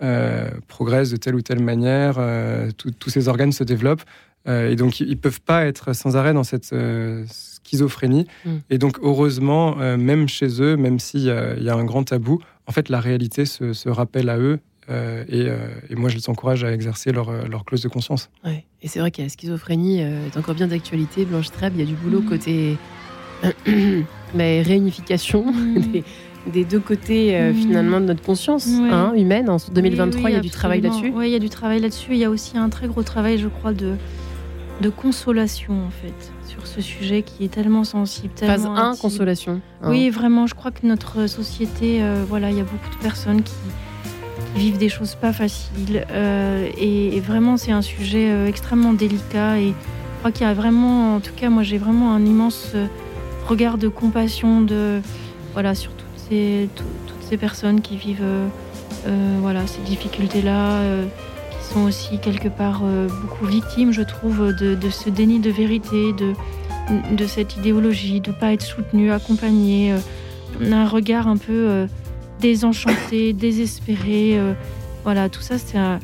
euh, 0.03 0.51
progresse 0.69 1.11
de 1.11 1.17
telle 1.17 1.35
ou 1.37 1.43
telle 1.43 1.63
manière, 1.63 2.17
euh, 2.19 2.71
tout- 2.77 2.91
tous 2.91 3.11
ses 3.11 3.29
organes 3.29 3.53
se 3.53 3.65
développent. 3.65 4.03
Euh, 4.47 4.69
et 4.71 4.77
donc, 4.77 5.01
ils 5.01 5.09
ne 5.09 5.15
peuvent 5.15 5.41
pas 5.41 5.65
être 5.65 5.95
sans 5.95 6.17
arrêt 6.17 6.35
dans 6.35 6.45
cette 6.45 6.73
euh, 6.75 7.25
schizophrénie. 7.31 8.27
Mm. 8.45 8.51
Et 8.71 8.79
donc, 8.79 8.99
heureusement, 9.01 9.77
euh, 9.81 9.97
même 9.97 10.29
chez 10.29 10.61
eux, 10.61 10.77
même 10.77 10.99
s'il 10.99 11.21
y, 11.21 11.25
y 11.65 11.69
a 11.71 11.75
un 11.75 11.85
grand 11.85 12.05
tabou, 12.05 12.41
en 12.67 12.73
fait, 12.73 12.89
la 12.91 13.01
réalité 13.01 13.47
se, 13.47 13.73
se 13.73 13.89
rappelle 13.89 14.29
à 14.29 14.37
eux. 14.39 14.59
Euh, 14.91 15.25
et, 15.29 15.43
euh, 15.49 15.69
et 15.91 15.95
moi, 15.95 16.09
je 16.11 16.17
les 16.17 16.29
encourage 16.29 16.65
à 16.65 16.73
exercer 16.73 17.13
leur, 17.13 17.29
euh, 17.31 17.47
leur 17.51 17.65
clause 17.65 17.83
de 17.83 17.89
conscience. 17.89 18.31
Ouais. 18.45 18.65
Et 18.83 18.89
c'est 18.89 18.99
vrai 19.01 19.11
que 19.11 19.23
la 19.23 19.29
schizophrénie 19.29 20.03
euh, 20.03 20.27
est 20.27 20.37
encore 20.37 20.55
bien 20.55 20.69
d'actualité. 20.69 21.25
Blanche 21.25 21.51
Trèbe, 21.51 21.75
il 21.77 21.81
y 21.81 21.83
a 21.83 21.87
du 21.87 21.95
boulot 21.97 22.21
Mhm. 22.21 22.27
côté 22.29 22.77
mais 24.35 24.63
réunification 24.67 25.45
Mhm. 25.53 25.75
des, 25.93 26.05
des 26.53 26.65
deux 26.65 26.81
côtés 26.81 27.37
euh, 27.37 27.51
Mhm. 27.51 27.55
finalement 27.57 28.01
de 28.01 28.07
notre 28.07 28.23
conscience 28.23 28.67
Ouais. 28.67 28.91
hein, 28.91 29.13
humaine. 29.17 29.49
En 29.51 29.57
2023, 29.73 30.21
Oui, 30.21 30.25
oui, 30.27 30.31
il 30.33 30.35
y 30.35 30.39
a 30.39 30.41
du 30.41 30.51
travail 30.51 30.81
là-dessus. 30.81 31.13
Oui, 31.15 31.29
il 31.29 31.33
y 31.33 31.37
a 31.37 31.39
du 31.41 31.49
travail 31.51 31.81
là-dessus. 31.81 32.13
Il 32.13 32.19
y 32.19 32.25
a 32.25 32.31
aussi 32.31 32.57
un 32.59 32.69
très 32.69 32.87
gros 32.89 33.03
travail, 33.03 33.39
je 33.39 33.49
crois, 33.49 33.73
de, 33.73 33.95
de 34.81 34.89
consolation, 34.91 35.85
en 35.87 35.91
fait, 35.91 36.33
sur 36.49 36.67
ce 36.67 36.81
sujet 36.81 37.23
qui 37.23 37.45
est 37.45 37.49
tellement 37.49 37.85
sensible. 37.85 38.33
Phase 38.37 38.63
tellement 38.63 38.77
1, 38.77 38.91
intime. 38.91 39.01
consolation. 39.03 39.61
hein. 39.83 39.91
Oui, 39.91 40.11
vraiment, 40.11 40.47
je 40.47 40.55
crois 40.55 40.71
que 40.71 40.87
notre 40.87 41.27
société, 41.27 42.03
euh, 42.03 42.25
voilà, 42.29 42.51
il 42.51 42.57
y 42.57 42.61
a 42.61 42.65
beaucoup 42.65 42.91
de 42.91 43.01
personnes 43.03 43.43
qui 43.43 43.55
vivent 44.55 44.79
des 44.79 44.89
choses 44.89 45.15
pas 45.15 45.33
faciles. 45.33 46.07
euh, 46.11 46.69
et, 46.79 47.21
vraiment, 47.21 47.57
c'est 47.57 47.73
un 47.73 47.83
sujet 47.83 48.31
euh, 48.31 48.47
extrêmement 48.47 48.93
délicat. 48.93 49.59
Et 49.59 49.69
je 49.69 50.19
crois 50.21 50.31
qu'il 50.31 50.47
y 50.47 50.51
a 50.51 50.55
vraiment, 50.55 51.17
en 51.17 51.21
tout 51.21 51.33
cas, 51.35 51.51
moi, 51.51 51.63
j'ai 51.63 51.79
vraiment 51.79 52.13
un 52.15 52.25
immense 52.25 52.73
euh, 52.75 52.87
regard 53.49 53.79
de 53.79 53.89
compassion 53.89 54.61
de, 54.61 55.01
voilà, 55.53 55.75
sur 55.75 55.93
toutes 55.93 56.07
ces, 56.29 56.69
tout- 56.75 56.85
toutes 57.07 57.23
ces 57.29 57.37
personnes 57.37 57.81
qui 57.81 57.97
vivent 57.97 58.25
voilà, 59.41 59.67
ces 59.67 59.83
difficultés-là. 59.83 60.81
qui 61.51 61.75
sont 61.75 61.83
aussi 61.83 62.19
quelque 62.19 62.49
part 62.49 62.83
beaucoup 63.23 63.45
victimes, 63.45 63.93
je 63.93 64.01
trouve, 64.03 64.55
de, 64.55 64.91
ce 64.91 65.11
déni 65.11 65.41
de 65.41 65.51
vérité, 65.51 66.13
de, 66.15 66.33
de 67.15 67.27
cette 67.27 67.57
idéologie, 67.57 68.21
de 68.23 68.31
ne 68.31 68.35
pas 68.35 68.55
être 68.55 68.63
soutenu, 68.63 69.11
accompagné. 69.13 69.95
on 70.63 70.73
a 70.73 70.77
un 70.77 70.89
regard 70.89 71.29
un 71.29 71.37
peu 71.37 71.87
désenchanté, 72.41 73.33
désespéré. 73.33 74.39
euh, 74.39 74.53
voilà, 75.05 75.29
tout 75.29 75.41
ça, 75.43 75.57
c'est 75.59 75.79
un- 75.79 75.99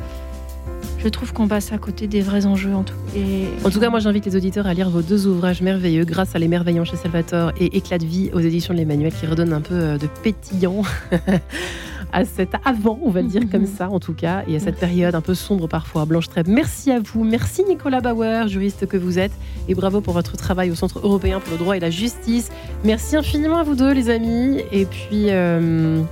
Je 1.02 1.08
trouve 1.08 1.32
qu'on 1.32 1.48
passe 1.48 1.72
à 1.72 1.78
côté 1.78 2.06
des 2.06 2.20
vrais 2.20 2.44
enjeux 2.44 2.74
en 2.74 2.82
tout. 2.82 2.94
Et... 3.16 3.46
En 3.64 3.70
tout 3.70 3.80
cas, 3.80 3.88
moi, 3.88 4.00
j'invite 4.00 4.26
les 4.26 4.36
auditeurs 4.36 4.66
à 4.66 4.74
lire 4.74 4.90
vos 4.90 5.00
deux 5.00 5.26
ouvrages 5.26 5.62
merveilleux, 5.62 6.04
grâce 6.04 6.36
à 6.36 6.38
l'émerveillant 6.38 6.84
chez 6.84 6.96
Salvatore 6.96 7.52
et 7.58 7.74
Éclat 7.78 7.96
de 7.96 8.04
vie 8.04 8.28
aux 8.34 8.40
éditions 8.40 8.74
de 8.74 8.78
l'Emmanuel, 8.80 9.10
qui 9.12 9.24
redonnent 9.26 9.54
un 9.54 9.62
peu 9.62 9.74
euh, 9.74 9.96
de 9.98 10.06
pétillant 10.22 10.82
à 12.12 12.24
cet 12.26 12.50
avant, 12.66 12.98
on 13.02 13.10
va 13.10 13.22
le 13.22 13.28
dire 13.28 13.42
comme 13.50 13.64
ça, 13.66 13.88
en 13.88 13.98
tout 13.98 14.12
cas, 14.12 14.42
et 14.46 14.56
à 14.56 14.60
cette 14.60 14.76
période 14.76 15.14
un 15.14 15.22
peu 15.22 15.34
sombre 15.34 15.68
parfois. 15.68 16.04
Blanche 16.04 16.28
Trèbe, 16.28 16.48
merci 16.48 16.90
à 16.90 17.00
vous. 17.00 17.24
Merci 17.24 17.64
Nicolas 17.64 18.02
Bauer, 18.02 18.48
juriste 18.48 18.86
que 18.86 18.98
vous 18.98 19.18
êtes, 19.18 19.32
et 19.68 19.74
bravo 19.74 20.02
pour 20.02 20.12
votre 20.12 20.36
travail 20.36 20.70
au 20.70 20.74
Centre 20.74 20.98
européen 21.02 21.40
pour 21.40 21.52
le 21.52 21.58
droit 21.58 21.76
et 21.78 21.80
la 21.80 21.90
justice. 21.90 22.50
Merci 22.84 23.16
infiniment 23.16 23.56
à 23.56 23.62
vous 23.62 23.74
deux, 23.74 23.92
les 23.94 24.10
amis. 24.10 24.60
Et 24.70 24.84
puis. 24.84 25.28
euh, 25.30 26.02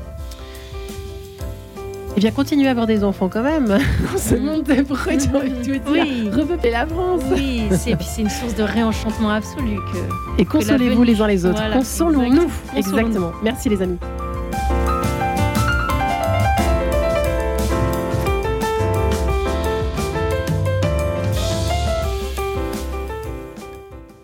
Eh 2.18 2.20
bien, 2.20 2.32
continuez 2.32 2.66
à 2.66 2.72
avoir 2.72 2.88
des 2.88 3.04
enfants 3.04 3.28
quand 3.28 3.44
même. 3.44 3.78
ce 4.16 4.34
monde 4.34 4.64
des 4.64 4.82
produits, 4.82 5.20
j'ai 5.20 5.36
envie 5.36 5.50
de 5.50 5.64
tout 5.64 5.70
dire. 5.70 5.82
Oui. 5.88 6.28
Repeupler 6.28 6.72
la 6.72 6.84
France. 6.84 7.22
Oui, 7.30 7.62
c'est 7.70 7.94
puis 7.94 8.08
c'est 8.10 8.22
une 8.22 8.28
source 8.28 8.56
de 8.56 8.64
réenchantement 8.64 9.30
absolu. 9.30 9.76
Que... 9.76 10.42
Et 10.42 10.44
consolez-vous 10.44 11.04
les 11.04 11.20
uns 11.20 11.28
les 11.28 11.46
autres. 11.46 11.58
Voilà. 11.58 11.76
Consolons-nous. 11.76 12.50
Exactement. 12.74 13.30
Merci 13.44 13.68
les 13.68 13.82
amis. 13.82 13.98